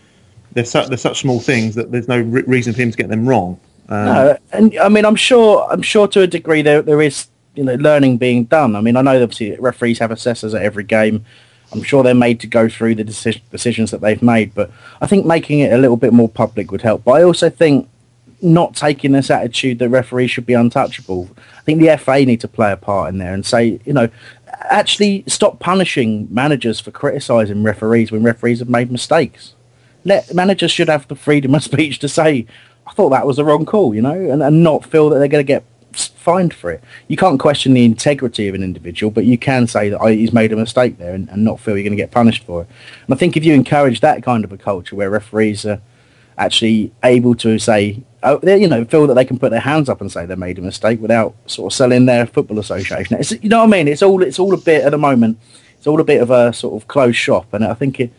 [0.53, 3.09] they're such they're such small things that there's no re- reason for him to get
[3.09, 3.59] them wrong.
[3.89, 7.29] Um, No, and I mean, I'm sure, I'm sure to a degree there there is,
[7.55, 8.77] you know, learning being done.
[8.77, 11.25] I mean, I know obviously referees have assessors at every game.
[11.73, 14.71] I'm sure they're made to go through the deci- decisions that they've made, but
[15.01, 17.05] I think making it a little bit more public would help.
[17.05, 17.89] But I also think
[18.41, 21.29] not taking this attitude that referees should be untouchable.
[21.57, 24.09] I think the FA need to play a part in there and say, you know,
[24.71, 29.55] actually stop punishing managers for criticising referees when referees have made mistakes.
[30.07, 32.47] Let managers should have the freedom of speech to say,
[32.87, 35.29] I thought that was the wrong call, you know, and, and not feel that they're
[35.29, 35.65] going to get
[35.97, 36.83] fined for it.
[37.09, 40.33] You can't question the integrity of an individual, but you can say that oh, he's
[40.33, 42.69] made a mistake there and, and not feel you're going to get punished for it.
[43.07, 45.81] And I think if you encourage that kind of a culture where referees are
[46.39, 50.01] actually able to say, oh, you know, feel that they can put their hands up
[50.01, 53.17] and say they made a mistake without sort of selling their football association.
[53.19, 53.89] It's, you know what I mean?
[53.89, 55.39] It's all it's all a bit at the moment.
[55.79, 58.13] It's all a bit of a sort of closed shop, and I think it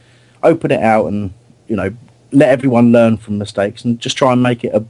[0.44, 1.34] open it out and
[1.68, 1.94] you know
[2.32, 4.84] let everyone learn from mistakes and just try and make it a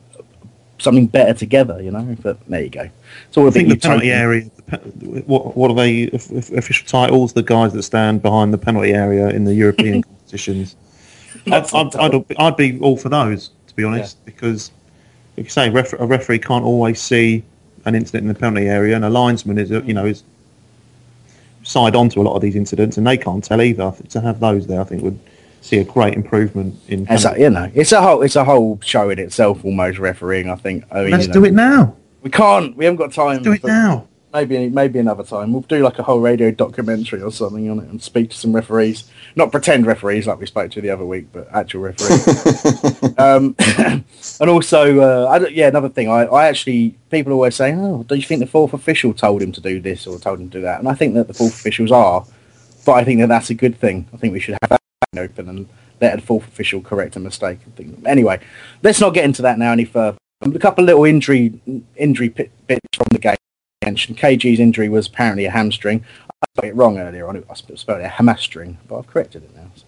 [0.80, 1.82] something better together.
[1.82, 2.90] You know, but there you go.
[3.28, 4.50] It's all I think the penalty area.
[4.68, 7.34] the What what are they of- of- official titles?
[7.34, 10.76] The guys that stand behind the penalty area in the European competitions.
[11.48, 14.72] I'd, I'd, I'd, I'd be all for those to be honest, because
[15.38, 17.44] like you say, a referee can't always see
[17.86, 20.24] an incident in the penalty area, and a linesman is you know is
[21.64, 23.94] side on to a lot of these incidents, and they can't tell either.
[24.10, 25.20] To have those there, I think would
[25.62, 27.06] see a great improvement in.
[27.10, 30.50] It's a, you know, it's a whole it's a whole show in itself almost refereeing.
[30.50, 30.86] I think.
[30.92, 31.96] I mean, Let's you do it now.
[32.22, 32.76] We can't.
[32.76, 33.44] We haven't got time.
[33.44, 34.08] do it now.
[34.34, 35.54] Maybe maybe another time.
[35.54, 38.54] We'll do like a whole radio documentary or something on it and speak to some
[38.54, 39.10] referees.
[39.36, 43.04] Not pretend referees like we spoke to the other week, but actual referees.
[43.18, 43.56] um,
[44.42, 46.10] and also, uh, I yeah, another thing.
[46.10, 49.54] I, I actually people always say, "Oh, do you think the fourth official told him
[49.54, 51.54] to do this or told him to do that?" And I think that the fourth
[51.54, 52.26] officials are,
[52.86, 54.08] but I think that that's a good thing.
[54.14, 54.82] I think we should have that
[55.16, 55.68] open and
[56.02, 57.60] let the fourth official correct a mistake.
[57.76, 58.06] Think.
[58.06, 58.40] Anyway,
[58.84, 60.18] let's not get into that now any further.
[60.42, 61.60] A couple of little injury
[61.96, 62.52] injury bits
[62.94, 63.36] from the game.
[63.84, 66.04] Mentioned KG's injury was apparently a hamstring.
[66.30, 67.44] I spelled it wrong earlier on.
[67.50, 69.72] I sp- spelled it a hamstring, but I've corrected it now.
[69.76, 69.86] So.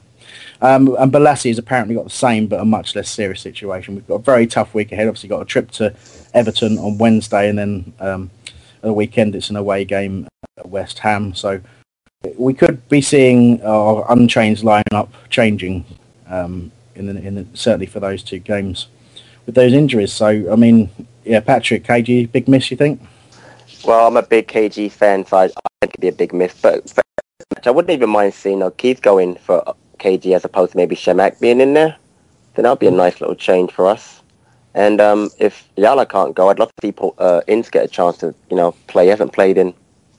[0.62, 3.96] Um, and Bolasie has apparently got the same, but a much less serious situation.
[3.96, 5.08] We've got a very tough week ahead.
[5.08, 5.96] Obviously, got a trip to
[6.34, 10.28] Everton on Wednesday, and then um, at the weekend it's an away game
[10.58, 11.34] at West Ham.
[11.34, 11.62] So
[12.38, 15.86] we could be seeing our unchanged lineup changing
[16.28, 18.88] um, in the, in the, certainly for those two games
[19.46, 20.12] with those injuries.
[20.12, 20.90] So I mean,
[21.24, 23.02] yeah, Patrick, KG, big miss, you think?
[23.86, 26.54] Well, I'm a big KG fan, so I, I think it'd be a big miss.
[26.62, 26.84] But
[27.66, 31.62] I wouldn't even mind seeing Keith going for KG as opposed to maybe Chamakh being
[31.62, 31.96] in there.
[32.56, 34.22] Then that'd be a nice little change for us.
[34.74, 37.88] And um, if Yala can't go, I'd love to see Paul, uh, Ince get a
[37.88, 39.06] chance to, you know, play.
[39.06, 39.74] He hasn't played in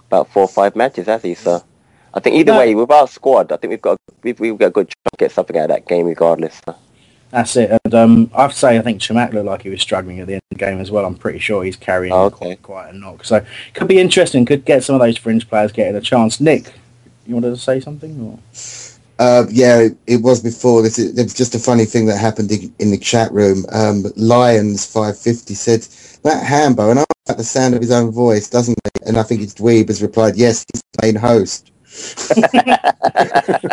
[0.07, 1.35] about four or five matches, has he?
[1.35, 1.63] So
[2.13, 2.59] I think either No.
[2.59, 5.17] way, with our squad, I think we've got we've, we've got a good chance to
[5.19, 6.61] get something out of that game regardless.
[6.67, 6.75] So.
[7.31, 7.71] That's it.
[7.85, 10.27] And um, I have to say, I think Chamakh looked like he was struggling at
[10.27, 11.05] the end of the game as well.
[11.07, 13.25] I'm pretty sure he's carrying Oh, quite, quite a knock.
[13.25, 14.45] So it could be interesting.
[14.45, 16.41] Could get some of those fringe players getting a chance.
[16.41, 16.73] Nick,
[17.27, 18.21] you wanted to say something?
[18.21, 18.39] Or?
[19.21, 20.83] Uh, yeah, it, it was before.
[20.83, 23.65] This is, it was just a funny thing that happened in, in the chat room.
[23.71, 25.83] Um, Lions five fifty said
[26.25, 29.07] that Hambo, and I like the sound of his own voice, doesn't he?
[29.07, 31.71] And I think it's Dweeb has replied, "Yes, he's the main host."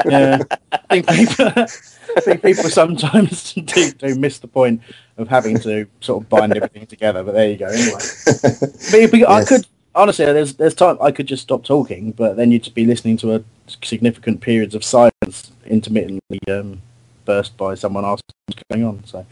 [0.05, 4.81] Yeah, I think people, I think people sometimes do, do miss the point
[5.17, 7.23] of having to sort of bind everything together.
[7.23, 7.67] But there you go.
[7.67, 9.65] Anyway, but, but I could
[9.97, 13.35] honestly, there's there's time I could just stop talking, but then you'd be listening to
[13.35, 13.43] a
[13.83, 16.81] significant periods of silence intermittently um,
[17.25, 19.03] burst by someone asking what's going on.
[19.05, 19.25] So,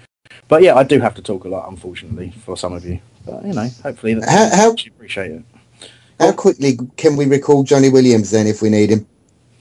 [0.47, 2.99] but yeah, I do have to talk a lot, unfortunately, for some of you.
[3.25, 5.43] But you know, hopefully, that How- how- you appreciate it.
[6.19, 9.05] How quickly can we recall Jonny Williams then if we need him?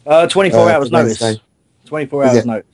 [0.07, 1.21] Uh, 24 Uh, hours notice.
[1.21, 1.43] Wednesday.
[1.87, 2.67] 24 hours notice.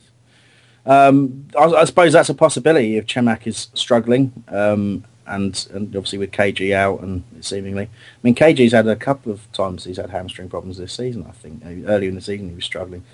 [0.86, 6.18] Um, I, I suppose that's a possibility if Chamakh is struggling, um, and and obviously
[6.18, 7.88] with KG out and seemingly, I
[8.22, 11.26] mean KG's had a couple of times he's had hamstring problems this season.
[11.28, 13.04] I think Uh, earlier in the season he was struggling,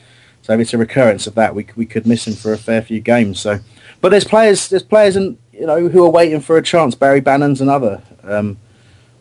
[0.43, 2.83] so if it's a recurrence of that, we we could miss him for a fair
[2.83, 3.41] few games.
[3.41, 3.59] So,
[4.01, 6.95] but there's players there's players and you know who are waiting for a chance.
[6.95, 8.01] Barry Bannan's another.
[8.23, 8.59] Um,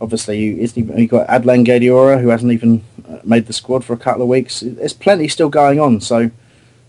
[0.02, 3.84] obviously, you, isn't even, you got Adlene Guedioura who hasn't even uh, made the squad
[3.84, 4.62] for a couple of weeks.
[4.62, 6.02] There's plenty still going on.
[6.02, 6.32] So,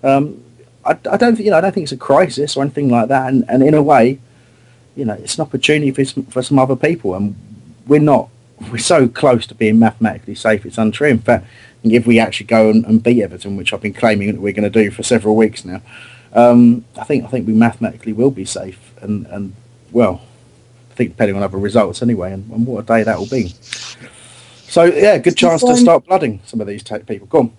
[0.02, 0.42] um,
[0.84, 3.08] I, I don't think you know I don't think it's a crisis or anything like
[3.08, 3.28] that.
[3.32, 4.20] And, and in a way,
[4.94, 7.36] you know, it's an opportunity for some, for some other people, and
[7.86, 8.28] we're not.
[8.72, 10.64] We're so close to being mathematically safe.
[10.64, 11.08] It's untrue.
[11.08, 11.46] In fact,
[11.84, 14.70] if we actually go and, and beat Everton, which I've been claiming that we're going
[14.70, 15.82] to do for several weeks now,
[16.32, 18.94] um, I think I think we mathematically will be safe.
[19.02, 19.54] And and
[19.92, 20.22] well,
[20.96, 23.54] think depending on other results anyway, and, and what a day that will be.
[24.68, 27.26] So yeah, good chance to start blooding some of these ta people.
[27.28, 27.52] Go on.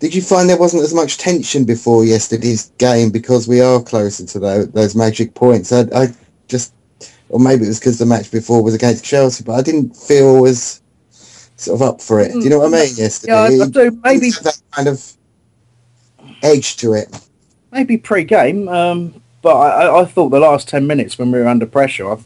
[0.00, 4.26] Did you find there wasn't as much tension before yesterday's game because we are closer
[4.26, 5.70] to those, those magic points?
[5.72, 6.08] I, I
[6.48, 6.74] just,
[7.28, 10.44] or maybe it was because the match before was against Chelsea, but I didn't feel
[10.46, 10.82] as
[11.56, 12.32] sort of up for it.
[12.32, 12.96] Do you know what I mean?
[12.96, 14.00] Yesterday, Yeah, I, I do.
[14.02, 15.12] Maybe that kind of
[16.42, 17.08] edge to it.
[17.70, 21.46] maybe pre-game, um, but I, I- I thought the last ten minutes when we were
[21.46, 22.16] under pressure, I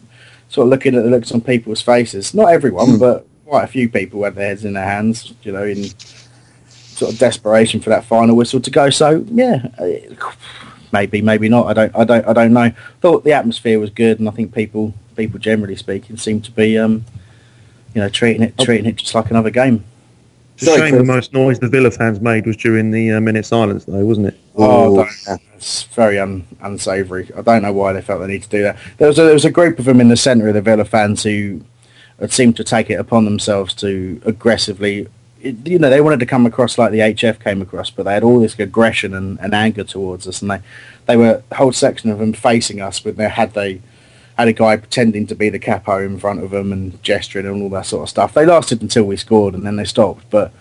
[0.57, 2.33] sort of looking at the looks on people's faces.
[2.33, 5.65] Not everyone, but quite a few people had their heads in their hands, you know,
[5.65, 5.85] in
[6.71, 8.89] sort of desperation for that final whistle to go.
[8.89, 9.67] So yeah,
[10.93, 11.67] maybe, maybe not.
[11.67, 12.73] I don't, I don't, I don't know.
[13.03, 16.79] Thought the atmosphere was good, and I think people, people generally speaking, seem to be,
[16.79, 17.05] um,
[17.95, 19.85] you know, treating it, treating it just like another game.
[20.57, 23.45] It's a shame the most noise the Villa fans made was during the uh, minute
[23.47, 24.39] silence, though, wasn't it?
[24.57, 24.97] Oh,
[25.27, 27.31] don't- it's very un, unsavoury.
[27.37, 28.77] I don't know why they felt the need to do that.
[28.99, 30.85] There was a, there was a group of them in the centre of the Villa
[30.85, 31.63] fans who
[32.21, 35.07] had seemed to take it upon themselves to aggressively,
[35.43, 38.15] it- you know, they wanted to come across like the HF came across, but they
[38.15, 40.61] had all this aggression and, and anger towards us, and they
[41.07, 43.81] they were a whole section of them facing us with their had they
[44.37, 47.63] had a guy pretending to be the capo in front of them and gesturing and
[47.63, 48.35] all that sort of stuff.
[48.35, 50.53] They lasted until we scored and then they stopped, but.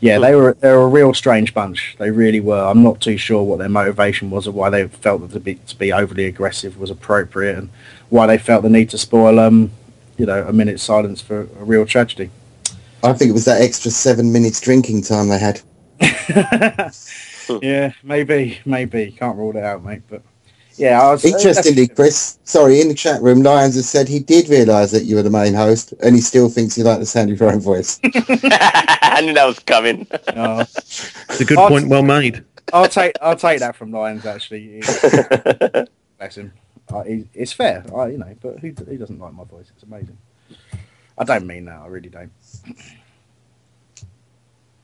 [0.00, 1.94] Yeah, they were they were a real strange bunch.
[1.96, 2.58] They really were.
[2.58, 5.54] I'm not too sure what their motivation was or why they felt that to be
[5.54, 7.70] to be overly aggressive was appropriate and
[8.08, 9.70] why they felt the need to spoil um
[10.16, 12.30] you know a minute's silence for a real tragedy.
[13.04, 15.60] I think it was that extra seven minutes drinking time they had.
[17.62, 20.02] yeah, maybe, maybe can't rule it out, mate.
[20.08, 20.22] But
[20.82, 24.48] yeah, I was Interestingly, Chris, sorry, in the chat room, Lyons has said he did
[24.48, 27.30] realise that you were the main host, and he still thinks you like the sound
[27.30, 28.00] of your own voice.
[28.04, 30.08] I knew that was coming.
[30.34, 30.60] Oh.
[30.60, 32.44] It's a good I'll- point, well made.
[32.72, 34.80] I'll take I'll take that from Lions actually.
[36.18, 36.52] Bless him.
[36.90, 38.34] Uh, it's fair, I, you know.
[38.40, 39.70] But who who doesn't like my voice?
[39.74, 40.16] It's amazing.
[41.18, 41.80] I don't mean that.
[41.80, 42.32] I really don't.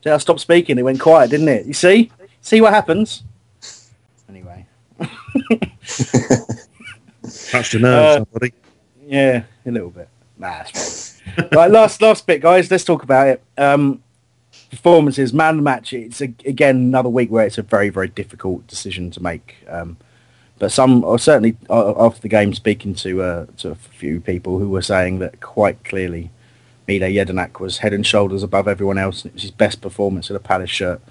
[0.03, 0.77] See, I stopped speaking.
[0.77, 1.65] It went quiet, didn't it?
[1.65, 2.11] You see?
[2.41, 3.23] See what happens?
[7.49, 8.53] Touched a nerve, Uh, somebody.
[9.05, 10.07] Yeah, a little bit.
[10.37, 11.47] Nah, fine.
[11.51, 12.69] right, last last bit, guys.
[12.71, 13.43] Let's talk about it.
[13.57, 14.01] Um,
[14.69, 15.93] performances, man the match.
[15.93, 19.55] It's a, again another week where it's a very very difficult decision to make.
[19.67, 19.97] Um,
[20.59, 24.59] but some, or certainly uh, after the game, speaking to uh, to a few people
[24.59, 26.31] who were saying that quite clearly,
[26.87, 29.23] Mile Jedinak was head and shoulders above everyone else.
[29.23, 31.01] And It was his best performance in a Palace shirt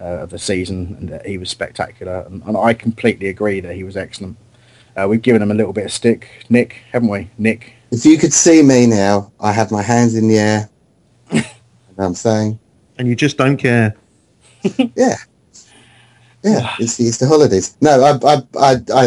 [0.00, 2.20] uh, of the season, and that he was spectacular.
[2.26, 4.36] And, and I completely agree that he was excellent.
[4.96, 7.30] Uh, we've given him a little bit of stick, Nick, haven't we?
[7.38, 10.70] Nick, If you could see me now, I have my hands in the air.
[11.30, 11.44] and
[11.98, 12.58] I'm saying,
[12.98, 13.96] And you just don't care.
[14.96, 15.16] yeah,
[16.42, 17.76] yeah, it's, it's the holidays.
[17.80, 19.04] No, I, I, I, I,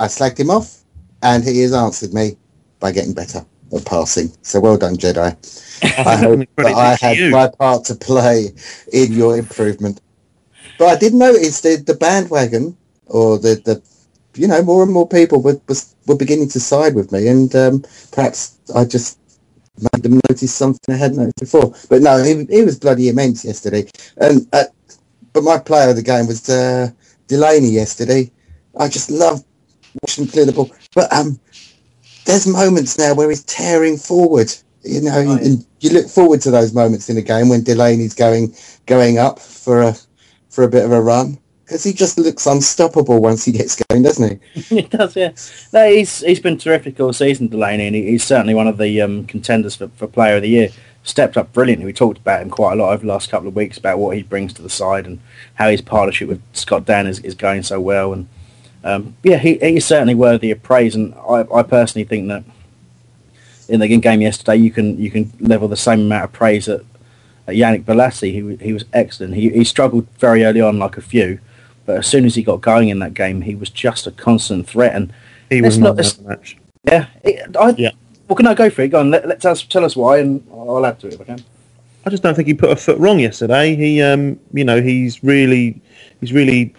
[0.00, 0.82] I slagged him off,
[1.22, 2.36] and he has answered me
[2.78, 3.44] by getting better
[3.74, 4.30] at passing.
[4.42, 5.36] So well done, Jedi.
[6.06, 7.30] I hope that I had you.
[7.30, 8.48] my part to play
[8.92, 10.00] in your improvement.
[10.80, 12.74] But I did notice the the bandwagon,
[13.04, 13.82] or the the,
[14.34, 17.54] you know, more and more people were was, were beginning to side with me, and
[17.54, 19.18] um, perhaps I just
[19.76, 21.74] made them notice something I hadn't noticed before.
[21.90, 24.64] But no, he, he was bloody immense yesterday, and uh,
[25.34, 26.90] but my player of the game was uh,
[27.26, 28.32] Delaney yesterday.
[28.78, 29.44] I just love
[30.00, 30.70] watching him clear the ball.
[30.94, 31.38] But um,
[32.24, 34.50] there's moments now where he's tearing forward.
[34.82, 38.54] You know, and you look forward to those moments in a game when Delaney's going
[38.86, 39.94] going up for a
[40.50, 41.38] for a bit of a run
[41.70, 44.60] because he just looks unstoppable once he gets going, doesn't he?
[44.60, 45.30] he does, yeah.
[45.72, 49.00] No, he's he's been terrific all season, Delaney, and he, he's certainly one of the
[49.00, 50.70] um, contenders for, for Player of the Year.
[51.04, 51.86] Stepped up brilliantly.
[51.86, 54.16] We talked about him quite a lot over the last couple of weeks about what
[54.16, 55.20] he brings to the side and
[55.54, 58.12] how his partnership with Scott Dann is, is going so well.
[58.12, 58.28] And
[58.84, 60.96] um, yeah, he, he's certainly worthy of praise.
[60.96, 62.44] And I, I personally think that
[63.68, 66.82] in the game yesterday, you can you can level the same amount of praise at,
[67.50, 68.32] Yannick Bolasie.
[68.32, 69.34] He he was excellent.
[69.34, 71.38] He he struggled very early on, like a few,
[71.86, 74.68] but as soon as he got going in that game, he was just a constant
[74.68, 74.94] threat.
[74.94, 75.12] And
[75.48, 76.56] He was not- the match.
[76.84, 77.92] yeah, it, I,
[78.28, 78.88] Well, can I go for it?
[78.88, 79.10] Go on.
[79.10, 81.42] Let, let us tell us why, and I'll add to it if I can.
[82.06, 83.74] I just don't think he put a foot wrong yesterday.
[83.74, 85.80] He, um, you know, he's really,
[86.20, 86.72] he's really,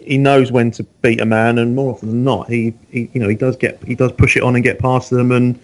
[0.00, 3.20] he knows when to beat a man, and more often than not, he, he, you
[3.20, 5.60] know, he does get, he does push it on and get past them and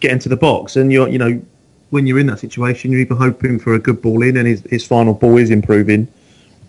[0.00, 0.76] get into the box.
[0.76, 1.42] And you're, you know,
[1.90, 4.62] when you're in that situation, you're either hoping for a good ball in, and his,
[4.62, 6.08] his final ball is improving,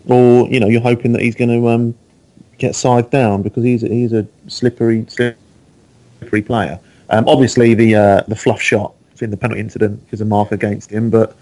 [0.06, 1.94] or you know, you're hoping that he's going to um,
[2.58, 6.78] get side down because he's, he's a slippery, slippery player.
[7.10, 10.90] Um, obviously, the uh, the fluff shot in the penalty incident is a mark against
[10.90, 11.36] him, but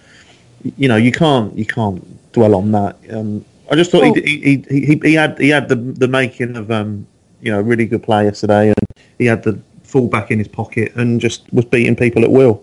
[0.77, 2.97] you know you can't you can't dwell on that.
[3.11, 6.09] Um, I just thought Well- he, he, he, he, he had he had the the
[6.09, 7.07] making of um,
[7.41, 8.77] you know a really good play yesterday, and
[9.19, 12.63] he had the full back in his pocket and just was beating people at will.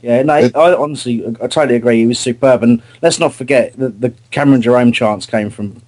[0.00, 1.98] Yeah, no, I honestly, I totally agree.
[1.98, 5.82] He was superb, and let's not forget that the Cameron Jerome chance came from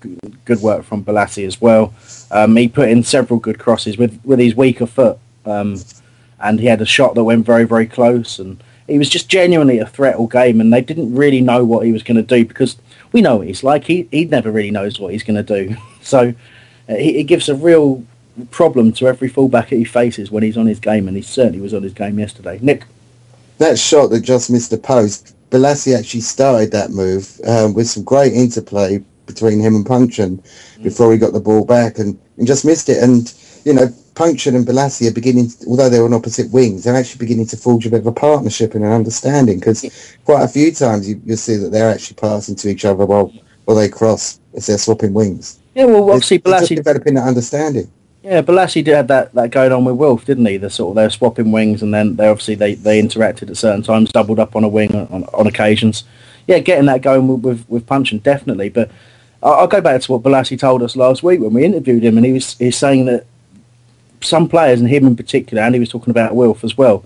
[0.45, 1.95] good work from Bolasie as well.
[2.33, 5.81] Um, he put in several good crosses with with his weaker foot, um,
[6.41, 8.41] and he had a shot that went very, very close.
[8.41, 11.87] And he was just genuinely a threat all game, and they didn't really know what
[11.87, 12.77] he was going to do because
[13.13, 13.85] we know what he's like.
[13.85, 15.77] He he never really knows what he's going to do.
[16.03, 16.33] So
[16.89, 18.03] uh, he, he gives a real
[18.51, 21.75] problem to every fullback he faces when he's on his game, and he certainly was
[21.75, 22.59] on his game yesterday.
[22.63, 22.85] Nick.
[23.61, 28.03] That shot that just missed the post, Bolasie actually started that move um, with some
[28.03, 30.43] great interplay between him and Puncheon
[30.83, 33.03] before he got the ball back and, and just missed it.
[33.03, 33.31] And,
[33.67, 37.49] you know, Puncheon and Bolasie are beginning, although they're on opposite wings, they're actually beginning
[37.49, 39.85] to forge a bit of a partnership and an understanding because
[40.25, 43.31] quite a few times you, you'll see that they're actually passing to each other while,
[43.67, 45.61] while they cross as they're swapping wings.
[45.75, 47.93] Yeah, well, obviously just Bolasie developing that understanding.
[48.23, 50.59] Yeah, Bolasie did have that, that going on with Wilf, didn't he?
[50.59, 53.57] The sort of they were swapping wings, and then they obviously they, they interacted at
[53.57, 56.05] certain times, doubled up on a wing on, on occasions.
[56.47, 58.69] Yeah, getting that going with with, with Puncheon definitely.
[58.69, 58.91] But
[59.43, 62.19] I'll, I'll go back to what Bolasie told us last week when we interviewed him,
[62.19, 63.25] and he was he's saying that
[64.21, 67.05] some players, and him in particular, and he was talking about Wilf as well,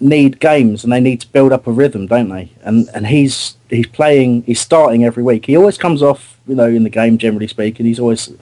[0.00, 2.50] need games and they need to build up a rhythm, don't they?
[2.62, 5.46] And and he's he's playing, he's starting every week.
[5.46, 7.86] He always comes off, you know, in the game generally speaking.
[7.86, 8.32] He's always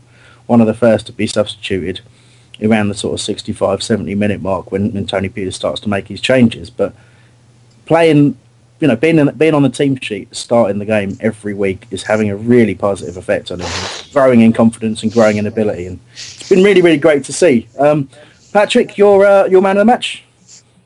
[0.47, 2.01] one of the first to be substituted
[2.63, 6.09] around the sort of 65, 70 minute mark when, when Tony Pulis starts to make
[6.09, 6.71] his changes.
[6.71, 6.95] But
[7.87, 8.37] playing,
[8.81, 12.03] you know, being in, being on the team sheet, starting the game every week is
[12.03, 13.71] having a really positive effect on him,
[14.13, 15.87] growing in confidence and growing in ability.
[15.87, 17.69] And it's been really, really great to see.
[17.79, 18.09] Um,
[18.53, 20.25] Patrick, your uh, your man of the match.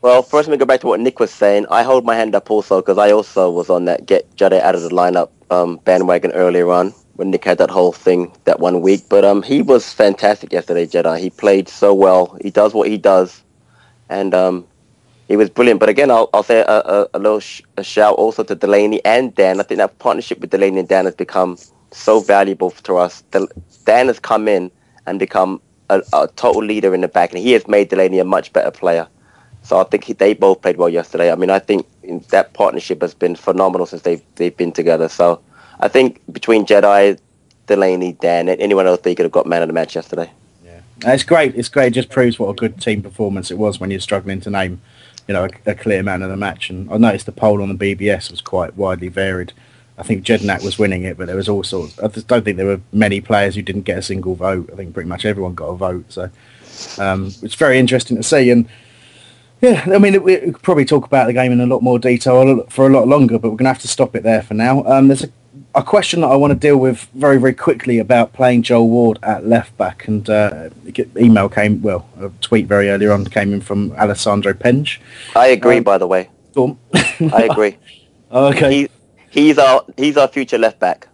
[0.01, 1.65] Well, first let me go back to what Nick was saying.
[1.69, 4.75] I hold my hand up also because I also was on that get Jade out
[4.75, 8.81] of the lineup um, bandwagon earlier on when Nick had that whole thing that one
[8.81, 9.05] week.
[9.09, 11.19] But um, he was fantastic yesterday, Jedi.
[11.19, 12.37] He played so well.
[12.41, 13.43] He does what he does,
[14.09, 14.67] and um,
[15.27, 15.79] he was brilliant.
[15.79, 19.03] But again, I'll, I'll say a, a, a little sh- a shout also to Delaney
[19.05, 19.59] and Dann.
[19.59, 21.57] I think that partnership with Delaney and Dann has become
[21.91, 23.23] so valuable to us.
[23.31, 23.49] Del-
[23.85, 24.71] Dann has come in
[25.07, 28.25] and become a, a total leader in the back, and he has made Delaney a
[28.25, 29.07] much better player.
[29.63, 31.31] So I think he, they both played well yesterday.
[31.31, 35.09] I mean, I think in- that partnership has been phenomenal since they've they've been together.
[35.09, 35.41] So
[35.79, 37.19] I think between Jedi,
[37.67, 40.31] Delaney, Dann, anyone else, they could have got man of the match yesterday.
[41.05, 41.55] Uh, It's great.
[41.55, 41.87] It's great.
[41.87, 44.81] It just proves what a good team performance it was when you're struggling to name,
[45.27, 46.69] you know, a, a clear man of the match.
[46.69, 49.53] And I noticed the poll on the BBS was quite widely varied.
[49.99, 51.97] I think Jedinak was winning it, but there was all sorts.
[51.99, 54.69] I just don't think there were many players who didn't get a single vote.
[54.71, 56.05] I think pretty much everyone got a vote.
[56.09, 56.29] So
[56.99, 58.51] um, it's very interesting to see.
[58.51, 58.67] And
[59.59, 61.97] Yeah, I mean, we we could probably talk about the game in a lot more
[61.97, 64.53] detail for a lot longer, but we're going to have to stop it there for
[64.53, 64.83] now.
[64.85, 65.29] Um, there's a,
[65.77, 69.19] a question that I want to deal with very, very quickly about playing Joel Ward
[69.21, 70.69] at left back, and uh,
[71.15, 74.99] email came, well, a tweet very earlier on came in from Alessandro Penge.
[75.35, 76.29] I agree, um, by the way.
[76.57, 77.77] I agree.
[78.31, 78.73] okay.
[78.73, 78.89] He,
[79.29, 81.07] he's our he's our future left back.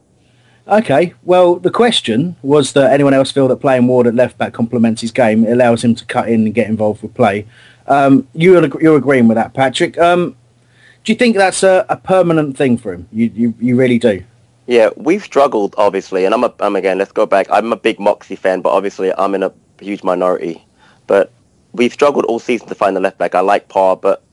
[0.65, 4.53] Okay, well, the question was that anyone else feel that playing Ward at left back
[4.53, 7.45] complements his game, it allows him to cut in and get involved with play.
[7.85, 9.97] Um, you're, you're agreeing with that, Patrick.
[9.97, 10.37] Um,
[11.03, 13.09] do you think that's a, a permanent thing for him?
[13.11, 14.23] You, you, you really do?
[14.65, 17.47] Yeah, we've struggled, obviously, and I'm, a, I'm again, let's go back.
[17.49, 20.65] I'm a big Moxey fan, but obviously I'm in a huge minority.
[21.05, 21.31] But
[21.73, 23.35] we've struggled all season to find the left back.
[23.35, 24.23] I like Parr, but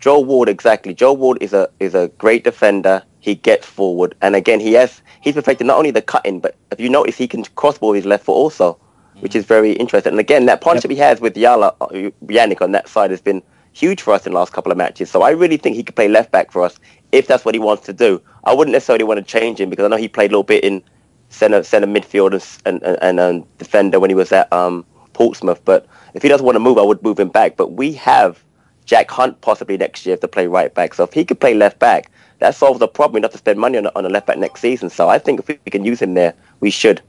[0.00, 0.92] Joe Ward, exactly.
[0.92, 3.02] Joe Ward is a is a great defender.
[3.20, 6.80] He gets forward, and again, he has he's perfected not only the cutting, but if
[6.80, 8.78] you notice, he can cross ball with his left foot also,
[9.20, 10.12] which is very interesting.
[10.12, 10.96] And again, that partnership yep.
[10.96, 13.42] he has with Yala uh, Yannick on that side has been
[13.76, 15.10] huge for us in the last couple of matches.
[15.10, 16.78] So I really think he could play left back for us
[17.12, 18.22] if that's what he wants to do.
[18.44, 20.64] I wouldn't necessarily want to change him because I know he played a little bit
[20.64, 20.82] in
[21.28, 22.32] center center midfield
[22.64, 25.62] and and, and, and defender when he was at um, Portsmouth.
[25.64, 27.56] But if he doesn't want to move, I would move him back.
[27.56, 28.42] But we have
[28.86, 30.94] Jack Hunt possibly next year to play right back.
[30.94, 33.14] So if he could play left back, that solves the problem.
[33.14, 34.88] We don't have to spend money on a, on a left back next season.
[34.88, 37.02] So I think if we can use him there, we should.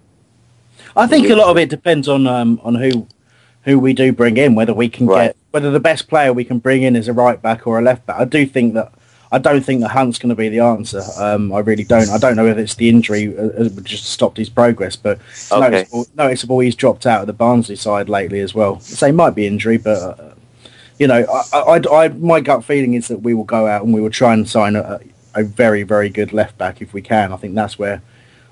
[0.96, 3.08] I think a lot of it depends on um, on who
[3.64, 5.36] who we do bring in, whether we can right.
[5.52, 8.06] Whether the best player we can bring in is a right back or a left
[8.06, 8.20] back.
[8.20, 8.94] I do think that
[9.32, 11.02] I don't think that Hunt's going to be the answer.
[11.18, 12.10] Um, I really don't.
[12.10, 15.20] I don't know if it's the injury uh, uh just stopped his progress, but
[15.52, 15.60] okay.
[15.60, 18.80] noticeable, noticeable, he's dropped out of the Barnsley side lately as well.
[18.80, 20.34] So it might be injury, but uh,
[20.98, 23.94] you know, I, I, I, my gut feeling is that we will go out and
[23.94, 25.00] we will try and sign a,
[25.36, 27.32] a very, very good left back if we can.
[27.32, 28.02] I think that's where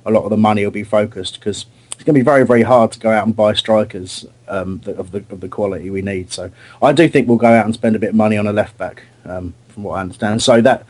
[0.05, 2.61] a lot of the money will be focused because it's going to be very, very
[2.61, 6.31] hard to go out and buy strikers um, of the of the quality we need.
[6.31, 6.51] So
[6.81, 8.77] I do think we'll go out and spend a bit of money on a left
[8.77, 10.41] back, um, from what I understand.
[10.41, 10.85] So that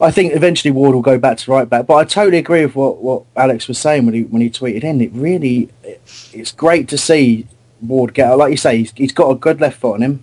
[0.00, 1.86] I think eventually Ward will go back to right back.
[1.86, 4.84] But I totally agree with what, what Alex was saying when he when he tweeted
[4.84, 5.00] in.
[5.00, 6.00] It really it,
[6.32, 7.46] it's great to see
[7.80, 10.22] Ward get like you say he's, he's got a good left foot on him.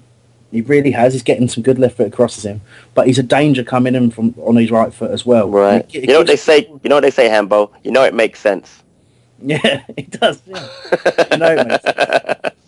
[0.52, 1.14] He really has.
[1.14, 2.62] He's getting some good left foot crosses him,
[2.94, 5.50] but he's a danger coming in from on his right foot as well.
[5.50, 5.84] Right.
[5.90, 6.68] It, it you know what they say.
[6.68, 7.72] You know what they say, Hambo.
[7.84, 8.83] You know it makes sense.
[9.48, 10.42] Yeah, it does.
[10.46, 11.36] Yeah.
[11.36, 11.78] know,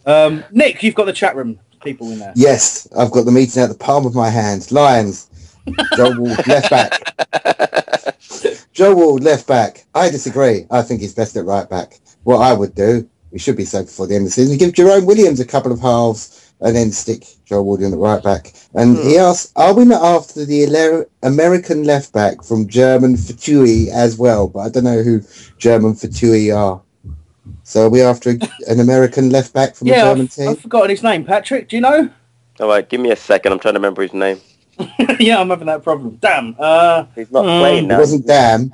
[0.06, 2.34] um, Nick, you've got the chat room people in there.
[2.36, 4.70] Yes, I've got the meeting at the palm of my hand.
[4.72, 5.30] Lions.
[5.96, 7.02] Joe Ward, left back.
[8.74, 9.86] Joe Ward, left back.
[9.96, 10.66] I disagree.
[10.70, 12.00] I think he's best at right back.
[12.24, 14.74] What I would do, we should be safe before the end of the season, give
[14.74, 18.54] Jerome Williams a couple of halves and then stick Joe Woody on the right back.
[18.74, 19.22] And he hmm.
[19.22, 24.60] asked, "Are we not after the American left back from German Fortui as well?" But
[24.60, 25.22] I don't know who
[25.58, 26.82] German Fortui are.
[27.64, 28.30] So are we after
[28.68, 30.50] an American left back from yeah, a German I've, team?
[30.50, 31.24] I've forgotten his name.
[31.24, 32.10] Patrick, do you know?
[32.60, 33.52] All right, give me a second.
[33.52, 34.40] I'm trying to remember his name.
[35.20, 36.18] yeah, I'm having that problem.
[36.22, 36.56] Damn.
[36.58, 37.98] Uh, He's not um, playing now.
[37.98, 38.74] It wasn't damn.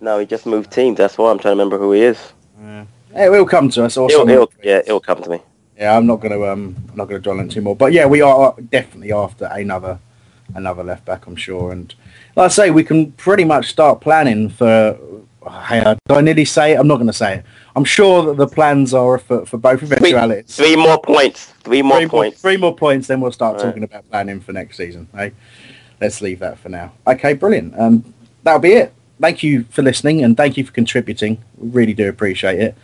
[0.00, 0.98] No, he just moved teams.
[0.98, 2.18] That's why I'm trying to remember who he is.
[2.60, 2.84] Yeah.
[3.14, 3.96] It will come to us.
[3.96, 5.40] Or it'll, it'll, yeah, it'll come to me.
[5.78, 7.76] Yeah, I'm not going to um, I'm not to dwell on too more.
[7.76, 10.00] But yeah, we are definitely after another
[10.54, 11.70] another left back, I'm sure.
[11.70, 11.94] And
[12.34, 14.98] like I say, we can pretty much start planning for.
[15.68, 16.80] Hey, uh, do I nearly say it?
[16.80, 17.44] I'm not going to say it.
[17.74, 20.54] I'm sure that the plans are for, for both eventualities.
[20.54, 21.46] Three, three more points.
[21.62, 22.42] Three more three points.
[22.42, 25.08] More, three more points, then we'll start talking about planning for next season.
[25.14, 25.32] Hey,
[26.00, 26.92] let's leave that for now.
[27.06, 27.78] Okay, brilliant.
[27.78, 28.92] Um, that'll be it.
[29.20, 31.42] Thank you for listening and thank you for contributing.
[31.56, 32.74] We really do appreciate it.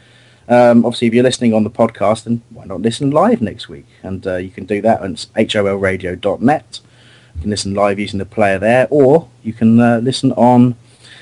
[0.48, 3.86] Um, obviously, if you're listening on the podcast, then why not listen live next week?
[4.02, 6.80] And uh, you can do that on holradio.net.
[7.34, 10.76] You can listen live using the player there, or you can uh, listen on,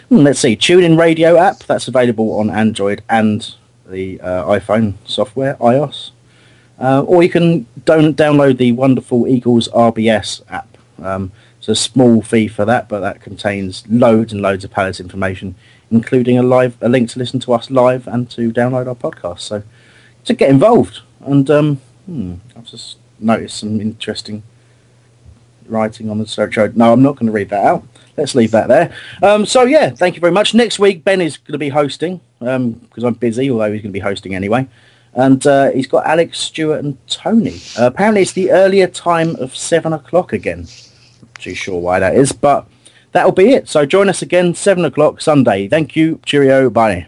[0.09, 1.61] hmm, let's see, TuneIn Radio app.
[1.61, 3.55] That's available on Android and
[3.87, 6.11] the uh, iPhone software, iOS.
[6.79, 10.77] Uh, or you can don- download the wonderful Eagles RBS app.
[11.01, 14.99] Um, it's a small fee for that, but that contains loads and loads of Palace
[14.99, 15.55] information
[15.93, 19.41] including a live a link to listen to us live and to download our podcast.
[19.41, 19.63] So
[20.25, 24.43] to get involved, and um, hmm, I've just noticed some interesting
[25.67, 26.73] writing on the show.
[26.75, 27.85] No, I'm not going to read that out.
[28.17, 28.95] Let's leave that there.
[29.23, 30.55] Um, so yeah, thank you very much.
[30.55, 33.93] Next week, Ben is going to be hosting because um, I'm busy, although he's going
[33.93, 34.69] to be hosting anyway.
[35.15, 37.61] And uh, he's got Alex, Stewart, and Tony.
[37.79, 40.67] Uh, apparently, it's the earlier time of seven o'clock again.
[41.23, 42.67] Not too sure why that is, but
[43.13, 43.69] that'll be it.
[43.69, 45.69] So join us again, 7 o'clock Sunday.
[45.69, 46.21] Thank you.
[46.25, 46.69] Cheerio.
[46.71, 47.07] Bye.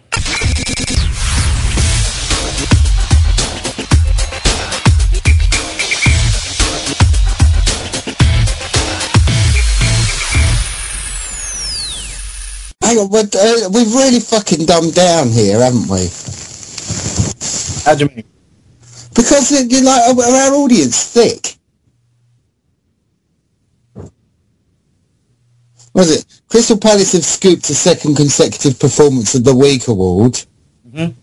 [12.82, 16.06] Hang on, uh, we've really fucking dumbed down here, haven't we?
[17.84, 18.24] How do you mean?
[19.14, 21.56] Because you like our audience thick.
[25.94, 26.26] Was it?
[26.48, 30.44] Crystal Palace have scooped a second consecutive Performance of the Week award.
[30.94, 31.14] Mhm.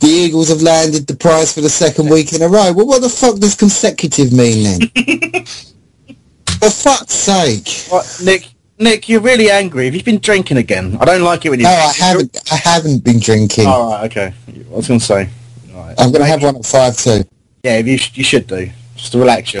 [0.00, 2.72] The Eagles have landed the prize for the second week in a row.
[2.72, 5.44] Well, what the fuck does consecutive mean then?
[6.60, 7.68] for fuck's sake.
[7.90, 8.48] What, Nick?
[8.78, 9.84] Nick, you're really angry.
[9.86, 10.98] Have you been drinking again?
[11.00, 11.64] I don't like it when you.
[11.64, 12.36] No, I haven't.
[12.50, 13.66] I haven't been drinking.
[13.66, 14.34] All right, okay.
[14.48, 15.28] I was going to say.
[15.96, 17.22] I'm going to have one at five too.
[17.62, 18.68] Yeah, you, sh- you should do.
[18.96, 19.60] Just to relax you.